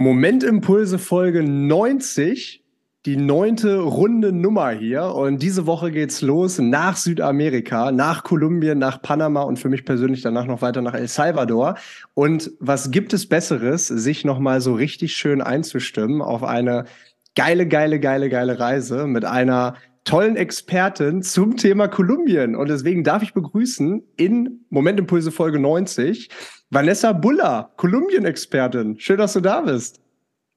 Momentimpulse 0.00 0.96
Folge 0.96 1.42
90, 1.42 2.62
die 3.04 3.16
neunte 3.16 3.78
runde 3.78 4.30
Nummer 4.30 4.70
hier. 4.70 5.06
Und 5.06 5.42
diese 5.42 5.66
Woche 5.66 5.90
geht's 5.90 6.22
los 6.22 6.60
nach 6.60 6.96
Südamerika, 6.96 7.90
nach 7.90 8.22
Kolumbien, 8.22 8.78
nach 8.78 9.02
Panama 9.02 9.42
und 9.42 9.58
für 9.58 9.68
mich 9.68 9.84
persönlich 9.84 10.22
danach 10.22 10.46
noch 10.46 10.62
weiter 10.62 10.82
nach 10.82 10.94
El 10.94 11.08
Salvador. 11.08 11.74
Und 12.14 12.52
was 12.60 12.92
gibt 12.92 13.12
es 13.12 13.28
Besseres, 13.28 13.88
sich 13.88 14.24
nochmal 14.24 14.60
so 14.60 14.74
richtig 14.74 15.16
schön 15.16 15.42
einzustimmen 15.42 16.22
auf 16.22 16.44
eine 16.44 16.84
geile, 17.34 17.66
geile, 17.66 17.98
geile, 17.98 18.28
geile 18.28 18.60
Reise 18.60 19.08
mit 19.08 19.24
einer 19.24 19.74
tollen 20.04 20.36
Expertin 20.36 21.22
zum 21.22 21.56
Thema 21.56 21.88
Kolumbien. 21.88 22.54
Und 22.54 22.68
deswegen 22.68 23.02
darf 23.02 23.24
ich 23.24 23.34
begrüßen 23.34 24.04
in 24.16 24.64
Momentimpulse 24.70 25.32
Folge 25.32 25.58
90 25.58 26.28
Vanessa 26.70 27.12
Buller, 27.12 27.72
Kolumbien-Expertin. 27.76 29.00
Schön, 29.00 29.16
dass 29.16 29.32
du 29.32 29.40
da 29.40 29.62
bist. 29.62 30.02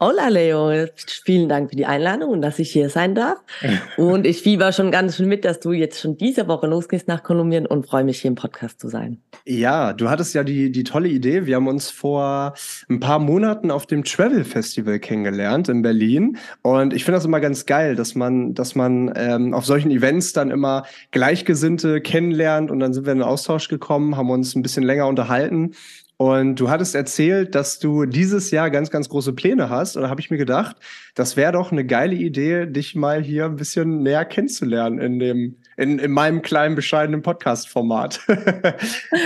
Hola 0.03 0.29
Leo, 0.29 0.87
vielen 1.25 1.47
Dank 1.47 1.69
für 1.69 1.75
die 1.75 1.85
Einladung 1.85 2.31
und 2.31 2.41
dass 2.41 2.57
ich 2.57 2.71
hier 2.71 2.89
sein 2.89 3.13
darf. 3.13 3.37
Und 3.97 4.25
ich 4.25 4.41
fieber 4.41 4.71
schon 4.71 4.89
ganz 4.89 5.15
schön 5.15 5.27
mit, 5.27 5.45
dass 5.45 5.59
du 5.59 5.73
jetzt 5.73 5.99
schon 5.99 6.17
diese 6.17 6.47
Woche 6.47 6.65
losgehst 6.65 7.07
nach 7.07 7.21
Kolumbien 7.21 7.67
und 7.67 7.85
freue 7.85 8.03
mich 8.03 8.19
hier 8.19 8.29
im 8.29 8.35
Podcast 8.35 8.79
zu 8.79 8.87
sein. 8.87 9.21
Ja, 9.45 9.93
du 9.93 10.09
hattest 10.09 10.33
ja 10.33 10.43
die, 10.43 10.71
die 10.71 10.83
tolle 10.83 11.07
Idee. 11.07 11.45
Wir 11.45 11.57
haben 11.57 11.67
uns 11.67 11.91
vor 11.91 12.55
ein 12.89 12.99
paar 12.99 13.19
Monaten 13.19 13.69
auf 13.69 13.85
dem 13.85 14.03
Travel 14.03 14.43
Festival 14.43 14.97
kennengelernt 14.97 15.69
in 15.69 15.83
Berlin. 15.83 16.37
Und 16.63 16.93
ich 16.93 17.05
finde 17.05 17.17
das 17.17 17.25
immer 17.25 17.39
ganz 17.39 17.67
geil, 17.67 17.95
dass 17.95 18.15
man, 18.15 18.55
dass 18.55 18.73
man 18.73 19.13
ähm, 19.15 19.53
auf 19.53 19.67
solchen 19.67 19.91
Events 19.91 20.33
dann 20.33 20.49
immer 20.49 20.83
Gleichgesinnte 21.11 22.01
kennenlernt 22.01 22.71
und 22.71 22.79
dann 22.79 22.93
sind 22.93 23.05
wir 23.05 23.13
in 23.13 23.19
den 23.19 23.27
Austausch 23.27 23.67
gekommen, 23.67 24.17
haben 24.17 24.31
uns 24.31 24.55
ein 24.55 24.63
bisschen 24.63 24.83
länger 24.83 25.05
unterhalten. 25.05 25.75
Und 26.21 26.59
du 26.59 26.69
hattest 26.69 26.93
erzählt, 26.93 27.55
dass 27.55 27.79
du 27.79 28.05
dieses 28.05 28.51
Jahr 28.51 28.69
ganz, 28.69 28.91
ganz 28.91 29.09
große 29.09 29.33
Pläne 29.33 29.71
hast. 29.71 29.95
Und 29.95 30.03
da 30.03 30.09
habe 30.09 30.21
ich 30.21 30.29
mir 30.29 30.37
gedacht, 30.37 30.75
das 31.15 31.35
wäre 31.35 31.51
doch 31.51 31.71
eine 31.71 31.83
geile 31.83 32.13
Idee, 32.13 32.67
dich 32.67 32.93
mal 32.93 33.23
hier 33.23 33.45
ein 33.45 33.55
bisschen 33.55 34.03
näher 34.03 34.23
kennenzulernen 34.25 34.99
in 34.99 35.17
dem, 35.17 35.57
in, 35.77 35.97
in 35.97 36.11
meinem 36.11 36.43
kleinen, 36.43 36.75
bescheidenen 36.75 37.23
Podcast-Format. 37.23 38.19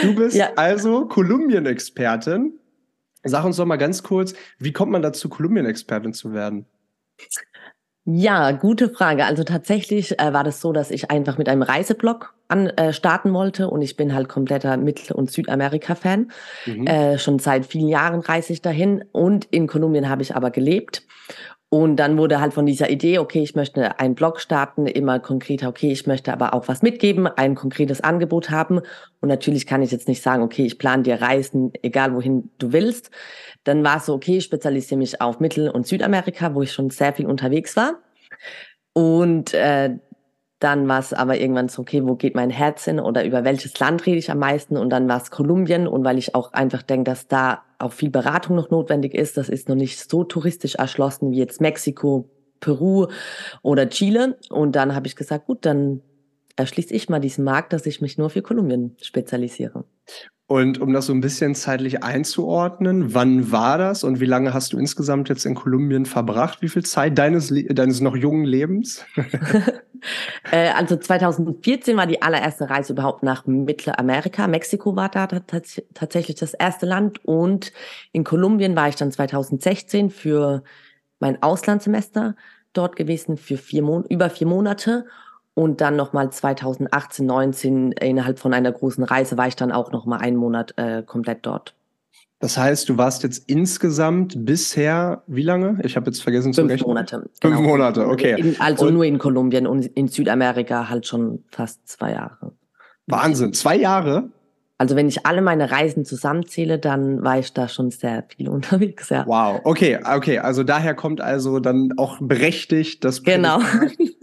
du 0.03 0.15
bist 0.15 0.37
ja. 0.37 0.53
also 0.55 1.05
Kolumbien-Expertin. 1.05 2.57
Sag 3.25 3.43
uns 3.43 3.57
doch 3.57 3.65
mal 3.65 3.75
ganz 3.75 4.01
kurz, 4.01 4.33
wie 4.59 4.71
kommt 4.71 4.93
man 4.93 5.01
dazu, 5.01 5.27
Kolumbien-Expertin 5.27 6.13
zu 6.13 6.31
werden? 6.31 6.65
Ja, 8.07 8.51
gute 8.51 8.89
Frage. 8.89 9.25
Also 9.25 9.43
tatsächlich 9.43 10.19
äh, 10.19 10.31
war 10.31 10.43
das 10.43 10.61
so, 10.61 10.71
dass 10.71 10.91
ich 10.91 11.09
einfach 11.09 11.39
mit 11.39 11.49
einem 11.49 11.63
Reiseblog 11.63 12.35
an, 12.47 12.67
äh, 12.67 12.93
starten 12.93 13.33
wollte 13.33 13.67
und 13.67 13.81
ich 13.81 13.97
bin 13.97 14.13
halt 14.13 14.29
kompletter 14.29 14.77
Mittel- 14.77 15.15
und 15.15 15.31
Südamerika-Fan. 15.31 16.31
Mhm. 16.67 16.85
Äh, 16.85 17.17
schon 17.17 17.39
seit 17.39 17.65
vielen 17.65 17.87
Jahren 17.87 18.19
reise 18.19 18.53
ich 18.53 18.61
dahin 18.61 19.03
und 19.11 19.45
in 19.45 19.65
Kolumbien 19.65 20.07
habe 20.07 20.21
ich 20.21 20.35
aber 20.35 20.51
gelebt. 20.51 21.01
Und 21.69 21.97
dann 21.97 22.17
wurde 22.17 22.39
halt 22.39 22.53
von 22.53 22.65
dieser 22.65 22.89
Idee, 22.89 23.17
okay, 23.19 23.41
ich 23.41 23.55
möchte 23.55 23.99
einen 23.99 24.15
Blog 24.15 24.39
starten, 24.39 24.85
immer 24.85 25.19
konkreter, 25.19 25.67
okay, 25.67 25.91
ich 25.91 26.05
möchte 26.07 26.31
aber 26.31 26.53
auch 26.53 26.67
was 26.67 26.81
mitgeben, 26.81 27.27
ein 27.27 27.55
konkretes 27.55 28.01
Angebot 28.01 28.49
haben. 28.49 28.79
Und 29.19 29.29
natürlich 29.29 29.65
kann 29.65 29.81
ich 29.81 29.91
jetzt 29.91 30.07
nicht 30.07 30.21
sagen, 30.21 30.43
okay, 30.43 30.65
ich 30.65 30.77
plane 30.77 31.03
dir 31.03 31.21
Reisen, 31.21 31.73
egal 31.81 32.13
wohin 32.13 32.51
du 32.59 32.71
willst. 32.71 33.09
Dann 33.63 33.83
war 33.83 33.97
es 33.97 34.05
so, 34.05 34.13
okay, 34.13 34.37
ich 34.37 34.43
spezialisiere 34.43 34.99
mich 34.99 35.21
auf 35.21 35.39
Mittel- 35.39 35.69
und 35.69 35.87
Südamerika, 35.87 36.53
wo 36.53 36.61
ich 36.61 36.71
schon 36.71 36.91
sehr 36.91 37.13
viel 37.13 37.25
unterwegs 37.25 37.75
war. 37.75 37.99
Und 38.93 39.53
äh, 39.53 39.97
dann 40.65 40.87
war 40.87 40.97
es 40.97 41.13
aber 41.13 41.39
irgendwann 41.39 41.69
so, 41.69 41.83
okay, 41.83 42.03
wo 42.03 42.15
geht 42.15 42.33
mein 42.33 42.49
Herz 42.49 42.85
hin 42.85 42.99
oder 42.99 43.23
über 43.23 43.43
welches 43.43 43.79
Land 43.79 44.03
rede 44.07 44.17
ich 44.17 44.31
am 44.31 44.39
meisten? 44.39 44.77
Und 44.77 44.89
dann 44.89 45.07
war 45.07 45.21
es 45.21 45.29
Kolumbien 45.29 45.87
und 45.87 46.03
weil 46.03 46.17
ich 46.17 46.33
auch 46.33 46.53
einfach 46.53 46.81
denke, 46.81 47.03
dass 47.03 47.27
da 47.27 47.61
auch 47.77 47.93
viel 47.93 48.09
Beratung 48.09 48.55
noch 48.55 48.71
notwendig 48.71 49.13
ist. 49.13 49.37
Das 49.37 49.47
ist 49.47 49.69
noch 49.69 49.75
nicht 49.75 50.09
so 50.09 50.23
touristisch 50.23 50.73
erschlossen 50.73 51.29
wie 51.31 51.37
jetzt 51.37 51.61
Mexiko, 51.61 52.27
Peru 52.61 53.05
oder 53.61 53.87
Chile. 53.89 54.39
Und 54.49 54.75
dann 54.75 54.95
habe 54.95 55.05
ich 55.05 55.15
gesagt, 55.15 55.45
gut, 55.45 55.67
dann 55.67 56.01
erschließe 56.55 56.95
ich 56.95 57.09
mal 57.09 57.19
diesen 57.19 57.43
Markt, 57.43 57.71
dass 57.71 57.85
ich 57.85 58.01
mich 58.01 58.17
nur 58.17 58.31
für 58.31 58.41
Kolumbien 58.41 58.97
spezialisiere. 58.99 59.85
Und 60.47 60.79
um 60.79 60.93
das 60.93 61.07
so 61.07 61.13
ein 61.13 61.21
bisschen 61.21 61.55
zeitlich 61.55 62.03
einzuordnen, 62.03 63.15
wann 63.15 63.51
war 63.51 63.79
das 63.79 64.03
und 64.03 64.19
wie 64.19 64.25
lange 64.25 64.53
hast 64.53 64.73
du 64.73 64.77
insgesamt 64.77 65.27
jetzt 65.27 65.43
in 65.45 65.55
Kolumbien 65.55 66.05
verbracht? 66.05 66.61
Wie 66.61 66.69
viel 66.69 66.83
Zeit 66.83 67.17
deines, 67.17 67.51
deines 67.69 67.99
noch 68.01 68.15
jungen 68.15 68.45
Lebens? 68.45 69.05
Äh, 70.51 70.69
also 70.69 70.97
2014 70.97 71.97
war 71.97 72.05
die 72.05 72.21
allererste 72.21 72.69
Reise 72.69 72.93
überhaupt 72.93 73.23
nach 73.23 73.47
Mittelamerika. 73.47 74.45
Mexiko 74.45 74.95
war 74.95 75.09
da 75.09 75.25
tatsächlich 75.25 76.37
das 76.37 76.53
erste 76.53 76.85
Land 76.85 77.25
und 77.25 77.73
in 78.11 78.23
Kolumbien 78.23 78.75
war 78.75 78.87
ich 78.87 78.95
dann 78.95 79.11
2016 79.11 80.11
für 80.11 80.61
mein 81.19 81.41
Auslandssemester 81.41 82.35
dort 82.73 82.95
gewesen 82.95 83.37
für 83.37 83.57
vier 83.57 83.81
Mon 83.81 84.05
über 84.05 84.29
vier 84.29 84.45
Monate 84.45 85.05
und 85.55 85.81
dann 85.81 85.95
nochmal 85.95 86.29
2018, 86.29 87.25
19 87.25 87.91
innerhalb 87.93 88.37
von 88.37 88.53
einer 88.53 88.71
großen 88.71 89.03
Reise 89.03 89.37
war 89.37 89.47
ich 89.47 89.55
dann 89.55 89.71
auch 89.71 89.91
nochmal 89.91 90.19
einen 90.19 90.37
Monat 90.37 90.73
äh, 90.77 91.01
komplett 91.01 91.45
dort. 91.45 91.73
Das 92.39 92.57
heißt, 92.57 92.89
du 92.89 92.97
warst 92.97 93.23
jetzt 93.23 93.49
insgesamt 93.49 94.45
bisher 94.45 95.23
wie 95.25 95.41
lange? 95.41 95.79
Ich 95.83 95.95
habe 95.95 96.07
jetzt 96.07 96.21
vergessen 96.21 96.53
Fünf 96.53 96.67
zu 96.67 96.73
rechnen. 96.73 96.87
Monate. 96.87 97.29
Fünf 97.41 97.57
genau. 97.57 97.61
Monate, 97.61 98.07
okay. 98.07 98.35
In, 98.37 98.59
also 98.59 98.87
und 98.87 98.93
nur 98.93 99.05
in 99.05 99.17
Kolumbien 99.17 99.65
und 99.65 99.85
in 99.85 100.09
Südamerika 100.09 100.89
halt 100.89 101.07
schon 101.07 101.43
fast 101.49 101.87
zwei 101.87 102.11
Jahre. 102.11 102.51
Wahnsinn, 103.07 103.53
zwei 103.53 103.77
Jahre? 103.77 104.29
Also 104.77 104.97
wenn 104.97 105.07
ich 105.07 105.25
alle 105.25 105.41
meine 105.41 105.71
Reisen 105.71 106.03
zusammenzähle, 106.03 106.79
dann 106.79 107.23
war 107.23 107.39
ich 107.39 107.53
da 107.53 107.67
schon 107.67 107.91
sehr 107.91 108.25
viel 108.27 108.49
unterwegs, 108.49 109.09
ja. 109.09 109.25
Wow, 109.25 109.61
okay, 109.63 109.99
okay. 110.03 110.39
Also 110.39 110.63
daher 110.63 110.93
kommt 110.93 111.21
also 111.21 111.59
dann 111.59 111.93
auch 111.97 112.17
berechtigt 112.19 113.03
das 113.03 113.23
genau. 113.23 113.59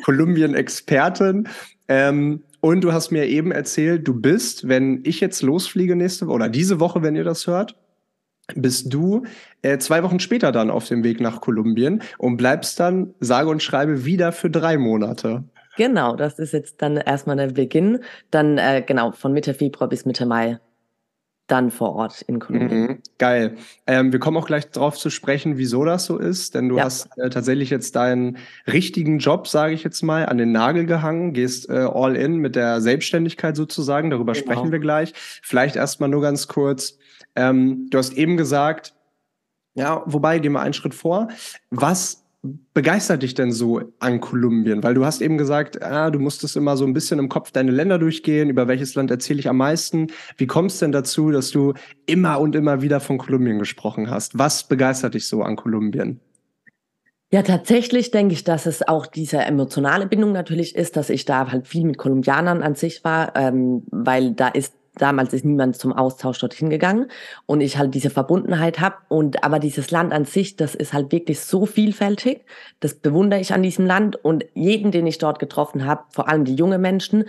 Kolumbien-Expertin. 0.04 1.48
Ähm, 1.88 2.42
und 2.60 2.82
du 2.84 2.92
hast 2.92 3.10
mir 3.10 3.26
eben 3.26 3.50
erzählt, 3.50 4.06
du 4.06 4.14
bist, 4.14 4.68
wenn 4.68 5.00
ich 5.04 5.20
jetzt 5.20 5.42
losfliege 5.42 5.96
nächste 5.96 6.26
Woche 6.26 6.34
oder 6.34 6.48
diese 6.48 6.80
Woche, 6.80 7.02
wenn 7.02 7.16
ihr 7.16 7.24
das 7.24 7.46
hört, 7.46 7.76
bist 8.54 8.92
du 8.92 9.24
äh, 9.62 9.78
zwei 9.78 10.02
Wochen 10.02 10.20
später 10.20 10.52
dann 10.52 10.70
auf 10.70 10.86
dem 10.86 11.02
Weg 11.04 11.20
nach 11.20 11.40
Kolumbien 11.40 12.02
und 12.18 12.36
bleibst 12.36 12.78
dann, 12.78 13.14
sage 13.20 13.48
und 13.48 13.62
schreibe, 13.62 14.04
wieder 14.04 14.32
für 14.32 14.50
drei 14.50 14.78
Monate. 14.78 15.44
Genau, 15.76 16.16
das 16.16 16.38
ist 16.38 16.52
jetzt 16.52 16.82
dann 16.82 16.96
erstmal 16.96 17.36
der 17.36 17.48
Beginn. 17.48 18.00
Dann 18.30 18.58
äh, 18.58 18.82
genau 18.86 19.12
von 19.12 19.32
Mitte 19.32 19.54
Februar 19.54 19.88
bis 19.88 20.04
Mitte 20.04 20.26
Mai 20.26 20.58
dann 21.52 21.70
vor 21.70 21.94
Ort 21.94 22.22
in 22.22 22.38
Kolumbien. 22.38 22.80
Mhm, 22.80 22.98
geil. 23.18 23.56
Ähm, 23.86 24.10
wir 24.10 24.18
kommen 24.20 24.38
auch 24.38 24.46
gleich 24.46 24.70
darauf 24.70 24.96
zu 24.96 25.10
sprechen, 25.10 25.58
wieso 25.58 25.84
das 25.84 26.06
so 26.06 26.16
ist, 26.16 26.54
denn 26.54 26.68
du 26.68 26.78
ja. 26.78 26.84
hast 26.84 27.08
äh, 27.18 27.28
tatsächlich 27.28 27.68
jetzt 27.68 27.94
deinen 27.94 28.38
richtigen 28.66 29.18
Job, 29.18 29.46
sage 29.48 29.74
ich 29.74 29.84
jetzt 29.84 30.02
mal, 30.02 30.26
an 30.26 30.38
den 30.38 30.52
Nagel 30.52 30.86
gehangen, 30.86 31.34
gehst 31.34 31.68
äh, 31.68 31.74
all 31.92 32.16
in 32.16 32.36
mit 32.36 32.56
der 32.56 32.80
Selbstständigkeit 32.80 33.56
sozusagen. 33.56 34.08
Darüber 34.08 34.32
genau. 34.32 34.44
sprechen 34.44 34.72
wir 34.72 34.78
gleich. 34.78 35.12
Vielleicht 35.14 35.76
erstmal 35.76 36.08
nur 36.08 36.22
ganz 36.22 36.48
kurz. 36.48 36.96
Ähm, 37.36 37.88
du 37.90 37.98
hast 37.98 38.14
eben 38.14 38.36
gesagt, 38.36 38.94
ja, 39.74 40.02
wobei, 40.06 40.38
gehen 40.38 40.52
wir 40.52 40.60
einen 40.60 40.74
Schritt 40.74 40.94
vor. 40.94 41.28
Was 41.70 42.21
begeistert 42.42 43.22
dich 43.22 43.34
denn 43.34 43.52
so 43.52 43.80
an 44.00 44.20
Kolumbien? 44.20 44.82
Weil 44.82 44.94
du 44.94 45.04
hast 45.04 45.20
eben 45.20 45.38
gesagt, 45.38 45.82
ah, 45.82 46.10
du 46.10 46.18
musstest 46.18 46.56
immer 46.56 46.76
so 46.76 46.84
ein 46.84 46.92
bisschen 46.92 47.18
im 47.18 47.28
Kopf 47.28 47.52
deine 47.52 47.70
Länder 47.70 47.98
durchgehen, 47.98 48.50
über 48.50 48.66
welches 48.68 48.94
Land 48.94 49.10
erzähle 49.10 49.40
ich 49.40 49.48
am 49.48 49.58
meisten. 49.58 50.08
Wie 50.36 50.46
kommst 50.46 50.82
denn 50.82 50.92
dazu, 50.92 51.30
dass 51.30 51.50
du 51.50 51.74
immer 52.06 52.40
und 52.40 52.56
immer 52.56 52.82
wieder 52.82 53.00
von 53.00 53.18
Kolumbien 53.18 53.58
gesprochen 53.58 54.10
hast? 54.10 54.38
Was 54.38 54.66
begeistert 54.66 55.14
dich 55.14 55.26
so 55.26 55.42
an 55.42 55.56
Kolumbien? 55.56 56.20
Ja, 57.30 57.42
tatsächlich 57.42 58.10
denke 58.10 58.34
ich, 58.34 58.44
dass 58.44 58.66
es 58.66 58.86
auch 58.86 59.06
diese 59.06 59.38
emotionale 59.38 60.06
Bindung 60.06 60.32
natürlich 60.32 60.76
ist, 60.76 60.96
dass 60.96 61.08
ich 61.08 61.24
da 61.24 61.50
halt 61.50 61.66
viel 61.66 61.84
mit 61.84 61.96
Kolumbianern 61.96 62.62
an 62.62 62.74
sich 62.74 63.04
war, 63.04 63.34
ähm, 63.36 63.84
weil 63.90 64.32
da 64.32 64.48
ist 64.48 64.74
damals 64.96 65.32
ist 65.32 65.44
niemand 65.44 65.76
zum 65.76 65.92
Austausch 65.92 66.38
dorthin 66.38 66.70
gegangen 66.70 67.10
und 67.46 67.60
ich 67.60 67.78
halt 67.78 67.94
diese 67.94 68.10
Verbundenheit 68.10 68.80
habe 68.80 68.96
und 69.08 69.42
aber 69.42 69.58
dieses 69.58 69.90
Land 69.90 70.12
an 70.12 70.24
sich, 70.24 70.56
das 70.56 70.74
ist 70.74 70.92
halt 70.92 71.12
wirklich 71.12 71.40
so 71.40 71.66
vielfältig, 71.66 72.44
das 72.80 72.94
bewundere 72.94 73.40
ich 73.40 73.54
an 73.54 73.62
diesem 73.62 73.86
Land 73.86 74.22
und 74.22 74.44
jeden, 74.54 74.90
den 74.90 75.06
ich 75.06 75.18
dort 75.18 75.38
getroffen 75.38 75.86
habe, 75.86 76.04
vor 76.10 76.28
allem 76.28 76.44
die 76.44 76.54
jungen 76.54 76.80
Menschen, 76.80 77.24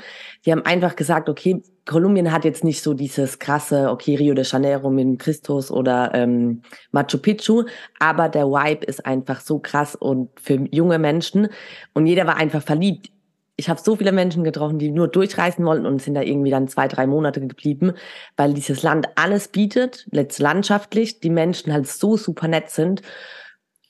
die 0.45 0.51
haben 0.51 0.65
einfach 0.65 0.95
gesagt, 0.95 1.29
okay, 1.29 1.61
Kolumbien 1.85 2.31
hat 2.31 2.45
jetzt 2.45 2.63
nicht 2.63 2.81
so 2.81 2.93
dieses 2.93 3.39
krasse, 3.39 3.89
okay, 3.89 4.15
Rio 4.15 4.33
de 4.33 4.45
Janeiro 4.45 4.89
mit 4.89 5.19
Christus 5.19 5.69
oder 5.69 6.11
ähm, 6.13 6.61
Machu 6.91 7.17
Picchu, 7.17 7.65
aber 7.99 8.29
der 8.29 8.45
Vibe 8.45 8.85
ist 8.85 9.05
einfach 9.05 9.41
so 9.41 9.59
krass 9.59 9.95
und 9.95 10.29
für 10.39 10.65
junge 10.71 10.97
Menschen 10.97 11.49
und 11.93 12.05
jeder 12.05 12.25
war 12.25 12.37
einfach 12.37 12.61
verliebt 12.61 13.12
ich 13.55 13.69
habe 13.69 13.79
so 13.79 13.95
viele 13.95 14.11
Menschen 14.11 14.43
getroffen, 14.43 14.79
die 14.79 14.89
nur 14.89 15.07
durchreisen 15.07 15.65
wollten 15.65 15.85
und 15.85 16.01
sind 16.01 16.15
da 16.15 16.21
irgendwie 16.21 16.49
dann 16.49 16.67
zwei, 16.67 16.87
drei 16.87 17.05
Monate 17.05 17.39
geblieben, 17.39 17.93
weil 18.35 18.53
dieses 18.53 18.81
Land 18.81 19.09
alles 19.15 19.47
bietet, 19.47 20.07
landschaftlich, 20.11 21.19
die 21.19 21.29
Menschen 21.29 21.71
halt 21.71 21.87
so 21.87 22.17
super 22.17 22.47
nett 22.47 22.69
sind 22.69 23.01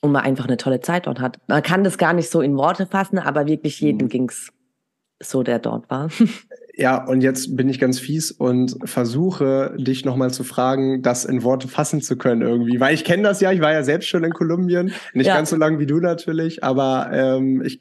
und 0.00 0.12
man 0.12 0.22
einfach 0.22 0.44
eine 0.44 0.58
tolle 0.58 0.80
Zeit 0.80 1.06
dort 1.06 1.18
hat. 1.18 1.38
Man 1.48 1.62
kann 1.62 1.82
das 1.82 1.96
gar 1.96 2.12
nicht 2.12 2.28
so 2.30 2.42
in 2.42 2.56
Worte 2.56 2.86
fassen, 2.86 3.18
aber 3.18 3.46
wirklich 3.46 3.80
jedem 3.80 4.06
mhm. 4.06 4.10
ging's 4.10 4.52
so, 5.20 5.42
der 5.42 5.58
dort 5.58 5.88
war. 5.88 6.10
Ja, 6.76 7.04
und 7.04 7.20
jetzt 7.20 7.56
bin 7.56 7.68
ich 7.68 7.78
ganz 7.78 8.00
fies 8.00 8.32
und 8.32 8.76
versuche, 8.84 9.76
dich 9.78 10.04
nochmal 10.04 10.32
zu 10.32 10.42
fragen, 10.42 11.02
das 11.02 11.24
in 11.24 11.44
Worte 11.44 11.68
fassen 11.68 12.00
zu 12.00 12.16
können 12.16 12.42
irgendwie. 12.42 12.80
Weil 12.80 12.94
ich 12.94 13.04
kenne 13.04 13.22
das 13.22 13.40
ja, 13.40 13.52
ich 13.52 13.60
war 13.60 13.72
ja 13.72 13.84
selbst 13.84 14.08
schon 14.08 14.24
in 14.24 14.32
Kolumbien. 14.32 14.92
Nicht 15.12 15.28
ja. 15.28 15.36
ganz 15.36 15.50
so 15.50 15.56
lange 15.56 15.78
wie 15.78 15.86
du 15.86 16.00
natürlich, 16.00 16.64
aber 16.64 17.10
ähm, 17.12 17.62
ich, 17.64 17.80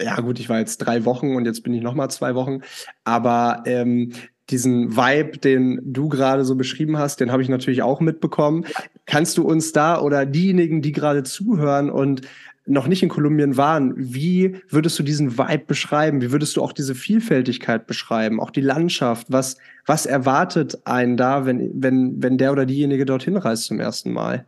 ja 0.00 0.16
gut, 0.20 0.40
ich 0.40 0.48
war 0.48 0.58
jetzt 0.58 0.78
drei 0.78 1.04
Wochen 1.04 1.36
und 1.36 1.44
jetzt 1.44 1.62
bin 1.62 1.72
ich 1.72 1.82
nochmal 1.82 2.10
zwei 2.10 2.34
Wochen. 2.34 2.62
Aber 3.04 3.62
ähm, 3.64 4.12
diesen 4.50 4.96
Vibe, 4.96 5.38
den 5.38 5.80
du 5.84 6.08
gerade 6.08 6.44
so 6.44 6.56
beschrieben 6.56 6.98
hast, 6.98 7.20
den 7.20 7.30
habe 7.30 7.42
ich 7.42 7.48
natürlich 7.48 7.82
auch 7.82 8.00
mitbekommen. 8.00 8.64
Kannst 9.04 9.38
du 9.38 9.44
uns 9.44 9.72
da 9.72 10.00
oder 10.00 10.26
diejenigen, 10.26 10.82
die 10.82 10.92
gerade 10.92 11.22
zuhören 11.22 11.90
und 11.90 12.22
noch 12.66 12.88
nicht 12.88 13.02
in 13.02 13.08
Kolumbien 13.08 13.56
waren, 13.56 13.94
wie 13.96 14.60
würdest 14.68 14.98
du 14.98 15.02
diesen 15.02 15.38
Vibe 15.38 15.64
beschreiben? 15.66 16.20
Wie 16.20 16.32
würdest 16.32 16.56
du 16.56 16.62
auch 16.62 16.72
diese 16.72 16.94
Vielfältigkeit 16.94 17.86
beschreiben? 17.86 18.40
Auch 18.40 18.50
die 18.50 18.60
Landschaft? 18.60 19.28
Was, 19.30 19.56
was 19.86 20.06
erwartet 20.06 20.78
einen 20.84 21.16
da, 21.16 21.46
wenn, 21.46 21.70
wenn, 21.80 22.22
wenn 22.22 22.38
der 22.38 22.52
oder 22.52 22.66
diejenige 22.66 23.06
dorthin 23.06 23.36
reist 23.36 23.64
zum 23.64 23.80
ersten 23.80 24.12
Mal? 24.12 24.44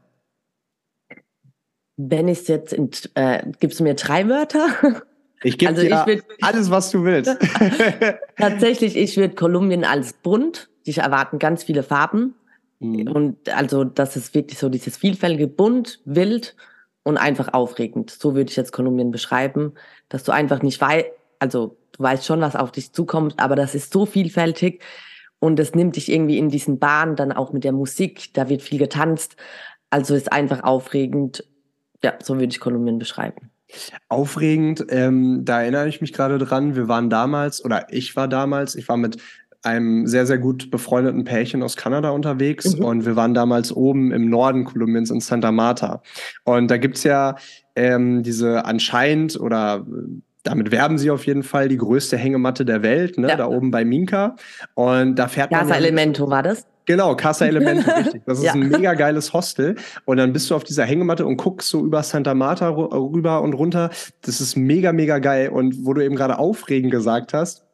Wenn 1.97 2.29
ich 2.29 2.47
jetzt, 2.49 2.73
in, 2.73 2.91
äh, 3.15 3.43
gibst 3.61 3.81
du 3.81 3.85
mir 3.85 3.95
drei 3.95 4.29
Wörter? 4.29 4.69
Ich 5.43 5.57
gebe 5.57 5.71
also 5.71 5.83
dir 5.83 6.05
würd, 6.05 6.25
alles, 6.41 6.71
was 6.71 6.91
du 6.91 7.05
willst. 7.05 7.37
tatsächlich, 8.37 8.97
ich 8.97 9.17
würde 9.17 9.37
Kolumbien 9.37 9.85
als 9.85 10.13
bunt. 10.13 10.69
Ich 10.85 10.99
erwarten 10.99 11.39
ganz 11.39 11.63
viele 11.63 11.85
Farben. 11.85 12.35
Mhm. 12.81 13.09
Und 13.09 13.49
also, 13.55 13.85
das 13.85 14.17
ist 14.17 14.35
wirklich 14.35 14.59
so 14.59 14.69
dieses 14.69 14.97
vielfältige 14.97 15.47
bunt, 15.47 16.01
wild 16.05 16.57
und 17.09 17.17
einfach 17.17 17.55
aufregend. 17.55 18.11
So 18.11 18.35
würde 18.35 18.51
ich 18.51 18.57
jetzt 18.57 18.71
Kolumbien 18.71 19.11
beschreiben, 19.11 19.73
dass 20.11 20.25
du 20.25 20.33
einfach 20.33 20.61
nicht 20.61 20.79
weißt, 20.79 21.07
also 21.39 21.79
du 21.93 22.03
weißt 22.03 22.27
schon, 22.27 22.43
was 22.43 22.55
auf 22.55 22.71
dich 22.71 22.93
zukommt, 22.93 23.37
aber 23.39 23.57
das 23.57 23.75
ist 23.75 23.95
so 23.95 24.05
vielfältig 24.05 24.83
und 25.39 25.59
es 25.59 25.75
nimmt 25.75 25.97
dich 25.97 26.13
irgendwie 26.13 26.37
in 26.37 26.51
diesen 26.51 26.79
Bahn, 26.79 27.17
dann 27.17 27.33
auch 27.33 27.51
mit 27.55 27.65
der 27.65 27.73
Musik, 27.73 28.35
da 28.35 28.51
wird 28.51 28.61
viel 28.61 28.79
getanzt. 28.79 29.37
Also 29.89 30.15
ist 30.15 30.31
einfach 30.31 30.65
aufregend. 30.65 31.45
Ja, 32.05 32.13
so 32.23 32.35
würde 32.35 32.53
ich 32.53 32.61
Kolumbien 32.61 32.99
beschreiben. 32.99 33.49
Aufregend, 34.11 34.85
ähm, 34.91 35.47
da 35.47 35.63
erinnere 35.63 35.89
ich 35.89 36.03
mich 36.03 36.13
gerade 36.13 36.37
dran. 36.37 36.77
Wir 36.77 36.89
waren 36.89 37.09
damals, 37.09 37.65
oder 37.65 37.87
ich 37.91 38.17
war 38.17 38.29
damals, 38.29 38.75
ich 38.75 38.87
war 38.87 38.99
mit 38.99 39.17
einem 39.63 40.07
sehr, 40.07 40.27
sehr 40.27 40.39
gut 40.39 40.71
befreundeten 40.71 41.25
Pärchen 41.25 41.63
aus 41.63 41.77
Kanada 41.77 42.11
unterwegs 42.11 42.77
mhm. 42.77 42.85
und 42.85 43.07
wir 43.07 43.17
waren 43.17 43.35
damals 43.35 43.73
oben 43.73 44.13
im 44.13 44.31
Norden 44.31 44.65
Kolumbiens 44.65 45.11
in 45.11 45.21
Santa 45.21 45.51
Marta. 45.53 46.03
Und 46.45 46.71
da 46.71 46.77
gibt's 46.77 47.03
ja 47.05 47.37
ähm, 47.75 48.23
diese 48.23 48.65
anscheinend 48.65 49.39
oder 49.39 49.85
damit 50.45 50.71
werben 50.71 50.99
sie 50.99 51.11
auf 51.11 51.27
jeden 51.27 51.43
Fall 51.43 51.69
die 51.69 51.77
größte 51.77 52.17
Hängematte 52.17 52.65
der 52.65 52.83
Welt, 52.83 53.19
ne? 53.19 53.29
Ja. 53.29 53.37
da 53.37 53.47
oben 53.49 53.71
bei 53.71 53.85
Minka. 53.85 54.37
Und 54.75 55.17
da 55.17 55.29
fährt 55.29 55.51
Casa 55.51 55.65
man. 55.65 55.73
Casa 55.73 55.85
Elemento 55.85 56.31
war 56.31 56.43
das? 56.43 56.67
Genau, 56.87 57.15
Casa 57.17 57.45
Elemento, 57.45 57.91
richtig. 57.97 58.23
Das 58.25 58.39
ist 58.39 58.45
ja. 58.45 58.55
ein 58.55 58.69
mega 58.71 58.95
geiles 58.95 59.35
Hostel. 59.35 59.77
Und 60.07 60.17
dann 60.17 60.33
bist 60.33 60.51
du 60.51 60.55
auf 60.55 60.65
dieser 60.65 60.85
Hängematte 60.85 61.27
und 61.27 61.37
guckst 61.37 61.69
so 61.69 61.85
über 61.85 62.03
Santa 62.03 62.35
Marta 62.35 62.71
rüber 62.71 63.43
und 63.43 63.53
runter. 63.53 63.91
Das 64.23 64.41
ist 64.41 64.57
mega, 64.57 64.93
mega 64.93 65.19
geil. 65.19 65.51
Und 65.51 65.85
wo 65.85 65.93
du 65.93 66.03
eben 66.03 66.17
gerade 66.17 66.39
aufregend 66.39 66.91
gesagt 66.91 67.35
hast, 67.35 67.68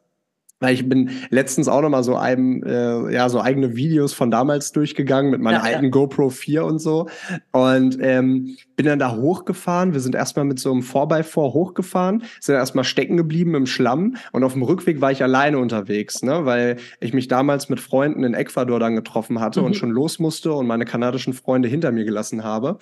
ich 0.61 0.87
bin 0.87 1.11
letztens 1.29 1.67
auch 1.67 1.81
noch 1.81 1.89
mal 1.89 2.03
so 2.03 2.15
einem, 2.15 2.63
äh, 2.63 3.13
ja, 3.13 3.29
so 3.29 3.41
eigene 3.41 3.75
Videos 3.75 4.13
von 4.13 4.31
damals 4.31 4.71
durchgegangen 4.71 5.31
mit 5.31 5.41
meiner 5.41 5.57
ja, 5.57 5.63
alten 5.63 5.85
ja. 5.85 5.89
GoPro 5.89 6.29
4 6.29 6.65
und 6.65 6.79
so. 6.79 7.07
Und 7.51 7.97
ähm, 8.01 8.57
bin 8.75 8.85
dann 8.85 8.99
da 8.99 9.15
hochgefahren. 9.15 9.93
Wir 9.93 9.99
sind 9.99 10.15
erstmal 10.15 10.45
mit 10.45 10.59
so 10.59 10.71
einem 10.71 10.81
4x4 10.81 11.53
hochgefahren, 11.53 12.23
sind 12.39 12.55
erstmal 12.55 12.83
stecken 12.83 13.17
geblieben 13.17 13.55
im 13.55 13.65
Schlamm. 13.65 14.15
Und 14.31 14.43
auf 14.43 14.53
dem 14.53 14.63
Rückweg 14.63 15.01
war 15.01 15.11
ich 15.11 15.23
alleine 15.23 15.57
unterwegs, 15.59 16.21
ne? 16.21 16.45
weil 16.45 16.77
ich 16.99 17.13
mich 17.13 17.27
damals 17.27 17.69
mit 17.69 17.79
Freunden 17.79 18.23
in 18.23 18.33
Ecuador 18.33 18.79
dann 18.79 18.95
getroffen 18.95 19.39
hatte 19.39 19.61
mhm. 19.61 19.67
und 19.67 19.75
schon 19.75 19.91
los 19.91 20.19
musste 20.19 20.53
und 20.53 20.67
meine 20.67 20.85
kanadischen 20.85 21.33
Freunde 21.33 21.67
hinter 21.67 21.91
mir 21.91 22.05
gelassen 22.05 22.43
habe. 22.43 22.77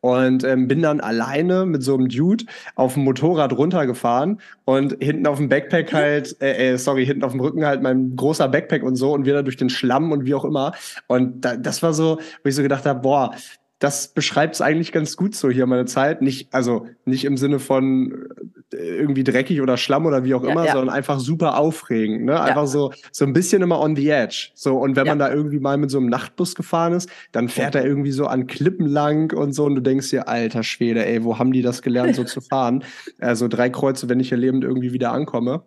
Und 0.00 0.44
ähm, 0.44 0.68
bin 0.68 0.82
dann 0.82 1.00
alleine 1.00 1.66
mit 1.66 1.82
so 1.82 1.94
einem 1.94 2.08
Dude 2.08 2.44
auf 2.74 2.94
dem 2.94 3.04
Motorrad 3.04 3.52
runtergefahren 3.52 4.40
und 4.64 4.96
hinten 5.00 5.26
auf 5.26 5.38
dem 5.38 5.48
Backpack 5.48 5.92
halt, 5.92 6.40
äh, 6.42 6.72
äh, 6.72 6.76
sorry, 6.76 7.06
hinten 7.06 7.24
auf 7.24 7.32
dem 7.32 7.40
Rücken 7.40 7.64
halt 7.64 7.82
mein 7.82 8.16
großer 8.16 8.48
Backpack 8.48 8.82
und 8.82 8.96
so 8.96 9.12
und 9.12 9.24
wir 9.24 9.34
da 9.34 9.42
durch 9.42 9.56
den 9.56 9.70
Schlamm 9.70 10.12
und 10.12 10.26
wie 10.26 10.34
auch 10.34 10.44
immer. 10.44 10.72
Und 11.06 11.44
da, 11.44 11.56
das 11.56 11.82
war 11.82 11.92
so, 11.92 12.18
wo 12.42 12.48
ich 12.48 12.54
so 12.54 12.62
gedacht 12.62 12.84
habe, 12.84 13.00
boah, 13.00 13.34
das 13.78 14.08
beschreibt 14.08 14.56
es 14.56 14.60
eigentlich 14.60 14.90
ganz 14.90 15.16
gut 15.16 15.36
so 15.36 15.50
hier 15.50 15.66
meine 15.66 15.84
Zeit. 15.84 16.20
Nicht, 16.20 16.52
also 16.52 16.86
nicht 17.04 17.24
im 17.24 17.36
Sinne 17.36 17.60
von 17.60 18.28
äh, 18.72 18.76
irgendwie 18.76 19.22
dreckig 19.22 19.60
oder 19.60 19.76
Schlamm 19.76 20.06
oder 20.06 20.24
wie 20.24 20.34
auch 20.34 20.42
immer, 20.42 20.66
ja. 20.66 20.72
sondern 20.72 20.94
einfach 20.94 21.20
super 21.20 21.56
aufregend. 21.58 22.24
Ne? 22.24 22.40
Einfach 22.40 22.62
ja. 22.62 22.66
so, 22.66 22.92
so 23.12 23.24
ein 23.24 23.32
bisschen 23.32 23.62
immer 23.62 23.80
on 23.80 23.94
the 23.94 24.08
edge. 24.08 24.50
So, 24.54 24.78
und 24.78 24.96
wenn 24.96 25.06
man 25.06 25.20
da 25.20 25.32
irgendwie 25.32 25.60
mal 25.60 25.76
mit 25.76 25.90
so 25.90 25.98
einem 25.98 26.08
Nachtbus 26.08 26.56
gefahren 26.56 26.92
ist, 26.92 27.08
dann 27.30 27.48
fährt 27.48 27.76
er 27.76 27.84
irgendwie 27.84 28.10
so 28.10 28.26
an 28.26 28.48
Klippen 28.48 28.86
lang 28.86 29.32
und 29.32 29.52
so, 29.52 29.64
und 29.64 29.76
du 29.76 29.80
denkst 29.80 30.10
dir, 30.10 30.26
alter 30.26 30.64
Schwede, 30.64 31.06
ey, 31.06 31.22
wo 31.22 31.38
haben 31.38 31.52
die 31.52 31.62
das 31.62 31.80
gelernt, 31.82 32.16
so 32.16 32.24
zu 32.24 32.40
fahren? 32.40 32.82
Also 33.20 33.46
drei 33.46 33.70
Kreuze, 33.70 34.08
wenn 34.08 34.18
ich 34.18 34.30
hier 34.30 34.38
lebend 34.38 34.64
irgendwie 34.64 34.92
wieder 34.92 35.12
ankomme. 35.12 35.62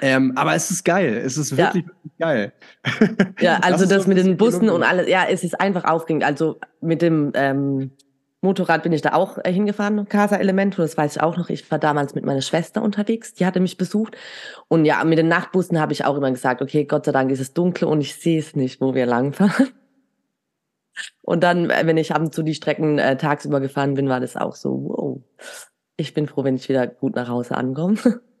Ähm, 0.00 0.32
aber 0.36 0.54
es 0.54 0.70
ist 0.70 0.84
geil. 0.84 1.20
Es 1.24 1.36
ist 1.36 1.56
wirklich, 1.56 1.84
ja. 1.84 1.90
wirklich 1.90 2.18
geil. 2.18 2.52
Ja, 3.40 3.58
also 3.62 3.84
das, 3.84 3.88
das 3.88 4.06
mit 4.06 4.18
den 4.18 4.36
Bussen 4.36 4.68
und 4.68 4.82
alles, 4.82 5.08
ja, 5.08 5.24
es 5.28 5.44
ist 5.44 5.60
einfach 5.60 5.84
aufregend. 5.84 6.24
Also 6.24 6.58
mit 6.80 7.02
dem 7.02 7.32
ähm, 7.34 7.92
Motorrad 8.44 8.82
bin 8.82 8.92
ich 8.92 9.02
da 9.02 9.14
auch 9.14 9.38
äh, 9.42 9.52
hingefahren, 9.52 10.06
Casa 10.08 10.36
Elemento, 10.36 10.82
das 10.82 10.96
weiß 10.96 11.16
ich 11.16 11.22
auch 11.22 11.36
noch. 11.36 11.48
Ich 11.48 11.68
war 11.70 11.78
damals 11.78 12.14
mit 12.14 12.24
meiner 12.24 12.42
Schwester 12.42 12.82
unterwegs, 12.82 13.34
die 13.34 13.46
hatte 13.46 13.58
mich 13.58 13.76
besucht. 13.76 14.16
Und 14.68 14.84
ja, 14.84 15.02
mit 15.02 15.18
den 15.18 15.28
Nachtbussen 15.28 15.80
habe 15.80 15.92
ich 15.92 16.04
auch 16.04 16.16
immer 16.16 16.30
gesagt, 16.30 16.62
okay, 16.62 16.84
Gott 16.84 17.06
sei 17.06 17.12
Dank 17.12 17.30
ist 17.32 17.40
es 17.40 17.54
dunkel 17.54 17.88
und 17.88 18.00
ich 18.00 18.14
sehe 18.14 18.38
es 18.38 18.54
nicht, 18.54 18.80
wo 18.80 18.94
wir 18.94 19.06
langfahren. 19.06 19.70
Und 21.22 21.42
dann, 21.42 21.70
äh, 21.70 21.82
wenn 21.86 21.96
ich 21.96 22.14
abends 22.14 22.36
zu 22.36 22.42
so 22.42 22.44
die 22.44 22.54
Strecken 22.54 23.00
äh, 23.00 23.16
tagsüber 23.16 23.58
gefahren 23.58 23.94
bin, 23.94 24.08
war 24.08 24.20
das 24.20 24.36
auch 24.36 24.54
so, 24.54 24.70
wow. 24.84 25.20
Ich 25.96 26.14
bin 26.14 26.28
froh, 26.28 26.44
wenn 26.44 26.54
ich 26.54 26.68
wieder 26.68 26.86
gut 26.86 27.16
nach 27.16 27.28
Hause 27.28 27.56
ankomme. 27.56 27.98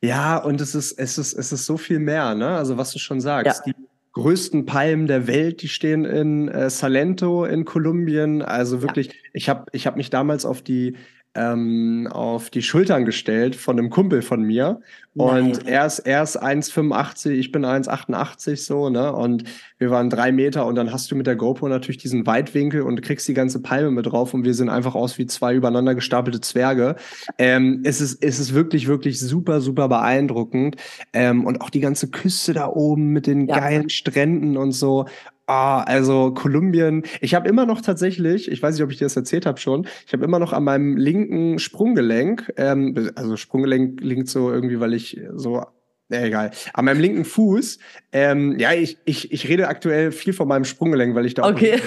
Ja, 0.00 0.36
und 0.36 0.60
es 0.60 0.74
ist, 0.74 0.92
es 0.98 1.18
ist, 1.18 1.32
es 1.32 1.52
ist 1.52 1.66
so 1.66 1.76
viel 1.76 1.98
mehr, 1.98 2.34
ne? 2.34 2.56
Also 2.56 2.76
was 2.76 2.92
du 2.92 2.98
schon 2.98 3.20
sagst. 3.20 3.62
Ja. 3.66 3.72
Die 3.72 3.88
größten 4.12 4.66
Palmen 4.66 5.06
der 5.06 5.26
Welt, 5.26 5.62
die 5.62 5.68
stehen 5.68 6.04
in 6.04 6.48
äh, 6.48 6.70
Salento 6.70 7.44
in 7.44 7.64
Kolumbien. 7.64 8.42
Also 8.42 8.82
wirklich, 8.82 9.08
ja. 9.08 9.12
ich 9.32 9.48
habe 9.48 9.66
ich 9.72 9.86
hab 9.86 9.96
mich 9.96 10.10
damals 10.10 10.44
auf 10.44 10.62
die 10.62 10.96
ähm, 11.38 12.08
auf 12.10 12.50
die 12.50 12.62
Schultern 12.62 13.04
gestellt 13.04 13.54
von 13.54 13.78
einem 13.78 13.90
Kumpel 13.90 14.22
von 14.22 14.42
mir. 14.42 14.80
Nein. 15.14 15.46
Und 15.46 15.66
er 15.66 15.86
ist, 15.86 16.00
er 16.00 16.22
ist 16.22 16.40
1,85, 16.40 17.30
ich 17.30 17.52
bin 17.52 17.64
1,88 17.64 18.56
so, 18.56 18.88
ne? 18.88 19.12
Und 19.12 19.44
wir 19.78 19.90
waren 19.90 20.10
drei 20.10 20.32
Meter 20.32 20.66
und 20.66 20.74
dann 20.74 20.92
hast 20.92 21.10
du 21.10 21.16
mit 21.16 21.26
der 21.26 21.36
GoPro 21.36 21.68
natürlich 21.68 21.98
diesen 21.98 22.26
Weitwinkel 22.26 22.82
und 22.82 23.02
kriegst 23.02 23.26
die 23.26 23.34
ganze 23.34 23.60
Palme 23.60 23.90
mit 23.90 24.06
drauf 24.06 24.34
und 24.34 24.44
wir 24.44 24.54
sehen 24.54 24.68
einfach 24.68 24.94
aus 24.94 25.18
wie 25.18 25.26
zwei 25.26 25.54
übereinander 25.54 25.94
gestapelte 25.94 26.40
Zwerge. 26.40 26.96
Ähm, 27.38 27.82
es, 27.84 28.00
ist, 28.00 28.22
es 28.22 28.38
ist 28.38 28.54
wirklich, 28.54 28.86
wirklich 28.86 29.18
super, 29.20 29.60
super 29.60 29.88
beeindruckend. 29.88 30.76
Ähm, 31.12 31.44
und 31.44 31.60
auch 31.60 31.70
die 31.70 31.80
ganze 31.80 32.10
Küste 32.10 32.52
da 32.52 32.68
oben 32.68 33.08
mit 33.08 33.26
den 33.26 33.48
ja. 33.48 33.58
geilen 33.58 33.90
Stränden 33.90 34.56
und 34.56 34.72
so. 34.72 35.06
Ah, 35.48 35.82
also 35.84 36.32
Kolumbien. 36.34 37.04
Ich 37.22 37.34
habe 37.34 37.48
immer 37.48 37.64
noch 37.64 37.80
tatsächlich, 37.80 38.50
ich 38.50 38.62
weiß 38.62 38.74
nicht, 38.74 38.84
ob 38.84 38.90
ich 38.90 38.98
dir 38.98 39.06
das 39.06 39.16
erzählt 39.16 39.46
habe 39.46 39.58
schon, 39.58 39.86
ich 40.06 40.12
habe 40.12 40.22
immer 40.22 40.38
noch 40.38 40.52
an 40.52 40.62
meinem 40.62 40.98
linken 40.98 41.58
Sprunggelenk, 41.58 42.52
ähm, 42.58 43.10
also 43.14 43.36
Sprunggelenk 43.36 44.02
linkt 44.02 44.28
so 44.28 44.52
irgendwie, 44.52 44.78
weil 44.78 44.92
ich 44.92 45.18
so 45.34 45.64
ja, 46.10 46.22
egal. 46.22 46.50
An 46.74 46.84
meinem 46.84 47.00
linken 47.00 47.24
Fuß, 47.24 47.78
ähm, 48.12 48.58
ja, 48.58 48.72
ich, 48.72 48.98
ich, 49.06 49.32
ich 49.32 49.48
rede 49.48 49.68
aktuell 49.68 50.12
viel 50.12 50.34
von 50.34 50.48
meinem 50.48 50.64
Sprunggelenk, 50.64 51.14
weil 51.14 51.24
ich 51.24 51.32
da 51.32 51.46
Okay. 51.46 51.80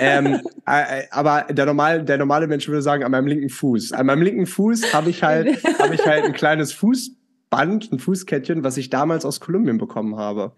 ähm, 0.00 0.40
äh, 0.66 1.02
aber 1.10 1.46
der 1.50 1.66
normale, 1.66 2.02
der 2.02 2.18
normale 2.18 2.48
Mensch 2.48 2.66
würde 2.66 2.82
sagen, 2.82 3.04
an 3.04 3.12
meinem 3.12 3.28
linken 3.28 3.50
Fuß. 3.50 3.92
An 3.92 4.06
meinem 4.06 4.22
linken 4.22 4.46
Fuß 4.46 4.92
habe 4.92 5.10
ich 5.10 5.22
halt, 5.22 5.62
habe 5.80 5.94
ich 5.94 6.04
halt 6.04 6.24
ein 6.24 6.32
kleines 6.32 6.72
Fußband, 6.72 7.92
ein 7.92 7.98
Fußkettchen, 8.00 8.64
was 8.64 8.76
ich 8.76 8.90
damals 8.90 9.24
aus 9.24 9.38
Kolumbien 9.38 9.78
bekommen 9.78 10.16
habe. 10.16 10.52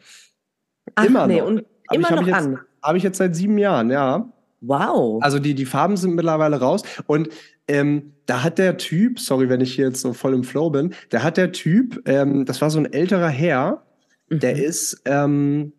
Ach, 0.94 1.04
Immer 1.04 1.26
nee, 1.26 1.40
noch. 1.40 1.62
Immer 1.90 2.10
noch 2.12 2.26
jetzt, 2.26 2.36
an. 2.36 2.58
Habe 2.82 2.98
ich 2.98 3.04
jetzt 3.04 3.18
seit 3.18 3.34
sieben 3.34 3.58
Jahren, 3.58 3.90
ja. 3.90 4.28
Wow. 4.60 5.22
Also 5.22 5.38
die, 5.38 5.54
die 5.54 5.66
Farben 5.66 5.96
sind 5.96 6.14
mittlerweile 6.14 6.58
raus. 6.58 6.82
Und 7.06 7.28
ähm, 7.68 8.12
da 8.26 8.42
hat 8.42 8.58
der 8.58 8.76
Typ, 8.76 9.20
sorry, 9.20 9.48
wenn 9.48 9.60
ich 9.60 9.74
hier 9.74 9.86
jetzt 9.86 10.00
so 10.00 10.12
voll 10.12 10.34
im 10.34 10.44
Flow 10.44 10.70
bin, 10.70 10.94
da 11.10 11.22
hat 11.22 11.36
der 11.36 11.52
Typ, 11.52 12.02
ähm, 12.08 12.44
das 12.44 12.60
war 12.60 12.70
so 12.70 12.78
ein 12.78 12.92
älterer 12.92 13.28
Herr, 13.28 13.82
mhm. 14.28 14.40
der 14.40 14.62
ist 14.62 15.02
ähm, 15.04 15.72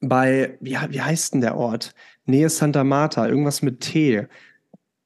bei, 0.00 0.56
wie, 0.60 0.76
wie 0.90 1.00
heißt 1.00 1.34
denn 1.34 1.40
der 1.40 1.56
Ort? 1.56 1.94
Nähe 2.26 2.48
Santa 2.48 2.84
Marta, 2.84 3.26
irgendwas 3.26 3.62
mit 3.62 3.80
T. 3.80 4.26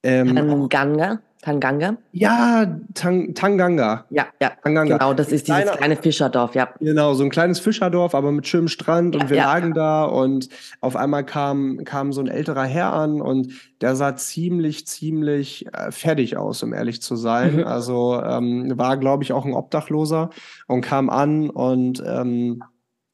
Ähm, 0.03 0.35
Tanganga? 0.35 1.21
Tanganga? 1.41 1.95
Ja, 2.11 2.79
Tang, 2.93 3.33
Tanganga. 3.33 4.05
Ja, 4.09 4.27
ja. 4.41 4.51
Tanganga. 4.61 4.97
Genau, 4.97 5.13
das 5.13 5.31
ist 5.31 5.47
dieses 5.47 5.71
kleine 5.71 5.95
Fischerdorf, 5.95 6.53
ja. 6.53 6.67
Genau, 6.81 7.13
so 7.13 7.23
ein 7.23 7.29
kleines 7.29 7.59
Fischerdorf, 7.61 8.13
aber 8.13 8.33
mit 8.33 8.45
schönem 8.45 8.67
Strand 8.67 9.15
ja, 9.15 9.21
und 9.21 9.29
wir 9.29 9.37
ja. 9.37 9.45
lagen 9.45 9.73
da 9.73 10.03
und 10.03 10.49
auf 10.81 10.97
einmal 10.97 11.25
kam, 11.25 11.85
kam 11.85 12.11
so 12.11 12.19
ein 12.19 12.27
älterer 12.27 12.65
Herr 12.65 12.91
an 12.91 13.21
und 13.21 13.53
der 13.79 13.95
sah 13.95 14.17
ziemlich, 14.17 14.85
ziemlich 14.85 15.65
äh, 15.73 15.91
fertig 15.91 16.35
aus, 16.35 16.61
um 16.61 16.73
ehrlich 16.73 17.01
zu 17.01 17.15
sein. 17.15 17.57
Mhm. 17.57 17.63
Also 17.63 18.21
ähm, 18.21 18.77
war, 18.77 18.97
glaube 18.97 19.23
ich, 19.23 19.31
auch 19.31 19.45
ein 19.45 19.53
Obdachloser 19.53 20.31
und 20.67 20.81
kam 20.81 21.09
an 21.09 21.49
und 21.49 22.03
ähm, 22.05 22.63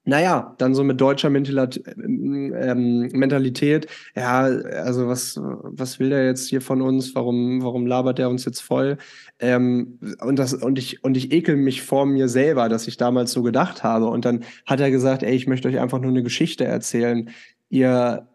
naja, 0.05 0.55
dann 0.59 0.75
so 0.75 0.83
mit 0.83 1.01
deutscher 1.01 1.29
Mentalität, 1.29 1.83
ähm, 1.97 3.09
Mentalität, 3.11 3.87
ja, 4.15 4.41
also 4.41 5.07
was, 5.07 5.39
was 5.41 5.99
will 5.99 6.09
der 6.09 6.25
jetzt 6.25 6.47
hier 6.47 6.61
von 6.61 6.81
uns? 6.81 7.15
Warum, 7.15 7.63
warum 7.63 7.87
labert 7.87 8.19
der 8.19 8.29
uns 8.29 8.45
jetzt 8.45 8.61
voll? 8.61 8.97
Ähm, 9.39 9.99
und 10.21 10.37
das, 10.37 10.53
und 10.53 10.77
ich, 10.77 11.03
und 11.03 11.17
ich 11.17 11.31
ekel 11.31 11.55
mich 11.55 11.81
vor 11.81 12.05
mir 12.05 12.29
selber, 12.29 12.69
dass 12.69 12.87
ich 12.87 12.97
damals 12.97 13.31
so 13.31 13.41
gedacht 13.41 13.83
habe. 13.83 14.05
Und 14.05 14.25
dann 14.25 14.43
hat 14.65 14.79
er 14.79 14.91
gesagt, 14.91 15.23
ey, 15.23 15.35
ich 15.35 15.47
möchte 15.47 15.67
euch 15.67 15.79
einfach 15.79 15.99
nur 15.99 16.11
eine 16.11 16.23
Geschichte 16.23 16.65
erzählen. 16.65 17.29
Ihr, 17.69 18.27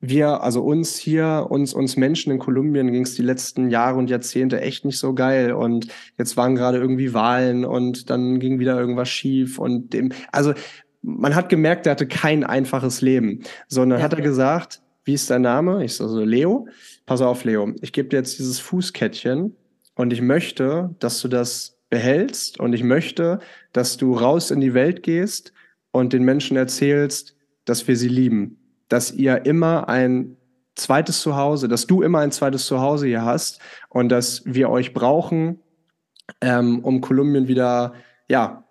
wir, 0.00 0.42
also 0.42 0.62
uns 0.62 0.96
hier, 0.96 1.46
uns, 1.50 1.74
uns 1.74 1.96
Menschen 1.96 2.32
in 2.32 2.38
Kolumbien 2.38 2.92
ging 2.92 3.02
es 3.02 3.14
die 3.14 3.22
letzten 3.22 3.68
Jahre 3.68 3.98
und 3.98 4.10
Jahrzehnte 4.10 4.60
echt 4.60 4.84
nicht 4.84 4.98
so 4.98 5.12
geil. 5.12 5.52
Und 5.52 5.88
jetzt 6.16 6.36
waren 6.36 6.54
gerade 6.54 6.78
irgendwie 6.78 7.14
Wahlen 7.14 7.64
und 7.64 8.08
dann 8.08 8.38
ging 8.38 8.60
wieder 8.60 8.78
irgendwas 8.78 9.08
schief 9.08 9.58
und 9.58 9.92
dem, 9.92 10.12
also 10.30 10.54
man 11.02 11.34
hat 11.34 11.48
gemerkt, 11.48 11.86
er 11.86 11.92
hatte 11.92 12.06
kein 12.06 12.44
einfaches 12.44 13.00
Leben, 13.00 13.42
sondern 13.66 13.98
ja. 13.98 14.04
hat 14.04 14.14
er 14.14 14.20
gesagt, 14.20 14.82
wie 15.04 15.14
ist 15.14 15.30
dein 15.30 15.42
Name? 15.42 15.84
Ich 15.84 15.94
so, 15.94 16.04
also 16.04 16.22
Leo. 16.22 16.68
Pass 17.06 17.20
auf, 17.20 17.44
Leo, 17.44 17.72
ich 17.80 17.92
gebe 17.92 18.08
dir 18.08 18.18
jetzt 18.18 18.38
dieses 18.38 18.60
Fußkettchen 18.60 19.56
und 19.94 20.12
ich 20.12 20.20
möchte, 20.20 20.94
dass 20.98 21.20
du 21.20 21.28
das 21.28 21.78
behältst 21.88 22.60
und 22.60 22.72
ich 22.72 22.84
möchte, 22.84 23.38
dass 23.72 23.96
du 23.96 24.14
raus 24.14 24.50
in 24.50 24.60
die 24.60 24.74
Welt 24.74 25.02
gehst 25.02 25.52
und 25.90 26.12
den 26.12 26.24
Menschen 26.24 26.56
erzählst, 26.56 27.34
dass 27.64 27.88
wir 27.88 27.96
sie 27.96 28.08
lieben 28.08 28.58
dass 28.88 29.12
ihr 29.12 29.44
immer 29.46 29.88
ein 29.88 30.36
zweites 30.74 31.20
Zuhause, 31.20 31.68
dass 31.68 31.86
du 31.86 32.02
immer 32.02 32.20
ein 32.20 32.32
zweites 32.32 32.66
Zuhause 32.66 33.06
hier 33.06 33.24
hast 33.24 33.60
und 33.88 34.08
dass 34.08 34.42
wir 34.44 34.70
euch 34.70 34.94
brauchen, 34.94 35.60
ähm, 36.40 36.80
um 36.80 37.00
Kolumbien 37.00 37.48
wieder, 37.48 37.94
ja, 38.28 38.64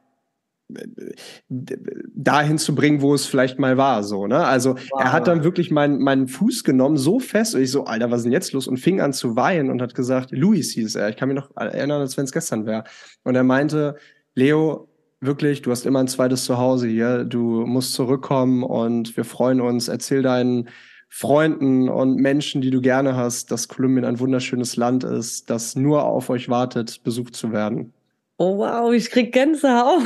dahin 2.13 2.57
zu 2.57 2.75
bringen, 2.75 3.01
wo 3.01 3.13
es 3.13 3.25
vielleicht 3.25 3.57
mal 3.57 3.77
war, 3.77 4.03
so, 4.03 4.27
ne? 4.27 4.45
Also, 4.45 4.75
wow. 4.75 5.01
er 5.01 5.11
hat 5.13 5.27
dann 5.27 5.45
wirklich 5.45 5.71
meinen, 5.71 5.99
meinen 5.99 6.27
Fuß 6.27 6.65
genommen, 6.65 6.97
so 6.97 7.19
fest, 7.19 7.55
und 7.55 7.61
ich 7.61 7.71
so, 7.71 7.85
Alter, 7.85 8.11
was 8.11 8.19
ist 8.19 8.23
denn 8.25 8.33
jetzt 8.33 8.51
los? 8.51 8.67
Und 8.67 8.77
fing 8.77 8.99
an 8.99 9.13
zu 9.13 9.37
weinen 9.37 9.69
und 9.69 9.81
hat 9.81 9.95
gesagt, 9.95 10.31
Luis 10.31 10.71
hieß 10.73 10.95
er, 10.95 11.09
ich 11.09 11.15
kann 11.15 11.29
mich 11.29 11.37
noch 11.37 11.55
erinnern, 11.55 12.01
als 12.01 12.17
wenn 12.17 12.25
es 12.25 12.33
gestern 12.33 12.65
wäre. 12.65 12.83
Und 13.23 13.35
er 13.35 13.43
meinte, 13.43 13.95
Leo, 14.35 14.89
wirklich, 15.19 15.61
du 15.61 15.71
hast 15.71 15.85
immer 15.85 15.99
ein 15.99 16.07
zweites 16.07 16.45
Zuhause 16.45 16.87
hier. 16.87 17.23
Du 17.23 17.65
musst 17.65 17.93
zurückkommen 17.93 18.63
und 18.63 19.15
wir 19.17 19.25
freuen 19.25 19.61
uns. 19.61 19.87
Erzähl 19.87 20.21
deinen 20.21 20.69
Freunden 21.09 21.89
und 21.89 22.17
Menschen, 22.17 22.61
die 22.61 22.69
du 22.69 22.81
gerne 22.81 23.15
hast, 23.15 23.51
dass 23.51 23.67
Kolumbien 23.67 24.05
ein 24.05 24.19
wunderschönes 24.19 24.75
Land 24.75 25.03
ist, 25.03 25.49
das 25.49 25.75
nur 25.75 26.03
auf 26.03 26.29
euch 26.29 26.49
wartet, 26.49 27.03
besucht 27.03 27.35
zu 27.35 27.51
werden. 27.51 27.93
Oh 28.37 28.57
wow, 28.59 28.93
ich 28.93 29.09
krieg 29.09 29.33
Gänsehaut. 29.33 30.03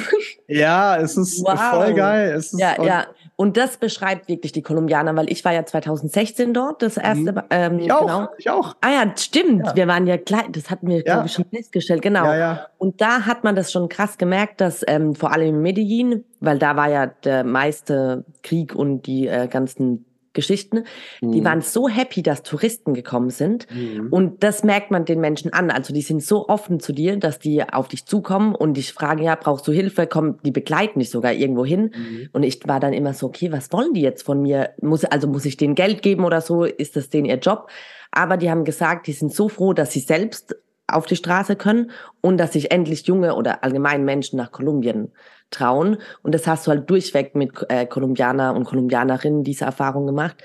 Ja, 0.48 0.98
es 0.98 1.18
ist 1.18 1.44
wow. 1.44 1.60
voll 1.60 1.94
geil. 1.94 2.32
Es 2.32 2.54
ist 2.54 2.60
ja, 2.60 2.82
ja. 2.82 3.08
Und 3.42 3.58
das 3.58 3.78
beschreibt 3.78 4.28
wirklich 4.28 4.52
die 4.52 4.62
Kolumbianer, 4.62 5.16
weil 5.16 5.32
ich 5.32 5.44
war 5.44 5.52
ja 5.52 5.66
2016 5.66 6.54
dort, 6.54 6.84
das 6.84 6.98
erste. 6.98 7.32
Mhm. 7.32 7.42
Ähm, 7.50 7.80
ich 7.80 7.92
auch, 7.92 8.02
genau. 8.02 8.28
ich 8.38 8.50
auch. 8.52 8.76
Ah 8.82 8.92
ja, 8.92 9.14
stimmt. 9.18 9.66
Ja. 9.66 9.76
Wir 9.76 9.88
waren 9.88 10.06
ja 10.06 10.18
gleich, 10.18 10.46
das 10.52 10.70
hatten 10.70 10.88
wir, 10.88 10.98
ja. 10.98 11.02
glaube 11.02 11.26
ich, 11.26 11.34
schon 11.34 11.46
festgestellt. 11.46 12.04
Genau. 12.04 12.26
Ja, 12.26 12.38
ja. 12.38 12.68
Und 12.78 13.02
da 13.02 13.26
hat 13.26 13.44
man 13.44 13.56
das 13.56 13.72
schon 13.72 13.90
krass 13.90 14.20
gemerkt, 14.20 14.62
dass 14.62 14.86
ähm, 14.88 15.16
vor 15.16 15.32
allem 15.32 15.56
in 15.56 15.62
Medellin, 15.64 16.24
weil 16.40 16.60
da 16.60 16.76
war 16.76 16.92
ja 16.92 17.08
der 17.08 17.44
meiste 17.44 18.26
Krieg 18.44 18.76
und 18.76 19.08
die 19.08 19.26
äh, 19.26 19.48
ganzen 19.48 20.06
Geschichten, 20.34 20.86
mhm. 21.22 21.32
die 21.32 21.44
waren 21.44 21.62
so 21.62 21.90
happy, 21.90 22.24
dass 22.24 22.44
Touristen 22.44 22.94
gekommen 22.94 23.30
sind. 23.30 23.68
Mhm. 23.74 24.08
Und 24.12 24.44
das 24.44 24.64
merkt 24.64 24.92
man 24.92 25.06
den 25.06 25.20
Menschen 25.20 25.52
an. 25.54 25.72
Also 25.72 25.94
die 25.94 26.02
sind 26.02 26.24
so 26.24 26.48
offen 26.48 26.80
zu 26.80 26.94
dir, 26.94 27.18
dass 27.18 27.40
die 27.40 27.64
auf 27.64 27.88
dich 27.88 28.06
zukommen 28.06 28.56
und 28.56 28.76
dich 28.76 28.94
fragen, 28.94 29.24
ja, 29.24 29.36
brauchst 29.36 29.68
du 29.68 29.72
Hilfe? 29.72 30.08
Komm, 30.08 30.42
die 30.44 30.52
begleiten 30.52 31.00
dich 31.00 31.10
sogar 31.10 31.34
irgendwo 31.34 31.66
hin. 31.66 31.92
Mhm. 31.96 32.30
Und 32.32 32.44
ich 32.44 32.60
war 32.68 32.80
dann 32.80 32.94
immer 32.94 33.14
so, 33.14 33.28
okay, 33.28 33.52
was 33.52 33.72
wollen 33.74 33.94
die 33.94 34.02
jetzt 34.02 34.24
von 34.24 34.42
mir? 34.42 34.72
Muss, 34.82 35.04
also 35.06 35.28
muss 35.28 35.46
ich 35.46 35.58
denen 35.58 35.76
Geld 35.76 36.02
geben 36.02 36.24
oder 36.24 36.42
so? 36.42 36.64
Ist 36.64 36.96
das 36.96 37.10
denen 37.10 37.26
ihr 37.26 37.40
Job? 37.40 37.70
Aber 38.12 38.38
die 38.38 38.50
haben 38.50 38.66
gesagt, 38.66 39.08
die 39.08 39.14
sind 39.14 39.34
so 39.34 39.50
froh, 39.50 39.74
dass 39.74 39.92
sie 39.92 40.00
selbst 40.00 40.56
auf 40.88 41.06
die 41.06 41.16
Straße 41.16 41.56
können 41.56 41.92
und 42.22 42.38
dass 42.38 42.54
sich 42.54 42.72
endlich 42.72 43.08
junge 43.08 43.36
oder 43.36 43.64
allgemein 43.64 44.04
Menschen 44.06 44.38
nach 44.38 44.52
Kolumbien 44.52 45.12
trauen. 45.52 45.98
Und 46.24 46.34
das 46.34 46.48
hast 46.48 46.66
du 46.66 46.72
halt 46.72 46.90
durchweg 46.90 47.36
mit 47.36 47.52
äh, 47.70 47.86
Kolumbianer 47.86 48.56
und 48.56 48.64
Kolumbianerinnen 48.64 49.44
diese 49.44 49.66
Erfahrung 49.66 50.06
gemacht. 50.08 50.44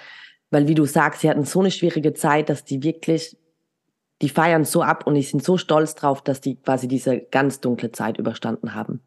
Weil, 0.51 0.69
wie 0.69 0.75
du 0.75 0.85
sagst, 0.85 1.23
sie 1.23 1.31
hatten 1.31 1.45
so 1.45 1.61
eine 1.61 1.71
schwierige 1.71 2.13
Zeit, 2.13 2.49
dass 2.49 2.65
die 2.65 2.83
wirklich, 2.83 3.37
die 4.23 4.29
feiern 4.29 4.65
so 4.65 4.83
ab 4.83 5.07
und 5.07 5.15
die 5.15 5.23
sind 5.23 5.43
so 5.43 5.57
stolz 5.57 5.95
drauf, 5.95 6.23
dass 6.23 6.41
die 6.41 6.57
quasi 6.57 6.89
diese 6.89 7.21
ganz 7.21 7.61
dunkle 7.61 7.93
Zeit 7.93 8.19
überstanden 8.19 8.75
haben. 8.75 9.01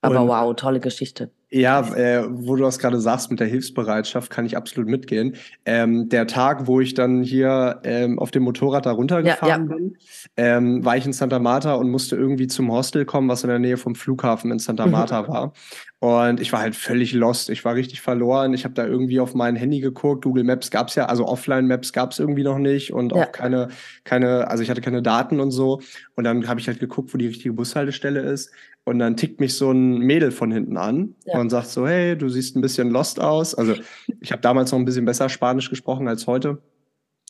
Aber 0.00 0.22
und, 0.22 0.28
wow, 0.28 0.54
tolle 0.54 0.80
Geschichte. 0.80 1.30
Ja, 1.52 1.80
äh, 1.96 2.24
wo 2.28 2.54
du 2.54 2.62
das 2.62 2.78
gerade 2.78 3.00
sagst 3.00 3.30
mit 3.30 3.40
der 3.40 3.48
Hilfsbereitschaft, 3.48 4.30
kann 4.30 4.46
ich 4.46 4.56
absolut 4.56 4.88
mitgehen. 4.88 5.34
Ähm, 5.64 6.08
der 6.08 6.28
Tag, 6.28 6.68
wo 6.68 6.80
ich 6.80 6.94
dann 6.94 7.24
hier 7.24 7.80
ähm, 7.82 8.20
auf 8.20 8.30
dem 8.30 8.44
Motorrad 8.44 8.86
da 8.86 8.92
runtergefahren 8.92 9.48
ja, 9.48 9.56
ja. 9.70 9.76
bin, 9.76 9.96
ähm, 10.36 10.84
war 10.84 10.96
ich 10.96 11.06
in 11.06 11.12
Santa 11.12 11.40
Marta 11.40 11.74
und 11.74 11.90
musste 11.90 12.14
irgendwie 12.14 12.46
zum 12.46 12.70
Hostel 12.70 13.04
kommen, 13.04 13.28
was 13.28 13.42
in 13.42 13.50
der 13.50 13.58
Nähe 13.58 13.78
vom 13.78 13.96
Flughafen 13.96 14.52
in 14.52 14.60
Santa 14.60 14.86
mhm. 14.86 14.92
Marta 14.92 15.26
war. 15.26 15.52
Und 15.98 16.40
ich 16.40 16.50
war 16.52 16.60
halt 16.60 16.76
völlig 16.76 17.12
lost. 17.12 17.50
Ich 17.50 17.62
war 17.64 17.74
richtig 17.74 18.00
verloren. 18.00 18.54
Ich 18.54 18.64
habe 18.64 18.72
da 18.72 18.86
irgendwie 18.86 19.20
auf 19.20 19.34
mein 19.34 19.54
Handy 19.54 19.80
geguckt. 19.80 20.24
Google 20.24 20.44
Maps 20.44 20.70
gab's 20.70 20.94
ja, 20.94 21.06
also 21.06 21.26
Offline-Maps 21.26 21.92
gab's 21.92 22.18
irgendwie 22.18 22.42
noch 22.42 22.58
nicht 22.58 22.92
und 22.92 23.12
ja. 23.12 23.24
auch 23.24 23.32
keine, 23.32 23.68
keine, 24.04 24.48
also 24.48 24.62
ich 24.62 24.70
hatte 24.70 24.80
keine 24.80 25.02
Daten 25.02 25.40
und 25.40 25.50
so. 25.50 25.82
Und 26.14 26.24
dann 26.24 26.48
habe 26.48 26.58
ich 26.58 26.68
halt 26.68 26.80
geguckt, 26.80 27.12
wo 27.12 27.18
die 27.18 27.26
richtige 27.26 27.52
Bushaltestelle 27.52 28.20
ist. 28.20 28.50
Und 28.84 28.98
dann 28.98 29.16
tickt 29.16 29.40
mich 29.40 29.56
so 29.56 29.70
ein 29.70 29.98
Mädel 29.98 30.30
von 30.30 30.50
hinten 30.50 30.76
an 30.76 31.14
ja. 31.24 31.38
und 31.38 31.50
sagt 31.50 31.68
so, 31.68 31.86
hey, 31.86 32.16
du 32.16 32.28
siehst 32.28 32.56
ein 32.56 32.60
bisschen 32.60 32.90
lost 32.90 33.20
aus. 33.20 33.54
Also 33.54 33.74
ich 34.20 34.32
habe 34.32 34.42
damals 34.42 34.72
noch 34.72 34.78
ein 34.78 34.84
bisschen 34.84 35.04
besser 35.04 35.28
Spanisch 35.28 35.70
gesprochen 35.70 36.08
als 36.08 36.26
heute. 36.26 36.62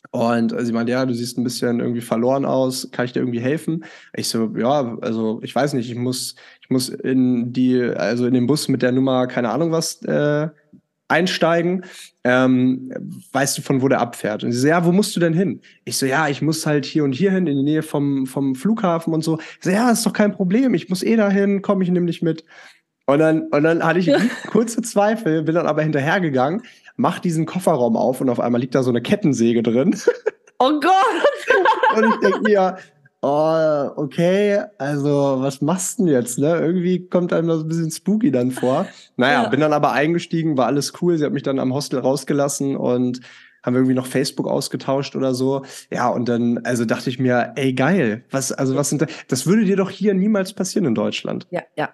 Und 0.09 0.53
sie 0.59 0.71
meinte, 0.71 0.91
ja, 0.91 1.05
du 1.05 1.13
siehst 1.13 1.37
ein 1.37 1.43
bisschen 1.43 1.79
irgendwie 1.79 2.01
verloren 2.01 2.43
aus, 2.43 2.89
kann 2.91 3.05
ich 3.05 3.13
dir 3.13 3.19
irgendwie 3.19 3.39
helfen? 3.39 3.85
Ich 4.13 4.29
so, 4.29 4.51
ja, 4.57 4.97
also 4.99 5.39
ich 5.43 5.53
weiß 5.53 5.73
nicht, 5.73 5.89
ich 5.91 5.95
muss, 5.95 6.35
ich 6.61 6.69
muss 6.71 6.89
in 6.89 7.53
die, 7.53 7.79
also 7.81 8.25
in 8.25 8.33
den 8.33 8.47
Bus 8.47 8.67
mit 8.67 8.81
der 8.81 8.91
Nummer, 8.91 9.27
keine 9.27 9.51
Ahnung 9.51 9.71
was, 9.71 10.01
äh, 10.01 10.49
einsteigen. 11.11 11.85
Ähm, 12.23 12.91
weißt 13.31 13.57
du, 13.57 13.61
von 13.61 13.81
wo 13.81 13.87
der 13.87 13.99
abfährt? 13.99 14.43
Und 14.43 14.51
sie 14.51 14.59
so, 14.59 14.67
ja, 14.67 14.85
wo 14.85 14.91
musst 14.91 15.15
du 15.15 15.19
denn 15.19 15.33
hin? 15.33 15.61
Ich 15.85 15.97
so, 15.97 16.05
ja, 16.05 16.27
ich 16.27 16.41
muss 16.41 16.65
halt 16.65 16.85
hier 16.85 17.03
und 17.03 17.13
hier 17.13 17.31
hin, 17.31 17.47
in 17.47 17.57
die 17.57 17.63
Nähe 17.63 17.83
vom, 17.83 18.25
vom 18.25 18.55
Flughafen 18.55 19.13
und 19.13 19.23
so. 19.23 19.39
Ich 19.39 19.63
so, 19.63 19.69
ja, 19.69 19.91
ist 19.91 20.05
doch 20.05 20.13
kein 20.13 20.31
Problem, 20.31 20.73
ich 20.73 20.89
muss 20.89 21.03
eh 21.03 21.15
dahin, 21.15 21.61
komm, 21.61 21.81
ich 21.81 21.89
nehme 21.89 22.07
dich 22.07 22.21
mit. 22.21 22.43
Und 23.05 23.19
dann, 23.19 23.47
und 23.49 23.63
dann 23.63 23.83
hatte 23.83 23.99
ich 23.99 24.11
kurze 24.47 24.81
Zweifel, 24.81 25.43
bin 25.43 25.55
dann 25.55 25.67
aber 25.67 25.81
hinterhergegangen, 25.81 26.63
mach 26.95 27.19
diesen 27.19 27.45
Kofferraum 27.45 27.97
auf 27.97 28.21
und 28.21 28.29
auf 28.29 28.39
einmal 28.39 28.61
liegt 28.61 28.75
da 28.75 28.83
so 28.83 28.91
eine 28.91 29.01
Kettensäge 29.01 29.63
drin. 29.63 29.95
Oh 30.59 30.79
Gott! 30.79 31.95
und 31.97 32.05
ich 32.05 32.19
denke 32.19 32.41
mir, 32.41 32.77
oh, 33.21 33.89
okay, 33.95 34.63
also 34.77 35.37
was 35.39 35.61
machst 35.61 35.99
du 35.99 36.05
denn 36.05 36.13
jetzt, 36.13 36.39
ne? 36.39 36.59
Irgendwie 36.59 37.07
kommt 37.07 37.31
einem 37.33 37.47
das 37.47 37.61
ein 37.61 37.67
bisschen 37.67 37.91
spooky 37.91 38.31
dann 38.31 38.51
vor. 38.51 38.87
Naja, 39.17 39.43
ja. 39.43 39.49
bin 39.49 39.59
dann 39.59 39.73
aber 39.73 39.91
eingestiegen, 39.91 40.57
war 40.57 40.65
alles 40.65 40.93
cool. 41.01 41.17
Sie 41.17 41.25
hat 41.25 41.33
mich 41.33 41.43
dann 41.43 41.59
am 41.59 41.75
Hostel 41.75 41.99
rausgelassen 41.99 42.75
und 42.75 43.21
haben 43.63 43.75
irgendwie 43.75 43.93
noch 43.93 44.07
Facebook 44.07 44.47
ausgetauscht 44.47 45.15
oder 45.15 45.35
so. 45.35 45.63
Ja, 45.91 46.09
und 46.09 46.27
dann, 46.27 46.59
also 46.63 46.85
dachte 46.85 47.11
ich 47.11 47.19
mir, 47.19 47.53
ey, 47.55 47.73
geil. 47.73 48.23
Was, 48.31 48.51
also 48.51 48.75
was 48.75 48.89
sind 48.89 49.03
da, 49.03 49.05
das 49.27 49.45
würde 49.45 49.65
dir 49.65 49.75
doch 49.75 49.91
hier 49.91 50.15
niemals 50.15 50.53
passieren 50.53 50.85
in 50.85 50.95
Deutschland. 50.95 51.45
Ja, 51.51 51.61
ja. 51.77 51.89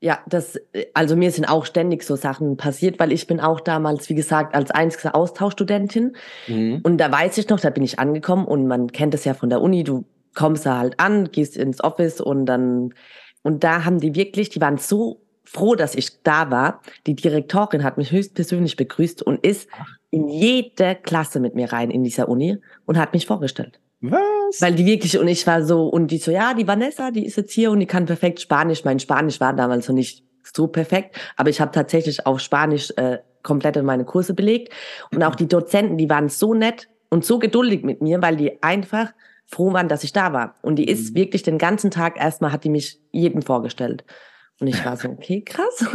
Ja, 0.00 0.18
das, 0.26 0.58
also 0.92 1.16
mir 1.16 1.30
sind 1.30 1.46
auch 1.46 1.64
ständig 1.64 2.02
so 2.02 2.16
Sachen 2.16 2.56
passiert, 2.56 2.98
weil 2.98 3.12
ich 3.12 3.26
bin 3.26 3.40
auch 3.40 3.60
damals, 3.60 4.08
wie 4.10 4.14
gesagt, 4.14 4.54
als 4.54 4.70
einzige 4.70 5.14
Austauschstudentin. 5.14 6.16
Mhm. 6.48 6.80
Und 6.82 6.98
da 6.98 7.10
weiß 7.10 7.38
ich 7.38 7.48
noch, 7.48 7.60
da 7.60 7.70
bin 7.70 7.82
ich 7.82 7.98
angekommen 7.98 8.46
und 8.46 8.66
man 8.66 8.92
kennt 8.92 9.14
es 9.14 9.24
ja 9.24 9.32
von 9.32 9.48
der 9.48 9.62
Uni, 9.62 9.84
du 9.84 10.04
kommst 10.36 10.66
da 10.66 10.78
halt 10.78 11.00
an, 11.00 11.32
gehst 11.32 11.56
ins 11.56 11.82
Office 11.82 12.20
und 12.20 12.46
dann, 12.46 12.94
und 13.42 13.64
da 13.64 13.84
haben 13.84 13.98
die 13.98 14.14
wirklich, 14.14 14.50
die 14.50 14.60
waren 14.60 14.78
so 14.78 15.20
froh, 15.44 15.74
dass 15.74 15.94
ich 15.94 16.22
da 16.22 16.50
war. 16.50 16.82
Die 17.06 17.16
Direktorin 17.16 17.82
hat 17.82 17.98
mich 17.98 18.12
höchstpersönlich 18.12 18.76
begrüßt 18.76 19.22
und 19.22 19.44
ist 19.44 19.68
in 20.10 20.28
jede 20.28 20.94
Klasse 20.94 21.40
mit 21.40 21.54
mir 21.54 21.72
rein 21.72 21.90
in 21.90 22.04
dieser 22.04 22.28
Uni 22.28 22.58
und 22.84 22.98
hat 22.98 23.12
mich 23.12 23.26
vorgestellt. 23.26 23.80
Was? 24.00 24.60
Weil 24.60 24.74
die 24.74 24.84
wirklich, 24.84 25.18
und 25.18 25.28
ich 25.28 25.46
war 25.46 25.62
so, 25.64 25.88
und 25.88 26.10
die 26.10 26.18
so, 26.18 26.30
ja, 26.30 26.54
die 26.54 26.68
Vanessa, 26.68 27.10
die 27.10 27.24
ist 27.24 27.36
jetzt 27.36 27.52
hier 27.52 27.70
und 27.70 27.80
die 27.80 27.86
kann 27.86 28.06
perfekt 28.06 28.40
Spanisch. 28.40 28.84
Mein 28.84 29.00
Spanisch 29.00 29.40
war 29.40 29.54
damals 29.54 29.88
noch 29.88 29.94
nicht 29.94 30.24
so 30.42 30.68
perfekt, 30.68 31.16
aber 31.36 31.50
ich 31.50 31.60
habe 31.60 31.72
tatsächlich 31.72 32.26
auf 32.26 32.40
Spanisch 32.40 32.92
äh, 32.96 33.18
komplett 33.42 33.82
meine 33.82 34.04
Kurse 34.04 34.34
belegt. 34.34 34.72
Und 35.12 35.22
auch 35.22 35.34
die 35.34 35.48
Dozenten, 35.48 35.96
die 35.96 36.10
waren 36.10 36.28
so 36.28 36.54
nett 36.54 36.88
und 37.08 37.24
so 37.24 37.38
geduldig 37.38 37.84
mit 37.84 38.02
mir, 38.02 38.20
weil 38.22 38.36
die 38.36 38.62
einfach 38.62 39.12
froh 39.46 39.72
waren, 39.72 39.88
dass 39.88 40.04
ich 40.04 40.12
da 40.12 40.32
war. 40.32 40.54
Und 40.62 40.76
die 40.76 40.88
ist 40.88 41.10
mhm. 41.10 41.16
wirklich 41.16 41.42
den 41.42 41.58
ganzen 41.58 41.90
Tag 41.90 42.18
erstmal, 42.18 42.52
hat 42.52 42.64
die 42.64 42.70
mich 42.70 43.00
jedem 43.12 43.42
vorgestellt. 43.42 44.04
Und 44.60 44.66
ich 44.66 44.84
war 44.84 44.96
so, 44.96 45.08
okay, 45.10 45.42
krass. 45.42 45.86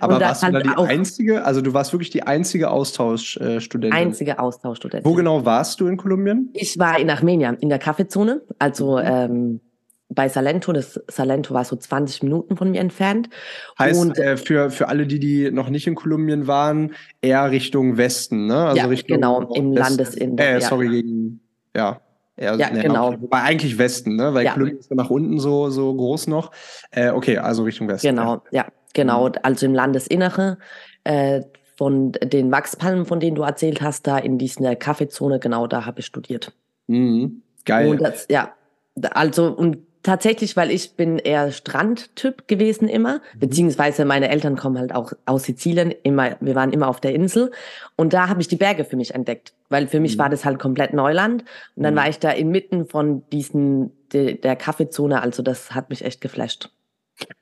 Aber 0.00 0.18
warst 0.20 0.42
du 0.42 0.50
da 0.50 0.60
die 0.60 0.68
einzige, 0.70 1.44
also 1.44 1.60
du 1.60 1.74
warst 1.74 1.92
wirklich 1.92 2.10
die 2.10 2.22
einzige 2.22 2.70
Austauschstudentin? 2.70 3.92
Einzige 3.92 4.38
Austauschstudentin. 4.38 5.08
Wo 5.08 5.14
genau 5.14 5.44
warst 5.44 5.80
du 5.80 5.88
in 5.88 5.98
Kolumbien? 5.98 6.50
Ich 6.54 6.78
war 6.78 6.98
in 6.98 7.10
Armenien, 7.10 7.56
in 7.60 7.68
der 7.68 7.78
Kaffeezone. 7.78 8.40
Also 8.58 8.96
mhm. 8.96 9.04
ähm, 9.04 9.60
bei 10.08 10.28
Salento. 10.28 10.72
Das 10.72 11.00
Salento 11.08 11.54
war 11.54 11.64
so 11.64 11.76
20 11.76 12.22
Minuten 12.22 12.56
von 12.56 12.70
mir 12.70 12.80
entfernt. 12.80 13.28
Heißt, 13.78 14.00
und, 14.00 14.18
äh, 14.18 14.36
für, 14.36 14.70
für 14.70 14.88
alle, 14.88 15.06
die, 15.06 15.18
die 15.18 15.50
noch 15.50 15.68
nicht 15.68 15.86
in 15.86 15.94
Kolumbien 15.94 16.46
waren, 16.46 16.94
eher 17.20 17.50
Richtung 17.50 17.96
Westen, 17.96 18.46
ne? 18.46 18.66
Also 18.68 18.76
ja, 18.76 18.86
Richtung 18.86 19.16
genau, 19.16 19.52
im 19.54 19.72
Landesinneren. 19.72 20.38
Äh, 20.38 20.60
sorry, 20.60 20.86
ja. 20.86 20.92
gegen, 20.92 21.40
ja. 21.76 22.00
Eher, 22.38 22.54
ja, 22.54 22.70
ne, 22.70 22.82
genau. 22.82 23.14
Wobei 23.20 23.42
eigentlich 23.42 23.76
Westen, 23.78 24.16
ne? 24.16 24.32
Weil 24.32 24.44
ja. 24.44 24.52
Kolumbien 24.52 24.78
ist 24.78 24.94
nach 24.94 25.10
unten 25.10 25.38
so, 25.40 25.70
so 25.70 25.92
groß 25.92 26.28
noch. 26.28 26.52
Äh, 26.90 27.10
okay, 27.10 27.38
also 27.38 27.64
Richtung 27.64 27.88
Westen. 27.88 28.06
Genau, 28.08 28.42
ja, 28.50 28.62
ja 28.62 28.66
genau. 28.94 29.28
Mhm. 29.28 29.34
Also 29.42 29.66
im 29.66 29.74
Landesinnere. 29.74 30.58
Äh, 31.04 31.42
von 31.76 32.10
den 32.10 32.50
Wachspalmen, 32.50 33.06
von 33.06 33.20
denen 33.20 33.36
du 33.36 33.42
erzählt 33.42 33.80
hast, 33.82 34.08
da 34.08 34.18
in 34.18 34.36
dieser 34.36 34.74
Kaffeezone, 34.74 35.38
genau 35.38 35.68
da 35.68 35.86
habe 35.86 36.00
ich 36.00 36.06
studiert. 36.06 36.52
Mhm. 36.88 37.42
Geil. 37.64 37.96
Das, 37.98 38.26
ja, 38.28 38.52
also 39.12 39.46
und 39.52 39.78
tatsächlich, 40.08 40.56
weil 40.56 40.70
ich 40.70 40.96
bin 40.96 41.18
eher 41.18 41.52
Strandtyp 41.52 42.48
gewesen 42.48 42.88
immer, 42.88 43.20
mhm. 43.34 43.38
beziehungsweise 43.40 44.06
meine 44.06 44.30
Eltern 44.30 44.56
kommen 44.56 44.78
halt 44.78 44.94
auch 44.94 45.12
aus 45.26 45.44
Sizilien, 45.44 45.94
immer, 46.02 46.36
wir 46.40 46.54
waren 46.54 46.72
immer 46.72 46.88
auf 46.88 47.00
der 47.00 47.14
Insel 47.14 47.50
und 47.94 48.14
da 48.14 48.28
habe 48.28 48.40
ich 48.40 48.48
die 48.48 48.56
Berge 48.56 48.84
für 48.84 48.96
mich 48.96 49.14
entdeckt, 49.14 49.52
weil 49.68 49.86
für 49.86 50.00
mich 50.00 50.16
mhm. 50.16 50.20
war 50.20 50.30
das 50.30 50.46
halt 50.46 50.58
komplett 50.58 50.94
Neuland 50.94 51.44
und 51.76 51.82
dann 51.82 51.92
mhm. 51.92 51.98
war 51.98 52.08
ich 52.08 52.18
da 52.18 52.30
inmitten 52.30 52.86
von 52.86 53.22
diesen, 53.30 53.92
de, 54.12 54.38
der 54.38 54.56
Kaffeezone, 54.56 55.20
also 55.20 55.42
das 55.42 55.74
hat 55.74 55.90
mich 55.90 56.02
echt 56.02 56.22
geflasht. 56.22 56.70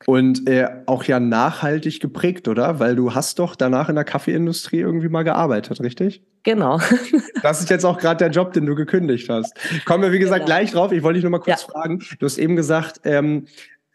Und 0.07 0.49
äh, 0.49 0.69
auch 0.87 1.05
ja 1.05 1.21
nachhaltig 1.21 2.01
geprägt, 2.01 2.49
oder? 2.49 2.79
Weil 2.79 2.97
du 2.97 3.15
hast 3.15 3.39
doch 3.39 3.57
danach 3.57 3.89
in 3.89 3.95
der 3.95 4.05
Kaffeeindustrie 4.05 4.79
irgendwie 4.79 5.09
mal 5.09 5.23
gearbeitet, 5.23 5.81
richtig? 5.81 6.23
Genau. 6.45 6.81
das 7.43 7.61
ist 7.61 7.71
jetzt 7.71 7.85
auch 7.85 7.99
gerade 7.99 8.19
der 8.19 8.31
Job, 8.31 8.53
den 8.53 8.67
du 8.67 8.75
gekündigt 8.75 9.29
hast. 9.29 9.55
Kommen 9.85 10.03
wir, 10.03 10.13
wie 10.13 10.19
gesagt, 10.19 10.47
genau. 10.47 10.47
gleich 10.47 10.71
drauf. 10.71 10.93
Ich 10.93 11.03
wollte 11.03 11.17
dich 11.17 11.25
nur 11.25 11.33
mal 11.33 11.41
kurz 11.41 11.63
ja. 11.63 11.69
fragen. 11.69 12.03
Du 12.19 12.27
hast 12.27 12.39
eben 12.39 12.57
gesagt, 12.57 13.01
ähm, 13.05 13.47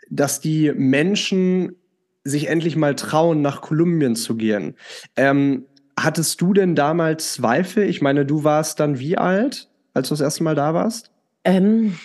dass 0.09 0.41
die 0.41 0.71
Menschen 0.75 1.75
sich 2.23 2.47
endlich 2.47 2.75
mal 2.75 2.95
trauen, 2.95 3.41
nach 3.41 3.61
Kolumbien 3.61 4.15
zu 4.15 4.35
gehen. 4.35 4.75
Ähm, 5.15 5.65
hattest 5.97 6.41
du 6.41 6.53
denn 6.53 6.75
damals 6.75 7.33
Zweifel? 7.33 7.85
Ich 7.85 8.01
meine, 8.01 8.25
du 8.25 8.43
warst 8.43 8.79
dann 8.79 8.99
wie 8.99 9.17
alt, 9.17 9.69
als 9.93 10.09
du 10.09 10.13
das 10.13 10.21
erste 10.21 10.43
Mal 10.43 10.55
da 10.55 10.73
warst? 10.73 11.11
Ähm, 11.43 11.97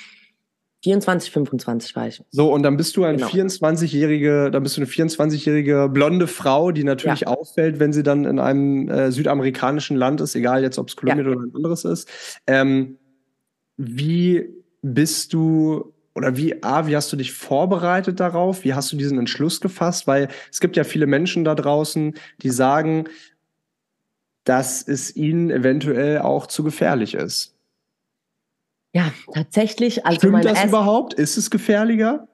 24, 0.83 1.31
25 1.31 1.97
war 1.97 2.09
ich. 2.09 2.23
So, 2.31 2.53
und 2.53 2.63
dann 2.63 2.77
bist 2.77 2.97
du 2.97 3.05
ein 3.05 3.17
genau. 3.17 3.29
24-jährige, 3.29 4.51
dann 4.51 4.63
bist 4.63 4.77
du 4.77 4.83
eine 4.83 4.91
24-jährige 4.91 5.89
blonde 5.89 6.27
Frau, 6.27 6.71
die 6.71 6.85
natürlich 6.85 7.21
ja. 7.21 7.29
auffällt, 7.29 7.81
wenn 7.81 7.93
sie 7.93 8.03
dann 8.03 8.25
in 8.25 8.39
einem 8.39 8.89
äh, 8.89 9.11
südamerikanischen 9.11 9.97
Land 9.97 10.21
ist, 10.21 10.35
egal 10.35 10.63
jetzt, 10.63 10.79
ob 10.79 10.89
es 10.89 10.97
Kolumbien 10.97 11.27
ja. 11.27 11.33
oder 11.33 11.41
ein 11.41 11.55
anderes 11.55 11.85
ist. 11.85 12.09
Ähm, 12.47 12.99
wie 13.77 14.49
bist 14.83 15.33
du 15.33 15.93
oder 16.15 16.37
wie, 16.37 16.63
A, 16.63 16.87
wie 16.87 16.97
hast 16.97 17.13
du 17.13 17.17
dich 17.17 17.33
vorbereitet 17.33 18.21
darauf? 18.21 18.65
Wie 18.65 18.73
hast 18.73 18.91
du 18.91 18.97
diesen 18.97 19.19
Entschluss 19.19 19.61
gefasst? 19.61 20.07
Weil 20.07 20.29
es 20.51 20.61
gibt 20.61 20.77
ja 20.77 20.85
viele 20.85 21.07
Menschen 21.07 21.45
da 21.45 21.55
draußen, 21.55 22.15
die 22.41 22.51
sagen, 22.51 23.05
dass 24.45 24.87
es 24.87 25.15
ihnen 25.15 25.51
eventuell 25.51 26.21
auch 26.21 26.47
zu 26.47 26.65
gefährlich 26.65 27.15
ist. 27.15 27.56
Ja, 28.97 29.13
tatsächlich. 29.35 30.07
Also 30.07 30.21
Stimmt 30.21 30.47
das 30.47 30.65
überhaupt? 30.65 31.13
Ist 31.13 31.37
es 31.37 31.51
gefährlicher? 31.51 32.29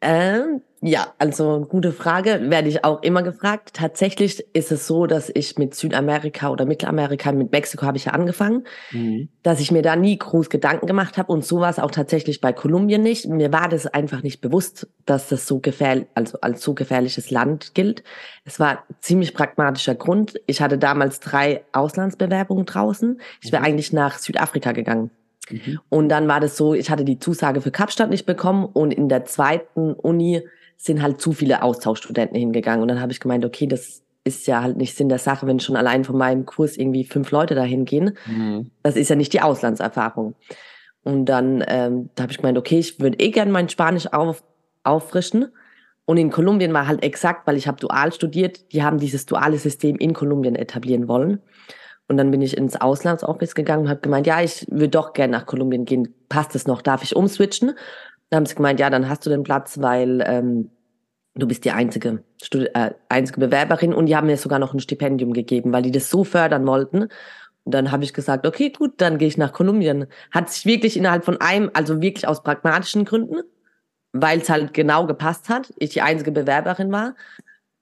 Äh, 0.00 0.40
ja, 0.80 1.12
also 1.18 1.66
gute 1.68 1.92
Frage, 1.92 2.40
werde 2.44 2.68
ich 2.68 2.82
auch 2.82 3.02
immer 3.02 3.22
gefragt. 3.22 3.72
Tatsächlich 3.74 4.42
ist 4.54 4.72
es 4.72 4.86
so, 4.86 5.06
dass 5.06 5.30
ich 5.34 5.58
mit 5.58 5.74
Südamerika 5.74 6.48
oder 6.48 6.64
Mittelamerika, 6.64 7.30
mit 7.32 7.52
Mexiko 7.52 7.84
habe 7.84 7.98
ich 7.98 8.06
ja 8.06 8.12
angefangen, 8.12 8.64
mhm. 8.90 9.28
dass 9.42 9.60
ich 9.60 9.70
mir 9.70 9.82
da 9.82 9.96
nie 9.96 10.16
groß 10.16 10.48
Gedanken 10.48 10.86
gemacht 10.86 11.18
habe 11.18 11.30
und 11.30 11.44
so 11.44 11.60
war 11.60 11.68
es 11.68 11.78
auch 11.78 11.90
tatsächlich 11.90 12.40
bei 12.40 12.54
Kolumbien 12.54 13.02
nicht. 13.02 13.26
Mir 13.28 13.52
war 13.52 13.68
das 13.68 13.86
einfach 13.86 14.22
nicht 14.22 14.40
bewusst, 14.40 14.88
dass 15.04 15.28
das 15.28 15.46
so 15.46 15.58
gefährlich, 15.60 16.06
also 16.14 16.40
als 16.40 16.62
so 16.62 16.72
gefährliches 16.72 17.30
Land 17.30 17.74
gilt. 17.74 18.02
Es 18.44 18.58
war 18.58 18.84
ziemlich 19.00 19.34
pragmatischer 19.34 19.94
Grund. 19.94 20.40
Ich 20.46 20.62
hatte 20.62 20.78
damals 20.78 21.20
drei 21.20 21.64
Auslandsbewerbungen 21.72 22.64
draußen. 22.64 23.20
Ich 23.42 23.52
wäre 23.52 23.60
mhm. 23.60 23.68
eigentlich 23.68 23.92
nach 23.92 24.18
Südafrika 24.18 24.72
gegangen. 24.72 25.10
Mhm. 25.50 25.80
Und 25.88 26.08
dann 26.08 26.28
war 26.28 26.40
das 26.40 26.56
so, 26.56 26.74
ich 26.74 26.90
hatte 26.90 27.04
die 27.04 27.18
Zusage 27.18 27.60
für 27.60 27.70
Kapstadt 27.70 28.10
nicht 28.10 28.26
bekommen 28.26 28.64
und 28.66 28.92
in 28.92 29.08
der 29.08 29.24
zweiten 29.24 29.92
Uni 29.92 30.42
sind 30.76 31.02
halt 31.02 31.20
zu 31.20 31.32
viele 31.32 31.62
Austauschstudenten 31.62 32.38
hingegangen. 32.38 32.82
Und 32.82 32.88
dann 32.88 33.00
habe 33.00 33.12
ich 33.12 33.20
gemeint, 33.20 33.44
okay, 33.44 33.66
das 33.66 34.02
ist 34.24 34.46
ja 34.46 34.62
halt 34.62 34.76
nicht 34.76 34.96
Sinn 34.96 35.08
der 35.08 35.18
Sache, 35.18 35.46
wenn 35.46 35.58
schon 35.58 35.76
allein 35.76 36.04
von 36.04 36.16
meinem 36.16 36.46
Kurs 36.46 36.76
irgendwie 36.76 37.04
fünf 37.04 37.30
Leute 37.30 37.54
dahin 37.54 37.84
gehen. 37.84 38.16
Mhm. 38.26 38.70
Das 38.82 38.96
ist 38.96 39.08
ja 39.08 39.16
nicht 39.16 39.32
die 39.32 39.40
Auslandserfahrung. 39.40 40.34
Und 41.02 41.26
dann 41.26 41.64
ähm, 41.66 42.10
da 42.14 42.24
habe 42.24 42.32
ich 42.32 42.38
gemeint, 42.38 42.58
okay, 42.58 42.78
ich 42.78 43.00
würde 43.00 43.18
eh 43.18 43.30
gerne 43.30 43.50
mein 43.50 43.68
Spanisch 43.68 44.12
auf, 44.12 44.44
auffrischen. 44.84 45.46
Und 46.04 46.16
in 46.16 46.30
Kolumbien 46.30 46.72
war 46.72 46.86
halt 46.86 47.02
exakt, 47.02 47.46
weil 47.46 47.56
ich 47.56 47.66
habe 47.66 47.80
dual 47.80 48.12
studiert, 48.12 48.72
die 48.72 48.82
haben 48.82 48.98
dieses 48.98 49.26
duale 49.26 49.58
System 49.58 49.96
in 49.96 50.14
Kolumbien 50.14 50.54
etablieren 50.54 51.08
wollen. 51.08 51.40
Und 52.08 52.16
dann 52.16 52.30
bin 52.30 52.40
ich 52.40 52.56
ins 52.56 52.80
Auslandsoffice 52.80 53.54
gegangen 53.54 53.84
und 53.84 53.88
habe 53.90 54.00
gemeint, 54.00 54.26
ja, 54.26 54.40
ich 54.42 54.66
würde 54.70 54.88
doch 54.88 55.12
gerne 55.12 55.32
nach 55.32 55.46
Kolumbien 55.46 55.84
gehen. 55.84 56.14
Passt 56.28 56.54
es 56.54 56.66
noch? 56.66 56.80
Darf 56.80 57.02
ich 57.02 57.14
umswitchen? 57.14 57.74
Dann 58.30 58.38
haben 58.38 58.46
sie 58.46 58.54
gemeint, 58.54 58.80
ja, 58.80 58.88
dann 58.88 59.08
hast 59.08 59.26
du 59.26 59.30
den 59.30 59.42
Platz, 59.42 59.80
weil 59.80 60.24
ähm, 60.26 60.70
du 61.34 61.46
bist 61.46 61.64
die 61.66 61.70
einzige, 61.70 62.24
Studi 62.42 62.66
äh, 62.74 62.92
einzige 63.10 63.40
Bewerberin. 63.40 63.92
Und 63.92 64.06
die 64.06 64.16
haben 64.16 64.26
mir 64.26 64.38
sogar 64.38 64.58
noch 64.58 64.72
ein 64.72 64.80
Stipendium 64.80 65.34
gegeben, 65.34 65.72
weil 65.72 65.82
die 65.82 65.90
das 65.90 66.08
so 66.08 66.24
fördern 66.24 66.66
wollten. 66.66 67.08
Und 67.64 67.74
dann 67.74 67.92
habe 67.92 68.04
ich 68.04 68.14
gesagt, 68.14 68.46
okay, 68.46 68.70
gut, 68.70 68.94
dann 69.02 69.18
gehe 69.18 69.28
ich 69.28 69.36
nach 69.36 69.52
Kolumbien. 69.52 70.06
Hat 70.30 70.48
sich 70.48 70.64
wirklich 70.64 70.96
innerhalb 70.96 71.26
von 71.26 71.38
einem, 71.42 71.70
also 71.74 72.00
wirklich 72.00 72.26
aus 72.26 72.42
pragmatischen 72.42 73.04
Gründen, 73.04 73.42
weil 74.12 74.40
es 74.40 74.48
halt 74.48 74.72
genau 74.72 75.06
gepasst 75.06 75.50
hat, 75.50 75.74
ich 75.78 75.90
die 75.90 76.00
einzige 76.00 76.32
Bewerberin 76.32 76.90
war, 76.90 77.14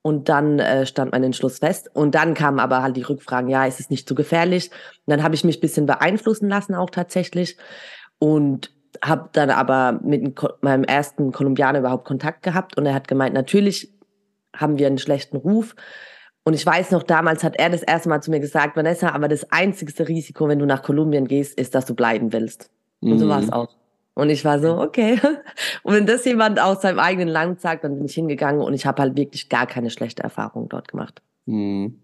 und 0.06 0.28
dann 0.28 0.60
äh, 0.60 0.86
stand 0.86 1.10
mein 1.10 1.24
Entschluss 1.24 1.58
fest. 1.58 1.90
Und 1.92 2.14
dann 2.14 2.34
kamen 2.34 2.60
aber 2.60 2.80
halt 2.80 2.96
die 2.96 3.02
Rückfragen, 3.02 3.50
ja, 3.50 3.66
ist 3.66 3.80
es 3.80 3.90
nicht 3.90 4.06
zu 4.06 4.14
gefährlich? 4.14 4.70
Und 4.70 5.10
dann 5.10 5.24
habe 5.24 5.34
ich 5.34 5.42
mich 5.42 5.58
ein 5.58 5.60
bisschen 5.60 5.84
beeinflussen 5.84 6.48
lassen 6.48 6.76
auch 6.76 6.90
tatsächlich. 6.90 7.56
Und 8.20 8.70
habe 9.02 9.30
dann 9.32 9.50
aber 9.50 9.98
mit 10.04 10.40
meinem 10.60 10.84
ersten 10.84 11.32
Kolumbianer 11.32 11.80
überhaupt 11.80 12.04
Kontakt 12.04 12.44
gehabt. 12.44 12.78
Und 12.78 12.86
er 12.86 12.94
hat 12.94 13.08
gemeint, 13.08 13.34
natürlich 13.34 13.92
haben 14.56 14.78
wir 14.78 14.86
einen 14.86 14.98
schlechten 14.98 15.38
Ruf. 15.38 15.74
Und 16.44 16.54
ich 16.54 16.64
weiß 16.64 16.92
noch, 16.92 17.02
damals 17.02 17.42
hat 17.42 17.56
er 17.58 17.68
das 17.68 17.82
erste 17.82 18.08
Mal 18.08 18.22
zu 18.22 18.30
mir 18.30 18.38
gesagt, 18.38 18.76
Vanessa, 18.76 19.08
aber 19.08 19.26
das 19.26 19.50
einzigste 19.50 20.06
Risiko, 20.06 20.46
wenn 20.46 20.60
du 20.60 20.66
nach 20.66 20.84
Kolumbien 20.84 21.26
gehst, 21.26 21.58
ist, 21.58 21.74
dass 21.74 21.84
du 21.84 21.96
bleiben 21.96 22.32
willst. 22.32 22.70
Und 23.00 23.14
mhm. 23.14 23.18
so 23.18 23.28
war 23.28 23.40
es 23.40 23.52
auch. 23.52 23.74
Und 24.16 24.30
ich 24.30 24.46
war 24.46 24.60
so, 24.60 24.78
okay. 24.78 25.20
Und 25.82 25.94
wenn 25.94 26.06
das 26.06 26.24
jemand 26.24 26.58
aus 26.58 26.80
seinem 26.80 26.98
eigenen 26.98 27.28
Land 27.28 27.60
sagt, 27.60 27.84
dann 27.84 27.96
bin 27.96 28.06
ich 28.06 28.14
hingegangen 28.14 28.62
und 28.62 28.72
ich 28.72 28.86
habe 28.86 29.02
halt 29.02 29.14
wirklich 29.16 29.50
gar 29.50 29.66
keine 29.66 29.90
schlechte 29.90 30.22
Erfahrung 30.22 30.70
dort 30.70 30.88
gemacht. 30.88 31.20
Hm. 31.46 32.00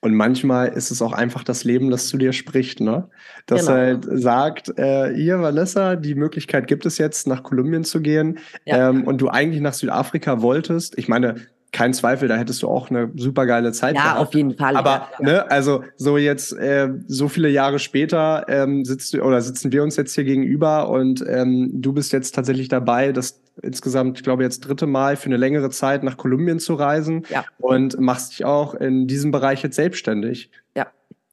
Und 0.00 0.14
manchmal 0.14 0.68
ist 0.68 0.90
es 0.90 1.00
auch 1.00 1.12
einfach 1.12 1.44
das 1.44 1.62
Leben, 1.62 1.90
das 1.90 2.08
zu 2.08 2.18
dir 2.18 2.32
spricht, 2.32 2.80
ne? 2.80 3.08
Das 3.46 3.66
genau. 3.66 3.72
halt 3.72 4.06
sagt, 4.10 4.76
äh, 4.78 5.14
hier, 5.14 5.40
Vanessa, 5.40 5.94
die 5.94 6.16
Möglichkeit 6.16 6.66
gibt 6.66 6.86
es 6.86 6.98
jetzt, 6.98 7.28
nach 7.28 7.44
Kolumbien 7.44 7.84
zu 7.84 8.02
gehen. 8.02 8.40
Ja. 8.64 8.90
Ähm, 8.90 9.04
und 9.04 9.18
du 9.18 9.28
eigentlich 9.28 9.62
nach 9.62 9.74
Südafrika 9.74 10.42
wolltest. 10.42 10.98
Ich 10.98 11.06
meine, 11.06 11.36
kein 11.74 11.92
Zweifel, 11.92 12.28
da 12.28 12.36
hättest 12.36 12.62
du 12.62 12.68
auch 12.68 12.88
eine 12.88 13.10
super 13.16 13.46
geile 13.46 13.72
Zeit 13.72 13.96
ja, 13.96 14.02
gehabt. 14.02 14.16
Ja, 14.16 14.22
auf 14.22 14.34
jeden 14.34 14.56
Fall. 14.56 14.76
Aber 14.76 15.08
ja, 15.18 15.24
ne, 15.24 15.50
also 15.50 15.82
so 15.96 16.16
jetzt 16.16 16.52
äh, 16.52 16.88
so 17.08 17.28
viele 17.28 17.48
Jahre 17.50 17.80
später 17.80 18.46
ähm, 18.48 18.84
sitzt 18.84 19.12
du 19.12 19.22
oder 19.22 19.42
sitzen 19.42 19.72
wir 19.72 19.82
uns 19.82 19.96
jetzt 19.96 20.14
hier 20.14 20.24
gegenüber 20.24 20.88
und 20.88 21.24
ähm, 21.28 21.70
du 21.74 21.92
bist 21.92 22.12
jetzt 22.12 22.34
tatsächlich 22.34 22.68
dabei, 22.68 23.12
das 23.12 23.42
insgesamt, 23.60 24.18
ich 24.18 24.22
glaube 24.22 24.44
jetzt 24.44 24.60
dritte 24.60 24.86
Mal 24.86 25.16
für 25.16 25.26
eine 25.26 25.36
längere 25.36 25.68
Zeit 25.70 26.04
nach 26.04 26.16
Kolumbien 26.16 26.60
zu 26.60 26.74
reisen 26.74 27.24
ja. 27.28 27.44
und 27.58 27.98
machst 27.98 28.32
dich 28.32 28.44
auch 28.44 28.74
in 28.74 29.08
diesem 29.08 29.32
Bereich 29.32 29.62
jetzt 29.62 29.76
selbstständig. 29.76 30.50
Ja. 30.76 30.86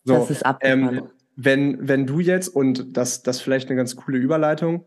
So, 0.04 0.15
das 0.15 0.32
ist 0.32 0.45
abgefahren. 0.45 0.97
Ähm, 0.97 1.04
wenn 1.36 1.88
wenn 1.88 2.08
du 2.08 2.19
jetzt 2.19 2.49
und 2.49 2.97
das 2.97 3.21
das 3.21 3.39
vielleicht 3.39 3.69
eine 3.69 3.77
ganz 3.77 3.95
coole 3.95 4.17
Überleitung, 4.17 4.86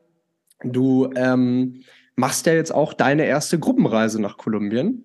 du 0.64 1.10
ähm, 1.14 1.82
machst 2.16 2.46
ja 2.46 2.54
jetzt 2.54 2.74
auch 2.74 2.92
deine 2.92 3.24
erste 3.24 3.58
Gruppenreise 3.58 4.20
nach 4.20 4.36
Kolumbien. 4.36 5.04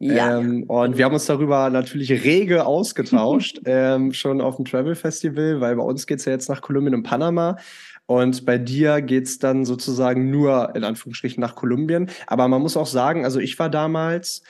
Ja. 0.00 0.38
Ähm, 0.38 0.64
und 0.64 0.96
wir 0.96 1.04
haben 1.04 1.12
uns 1.12 1.26
darüber 1.26 1.68
natürlich 1.68 2.10
rege 2.24 2.64
ausgetauscht, 2.64 3.60
ähm, 3.66 4.12
schon 4.14 4.40
auf 4.40 4.56
dem 4.56 4.64
Travel 4.64 4.94
Festival, 4.94 5.60
weil 5.60 5.76
bei 5.76 5.82
uns 5.82 6.06
geht's 6.06 6.24
ja 6.24 6.32
jetzt 6.32 6.48
nach 6.48 6.62
Kolumbien 6.62 6.94
und 6.94 7.02
Panama. 7.02 7.58
Und 8.06 8.44
bei 8.44 8.58
dir 8.58 9.02
geht's 9.02 9.38
dann 9.38 9.64
sozusagen 9.64 10.30
nur 10.30 10.74
in 10.74 10.84
Anführungsstrichen 10.84 11.40
nach 11.40 11.54
Kolumbien. 11.54 12.10
Aber 12.26 12.48
man 12.48 12.62
muss 12.62 12.76
auch 12.76 12.86
sagen, 12.86 13.24
also 13.24 13.38
ich 13.38 13.58
war 13.58 13.68
damals 13.68 14.42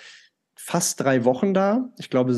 fast 0.55 1.01
drei 1.01 1.25
Wochen 1.25 1.53
da, 1.53 1.91
ich 1.99 2.11
glaube 2.11 2.33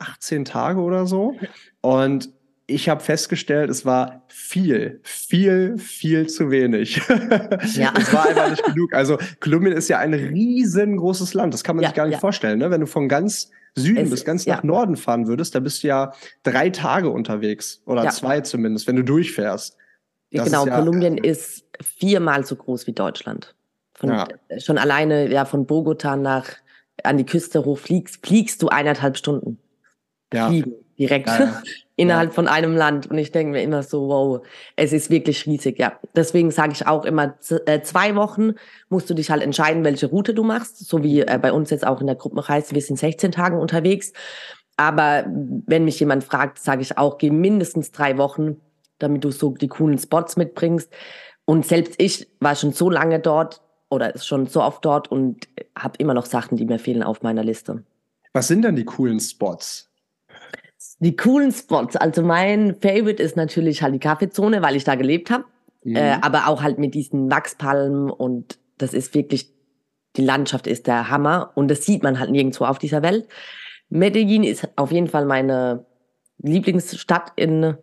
18 0.00 0.44
Tage 0.44 0.80
oder 0.80 1.06
so. 1.06 1.36
Und 1.80 2.30
ich 2.70 2.88
habe 2.88 3.02
festgestellt, 3.02 3.70
es 3.70 3.84
war 3.84 4.24
viel, 4.28 5.00
viel, 5.02 5.78
viel 5.78 6.28
zu 6.28 6.50
wenig. 6.50 7.00
Ja. 7.74 7.92
es 7.98 8.12
war 8.12 8.28
einfach 8.28 8.50
nicht 8.50 8.64
genug. 8.64 8.92
Also 8.94 9.18
Kolumbien 9.40 9.72
ist 9.72 9.88
ja 9.88 9.98
ein 9.98 10.14
riesengroßes 10.14 11.34
Land. 11.34 11.54
Das 11.54 11.64
kann 11.64 11.76
man 11.76 11.82
ja, 11.82 11.88
sich 11.88 11.96
gar 11.96 12.06
nicht 12.06 12.14
ja. 12.14 12.20
vorstellen. 12.20 12.58
Ne? 12.58 12.70
Wenn 12.70 12.80
du 12.80 12.86
von 12.86 13.08
ganz 13.08 13.50
Süden 13.74 14.04
es, 14.04 14.10
bis 14.10 14.24
ganz 14.24 14.46
nach 14.46 14.62
Norden 14.62 14.96
fahren 14.96 15.26
würdest, 15.26 15.54
da 15.54 15.60
bist 15.60 15.82
du 15.82 15.88
ja 15.88 16.12
drei 16.42 16.70
Tage 16.70 17.10
unterwegs 17.10 17.82
oder 17.86 18.08
zwei 18.10 18.40
zumindest, 18.40 18.86
wenn 18.86 18.96
du 18.96 19.04
durchfährst. 19.04 19.76
Das 20.32 20.46
genau, 20.46 20.64
ist 20.64 20.72
Kolumbien 20.72 21.18
ist 21.18 21.64
viermal 21.80 22.44
so 22.44 22.56
groß 22.56 22.86
wie 22.86 22.92
Deutschland. 22.92 23.54
Von, 23.94 24.10
ja. 24.10 24.28
Schon 24.58 24.78
alleine 24.78 25.30
ja 25.30 25.44
von 25.44 25.66
Bogota 25.66 26.16
nach 26.16 26.48
an 27.02 27.16
die 27.16 27.26
Küste 27.26 27.64
hoch 27.64 27.78
fliegst, 27.78 28.26
fliegst 28.26 28.62
du 28.62 28.68
eineinhalb 28.68 29.16
Stunden. 29.16 29.58
Ja. 30.32 30.48
Fliegen 30.48 30.74
direkt 30.98 31.28
ja, 31.28 31.40
ja. 31.40 31.62
innerhalb 32.00 32.32
von 32.32 32.48
einem 32.48 32.74
Land. 32.74 33.10
Und 33.10 33.18
ich 33.18 33.30
denke 33.30 33.52
mir 33.52 33.62
immer 33.62 33.82
so, 33.82 34.08
wow, 34.08 34.46
es 34.76 34.92
ist 34.92 35.10
wirklich 35.10 35.44
riesig, 35.44 35.78
ja. 35.78 35.98
Deswegen 36.16 36.50
sage 36.50 36.72
ich 36.72 36.86
auch 36.86 37.04
immer, 37.04 37.34
äh, 37.66 37.82
zwei 37.82 38.16
Wochen 38.16 38.52
musst 38.88 39.10
du 39.10 39.14
dich 39.14 39.30
halt 39.30 39.42
entscheiden, 39.42 39.84
welche 39.84 40.06
Route 40.06 40.32
du 40.32 40.42
machst. 40.42 40.78
So 40.88 41.02
wie 41.02 41.20
äh, 41.20 41.38
bei 41.40 41.52
uns 41.52 41.68
jetzt 41.68 41.86
auch 41.86 42.00
in 42.00 42.06
der 42.06 42.16
Gruppenreise, 42.16 42.74
wir 42.74 42.80
sind 42.80 42.98
16 42.98 43.32
Tagen 43.32 43.58
unterwegs. 43.58 44.14
Aber 44.78 45.26
wenn 45.26 45.84
mich 45.84 46.00
jemand 46.00 46.24
fragt, 46.24 46.58
sage 46.58 46.80
ich 46.80 46.96
auch, 46.96 47.18
geh 47.18 47.30
mindestens 47.30 47.92
drei 47.92 48.16
Wochen, 48.16 48.56
damit 48.98 49.22
du 49.22 49.30
so 49.30 49.50
die 49.50 49.68
coolen 49.68 49.98
Spots 49.98 50.38
mitbringst. 50.38 50.90
Und 51.44 51.66
selbst 51.66 51.96
ich 51.98 52.28
war 52.40 52.54
schon 52.54 52.72
so 52.72 52.88
lange 52.88 53.20
dort 53.20 53.60
oder 53.90 54.14
ist 54.14 54.26
schon 54.26 54.46
so 54.46 54.62
oft 54.62 54.82
dort 54.86 55.10
und 55.10 55.48
habe 55.76 55.98
immer 55.98 56.14
noch 56.14 56.24
Sachen, 56.24 56.56
die 56.56 56.64
mir 56.64 56.78
fehlen 56.78 57.02
auf 57.02 57.20
meiner 57.20 57.44
Liste. 57.44 57.84
Was 58.32 58.48
sind 58.48 58.62
denn 58.62 58.76
die 58.76 58.84
coolen 58.84 59.20
Spots? 59.20 59.89
Die 61.00 61.16
coolen 61.16 61.52
Spots. 61.52 61.96
Also 61.96 62.22
mein 62.22 62.76
Favorite 62.80 63.22
ist 63.22 63.36
natürlich 63.36 63.82
halt 63.82 63.94
die 63.94 63.98
Kaffeezone, 63.98 64.62
weil 64.62 64.76
ich 64.76 64.84
da 64.84 64.94
gelebt 64.94 65.30
habe. 65.30 65.44
Mhm. 65.84 65.96
Äh, 65.96 66.18
aber 66.20 66.48
auch 66.48 66.62
halt 66.62 66.78
mit 66.78 66.94
diesen 66.94 67.30
Wachspalmen 67.30 68.10
und 68.10 68.58
das 68.78 68.94
ist 68.94 69.14
wirklich, 69.14 69.52
die 70.16 70.22
Landschaft 70.24 70.66
ist 70.66 70.86
der 70.86 71.10
Hammer 71.10 71.52
und 71.54 71.68
das 71.68 71.84
sieht 71.84 72.02
man 72.02 72.18
halt 72.18 72.30
nirgendwo 72.30 72.64
auf 72.64 72.78
dieser 72.78 73.02
Welt. 73.02 73.28
Medellin 73.88 74.44
ist 74.44 74.68
auf 74.76 74.92
jeden 74.92 75.08
Fall 75.08 75.26
meine 75.26 75.86
Lieblingsstadt 76.38 77.32
in 77.36 77.76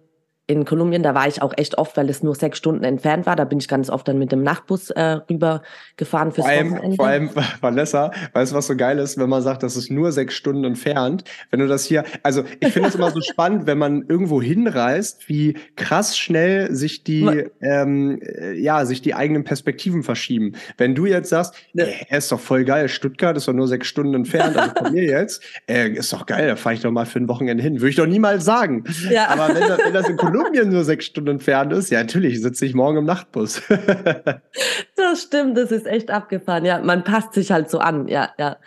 in 0.47 0.63
Kolumbien, 0.63 1.03
da 1.03 1.13
war 1.13 1.27
ich 1.27 1.41
auch 1.41 1.53
echt 1.57 1.77
oft, 1.77 1.97
weil 1.97 2.09
es 2.09 2.23
nur 2.23 2.33
sechs 2.33 2.57
Stunden 2.57 2.85
entfernt 2.85 3.25
war. 3.25 3.35
Da 3.35 3.43
bin 3.43 3.59
ich 3.59 3.67
ganz 3.67 3.89
oft 3.89 4.07
dann 4.07 4.17
mit 4.17 4.31
dem 4.31 4.43
Nachtbus 4.43 4.89
äh, 4.91 5.19
rüber 5.29 5.61
gefahren 5.97 6.31
fürs 6.31 6.47
vor 6.47 6.55
allem, 6.55 6.71
Wochenende. 6.71 6.95
Vor 6.95 7.05
allem, 7.05 7.29
Vanessa, 7.61 8.11
weißt 8.31 8.53
du, 8.53 8.55
was 8.55 8.67
so 8.67 8.77
geil 8.77 8.97
ist, 8.97 9.17
wenn 9.17 9.27
man 9.27 9.41
sagt, 9.41 9.61
das 9.61 9.75
ist 9.75 9.91
nur 9.91 10.13
sechs 10.13 10.35
Stunden 10.35 10.63
entfernt. 10.63 11.25
Wenn 11.51 11.59
du 11.59 11.67
das 11.67 11.83
hier, 11.83 12.05
also 12.23 12.45
ich 12.61 12.71
finde 12.71 12.87
es 12.87 12.95
immer 12.95 13.11
so 13.11 13.19
spannend, 13.29 13.67
wenn 13.67 13.77
man 13.77 14.05
irgendwo 14.07 14.41
hinreist, 14.41 15.27
wie 15.27 15.55
krass 15.75 16.17
schnell 16.17 16.73
sich 16.73 17.03
die, 17.03 17.45
ähm, 17.61 18.21
äh, 18.21 18.53
ja, 18.53 18.85
sich 18.85 19.01
die 19.01 19.15
eigenen 19.15 19.43
Perspektiven 19.43 20.01
verschieben. 20.01 20.53
Wenn 20.77 20.95
du 20.95 21.05
jetzt 21.05 21.29
sagst, 21.29 21.55
ey, 21.75 21.93
ist 22.09 22.31
doch 22.31 22.39
voll 22.39 22.63
geil, 22.63 22.87
Stuttgart 22.87 23.35
ist 23.35 23.49
doch 23.49 23.53
nur 23.53 23.67
sechs 23.67 23.87
Stunden 23.87 24.13
entfernt, 24.13 24.55
also 24.55 24.73
von 24.77 24.93
mir 24.93 25.03
jetzt, 25.03 25.43
äh, 25.69 25.89
ist 25.89 26.13
doch 26.13 26.25
geil, 26.25 26.47
da 26.47 26.55
fahre 26.55 26.75
ich 26.75 26.81
doch 26.81 26.91
mal 26.91 27.05
für 27.05 27.19
ein 27.19 27.27
Wochenende 27.27 27.61
hin. 27.61 27.81
Würde 27.81 27.89
ich 27.89 27.95
doch 27.97 28.07
niemals 28.07 28.45
sagen. 28.45 28.85
Ja. 29.09 29.27
Aber 29.27 29.49
wenn 29.49 29.67
wenn 29.87 29.93
das 29.93 30.07
in 30.07 30.15
Kolumbien 30.17 30.36
Kolumbien 30.37 30.69
nur 30.69 30.83
sechs 30.83 31.05
Stunden 31.05 31.31
entfernt 31.31 31.73
ist, 31.73 31.89
ja, 31.89 31.99
natürlich 31.99 32.41
sitze 32.41 32.65
ich 32.65 32.73
morgen 32.73 32.97
im 32.97 33.05
Nachtbus. 33.05 33.61
das 34.95 35.21
stimmt, 35.21 35.57
das 35.57 35.71
ist 35.71 35.85
echt 35.85 36.11
abgefahren. 36.11 36.65
Ja, 36.65 36.79
man 36.79 37.03
passt 37.03 37.33
sich 37.33 37.51
halt 37.51 37.69
so 37.69 37.79
an. 37.79 38.07
Ja, 38.07 38.31
ja, 38.37 38.57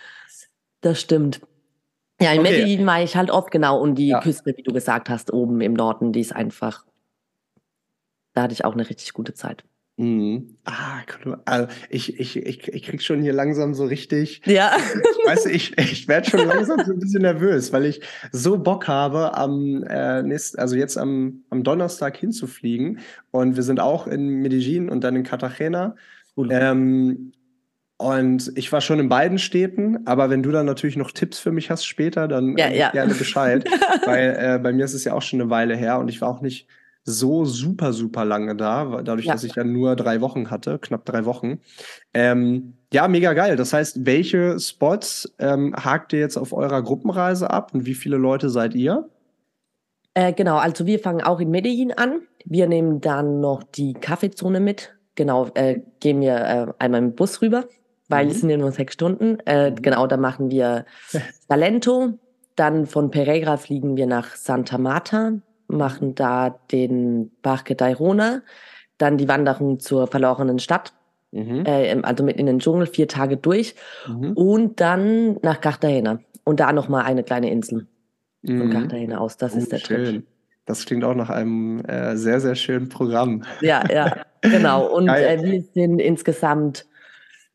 das 0.81 1.01
stimmt. 1.01 1.41
Ja, 2.21 2.33
in 2.33 2.41
okay. 2.41 2.51
Medellin 2.51 2.87
war 2.87 3.03
ich 3.03 3.17
halt 3.17 3.31
oft 3.31 3.51
genau 3.51 3.81
und 3.81 3.95
die 3.95 4.09
ja. 4.09 4.21
Küste, 4.21 4.55
wie 4.57 4.63
du 4.63 4.73
gesagt 4.73 5.09
hast, 5.09 5.33
oben 5.33 5.61
im 5.61 5.73
Norden, 5.73 6.13
die 6.13 6.21
ist 6.21 6.35
einfach, 6.35 6.85
da 8.35 8.43
hatte 8.43 8.53
ich 8.53 8.65
auch 8.65 8.75
eine 8.75 8.89
richtig 8.89 9.13
gute 9.15 9.33
Zeit. 9.33 9.65
Mhm. 10.01 10.57
Ah, 10.65 11.03
cool. 11.27 11.37
Also 11.45 11.69
ich, 11.91 12.19
ich, 12.19 12.35
ich, 12.35 12.69
ich 12.69 12.83
krieg 12.85 13.03
schon 13.03 13.21
hier 13.21 13.35
langsam 13.35 13.75
so 13.75 13.85
richtig. 13.85 14.41
Ja. 14.47 14.73
Weißt 15.27 15.45
du, 15.45 15.51
ich, 15.51 15.77
ich 15.77 16.09
werde 16.09 16.31
schon 16.31 16.49
langsam 16.49 16.83
so 16.87 16.93
ein 16.95 16.99
bisschen 16.99 17.21
nervös, 17.21 17.71
weil 17.75 17.85
ich 17.85 18.01
so 18.33 18.57
Bock 18.57 18.89
habe, 18.89 19.37
am 19.37 19.83
äh, 19.83 20.23
nächsten, 20.23 20.59
also 20.59 20.75
jetzt 20.75 20.97
am, 20.97 21.45
am 21.51 21.65
Donnerstag 21.65 22.17
hinzufliegen. 22.17 23.01
Und 23.31 23.57
wir 23.57 23.63
sind 23.63 23.79
auch 23.79 24.07
in 24.07 24.41
Medellin 24.41 24.89
und 24.89 25.05
dann 25.05 25.17
in 25.17 25.23
Cartagena. 25.23 25.97
Cool. 26.35 26.49
Ähm, 26.51 27.33
und 27.99 28.53
ich 28.55 28.73
war 28.73 28.81
schon 28.81 29.01
in 29.01 29.11
beiden 29.11 29.39
Städten, 29.39 30.07
aber 30.07 30.31
wenn 30.31 30.43
du 30.43 30.51
dann 30.51 30.65
natürlich 30.65 30.97
noch 30.97 31.11
Tipps 31.11 31.39
für 31.39 31.53
mich 31.53 31.71
hast 31.71 31.85
später, 31.85 32.27
dann 32.27 32.57
ja, 32.57 32.69
äh, 32.69 32.79
ja. 32.79 32.91
gerne 32.91 33.13
Bescheid. 33.13 33.69
weil 34.07 34.35
äh, 34.41 34.59
bei 34.59 34.73
mir 34.73 34.87
ist 34.87 34.95
es 34.95 35.05
ja 35.05 35.13
auch 35.13 35.21
schon 35.21 35.43
eine 35.43 35.51
Weile 35.51 35.77
her 35.77 35.99
und 35.99 36.09
ich 36.09 36.23
war 36.23 36.31
auch 36.31 36.41
nicht 36.41 36.69
so 37.05 37.45
super, 37.45 37.93
super 37.93 38.25
lange 38.25 38.55
da, 38.57 39.03
dadurch, 39.03 39.27
ja. 39.27 39.33
dass 39.33 39.45
ich 39.45 39.55
ja 39.55 39.65
nur 39.65 39.97
drei 39.97 40.21
Wochen 40.21 40.51
hatte, 40.51 40.79
knapp 40.79 41.05
drei 41.05 41.25
Wochen. 41.25 41.61
Ähm, 42.15 42.75
ja, 42.93 43.09
mega 43.09 43.33
geil. 43.33 43.57
Das 43.57 43.73
heißt, 43.73 44.05
welche 44.07 44.59
Spots 44.59 45.33
ähm, 45.39 45.75
hakt 45.75 46.13
ihr 46.13 46.21
jetzt 46.21 46.37
auf 46.37 46.53
eurer 46.53 46.83
Gruppenreise 46.83 47.51
ab 47.51 47.73
und 47.73 47.87
wie 47.87 47.95
viele 47.95 48.17
Leute 48.17 48.51
seid 48.51 48.75
ihr? 48.75 49.09
Äh, 50.15 50.33
genau, 50.33 50.57
also 50.57 50.87
wir 50.87 50.99
fangen 50.99 51.23
auch 51.23 51.41
in 51.41 51.51
Medellin 51.51 51.93
an. 51.93 52.23
Wir 52.45 52.67
nehmen 52.67 53.01
dann 53.01 53.41
noch 53.41 53.63
die 53.63 53.95
Kaffeezone 53.95 54.61
mit. 54.61 54.95
Genau, 55.15 55.49
äh, 55.55 55.81
gehen 56.01 56.21
wir 56.21 56.37
äh, 56.37 56.67
einmal 56.79 57.03
im 57.03 57.15
Bus 57.15 57.43
rüber, 57.43 57.65
weil 58.09 58.27
mhm. 58.27 58.31
es 58.31 58.41
sind 58.41 58.51
ja 58.51 58.57
nur 58.57 58.73
sechs 58.73 58.95
Stunden. 58.95 59.39
Äh, 59.47 59.71
mhm. 59.71 59.77
Genau, 59.77 60.07
da 60.07 60.17
machen 60.17 60.51
wir 60.51 60.85
Salento. 61.49 62.19
Dann 62.57 62.87
von 62.87 63.11
Pereira 63.11 63.57
fliegen 63.57 63.97
wir 63.97 64.07
nach 64.07 64.35
Santa 64.37 64.77
Marta 64.77 65.41
machen 65.71 66.15
da 66.15 66.59
den 66.71 67.31
Parque 67.43 67.77
Tayrona, 67.77 68.43
dann 68.99 69.17
die 69.17 69.29
Wanderung 69.29 69.81
zur 69.81 70.07
verlorenen 70.07 70.59
Stadt, 70.59 70.93
mhm. 71.33 71.65
äh, 71.67 71.97
also 72.03 72.25
mit 72.25 72.37
in 72.37 72.47
den 72.47 72.59
Dschungel, 72.59 72.87
vier 72.87 73.09
Tage 73.09 73.37
durch 73.37 73.75
mhm. 74.07 74.33
und 74.33 74.81
dann 74.81 75.39
nach 75.43 75.61
Cartagena 75.61 76.21
und 76.45 76.61
da 76.61 76.73
nochmal 76.73 77.05
eine 77.05 77.23
kleine 77.23 77.51
Insel 77.51 77.87
von 78.45 78.67
mhm. 78.67 78.71
Cartagena 78.71 79.19
aus. 79.19 79.37
Das 79.37 79.55
oh, 79.55 79.59
ist 79.59 79.73
der 79.73 79.79
schön. 79.79 80.05
Trip. 80.05 80.27
Das 80.67 80.85
klingt 80.85 81.05
auch 81.05 81.15
nach 81.15 81.31
einem 81.31 81.81
äh, 81.85 82.17
sehr, 82.17 82.41
sehr 82.41 82.55
schönen 82.55 82.89
Programm. 82.89 83.43
Ja, 83.61 83.83
ja, 83.91 84.25
genau. 84.41 84.87
Und 84.95 85.09
äh, 85.09 85.43
wir 85.43 85.63
sind 85.75 85.99
insgesamt, 85.99 86.87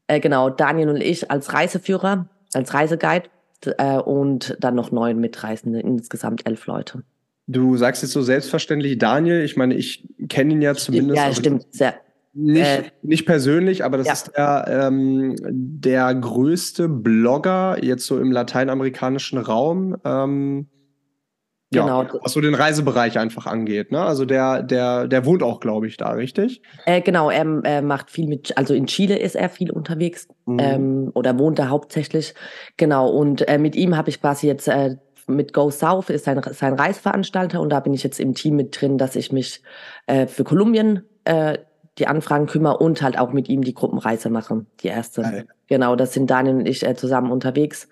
äh, 0.08 0.20
genau, 0.20 0.50
Daniel 0.50 0.90
und 0.90 1.02
ich 1.02 1.32
als 1.32 1.54
Reiseführer, 1.54 2.28
als 2.54 2.74
Reiseguide 2.74 3.30
äh, 3.78 3.98
und 3.98 4.58
dann 4.60 4.76
noch 4.76 4.92
neun 4.92 5.20
Mitreisende, 5.20 5.80
insgesamt 5.80 6.46
elf 6.46 6.68
Leute. 6.68 7.04
Du 7.48 7.78
sagst 7.78 8.02
jetzt 8.02 8.14
so 8.14 8.22
selbstverständlich 8.22 8.98
Daniel. 8.98 9.44
Ich 9.44 9.56
meine, 9.56 9.76
ich 9.76 10.08
kenne 10.30 10.54
ihn 10.54 10.62
ja 10.62 10.74
zumindest. 10.74 11.18
Ja, 11.18 11.34
stimmt. 11.34 11.68
Sehr. 11.72 11.96
Nicht, 12.38 12.66
äh, 12.66 12.84
nicht 13.02 13.26
persönlich, 13.26 13.86
aber 13.86 13.98
das 13.98 14.08
ja. 14.08 14.14
ist 14.14 14.32
der, 14.36 14.66
ähm, 14.68 15.36
der 15.42 16.14
größte 16.14 16.90
Blogger 16.90 17.82
jetzt 17.82 18.06
so 18.06 18.20
im 18.20 18.30
lateinamerikanischen 18.30 19.38
Raum. 19.38 19.96
Ähm, 20.04 20.68
genau. 21.72 22.04
Ja, 22.04 22.10
was 22.22 22.34
so 22.34 22.42
den 22.42 22.54
Reisebereich 22.54 23.18
einfach 23.20 23.46
angeht. 23.46 23.94
Ne? 23.94 24.02
Also 24.02 24.26
der, 24.26 24.64
der, 24.64 25.08
der 25.08 25.26
wohnt 25.26 25.44
auch, 25.44 25.62
glaube 25.62 25.88
ich, 25.88 25.96
da, 25.96 26.10
richtig? 26.10 26.62
Äh, 26.86 27.00
genau, 27.00 27.30
er 27.30 27.46
äh, 27.64 27.82
macht 27.82 28.12
viel 28.12 28.28
mit, 28.28 28.58
also 28.58 28.74
in 28.74 28.88
Chile 28.88 29.18
ist 29.18 29.36
er 29.36 29.48
viel 29.48 29.72
unterwegs 29.72 30.28
mhm. 30.46 30.60
ähm, 30.60 31.12
oder 31.14 31.40
wohnt 31.40 31.58
da 31.58 31.70
hauptsächlich. 31.70 32.34
Genau, 32.76 33.08
und 33.08 33.48
äh, 33.48 33.58
mit 33.58 33.78
ihm 33.78 33.96
habe 33.96 34.10
ich 34.10 34.20
quasi 34.20 34.48
jetzt 34.48 34.68
äh, 34.68 34.98
mit 35.28 35.54
Go 35.54 35.72
South 35.72 36.10
ist 36.10 36.26
sein, 36.26 36.42
sein 36.52 36.74
Reisveranstalter 36.74 37.60
und 37.60 37.70
da 37.70 37.80
bin 37.80 37.94
ich 37.94 38.04
jetzt 38.04 38.20
im 38.20 38.34
Team 38.34 38.56
mit 38.56 38.80
drin, 38.80 38.98
dass 38.98 39.16
ich 39.16 39.32
mich 39.32 39.62
äh, 40.08 40.28
für 40.28 40.44
Kolumbien 40.44 41.04
äh, 41.24 41.58
die 41.98 42.08
Anfragen 42.08 42.46
kümmere 42.46 42.78
und 42.78 43.02
halt 43.02 43.18
auch 43.18 43.32
mit 43.32 43.50
ihm 43.50 43.64
die 43.64 43.74
Gruppenreise 43.74 44.30
mache, 44.30 44.66
die 44.82 44.88
erste. 44.88 45.22
Geil. 45.22 45.48
Genau, 45.68 45.96
das 45.96 46.14
sind 46.14 46.30
Daniel 46.30 46.56
und 46.56 46.68
ich 46.68 46.86
äh, 46.86 46.96
zusammen 46.96 47.32
unterwegs. 47.32 47.88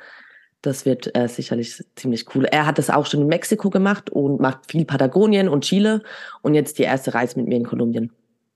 Das 0.61 0.85
wird 0.85 1.15
äh, 1.17 1.27
sicherlich 1.27 1.83
ziemlich 1.95 2.25
cool. 2.35 2.45
Er 2.45 2.65
hat 2.65 2.77
das 2.77 2.89
auch 2.89 3.05
schon 3.05 3.21
in 3.21 3.27
Mexiko 3.27 3.69
gemacht 3.69 4.09
und 4.09 4.39
macht 4.39 4.71
viel 4.71 4.85
Patagonien 4.85 5.49
und 5.49 5.65
Chile 5.65 6.03
und 6.41 6.53
jetzt 6.53 6.79
die 6.79 6.83
erste 6.83 7.13
Reise 7.13 7.39
mit 7.39 7.47
mir 7.47 7.57
in 7.57 7.65
Kolumbien. 7.65 8.11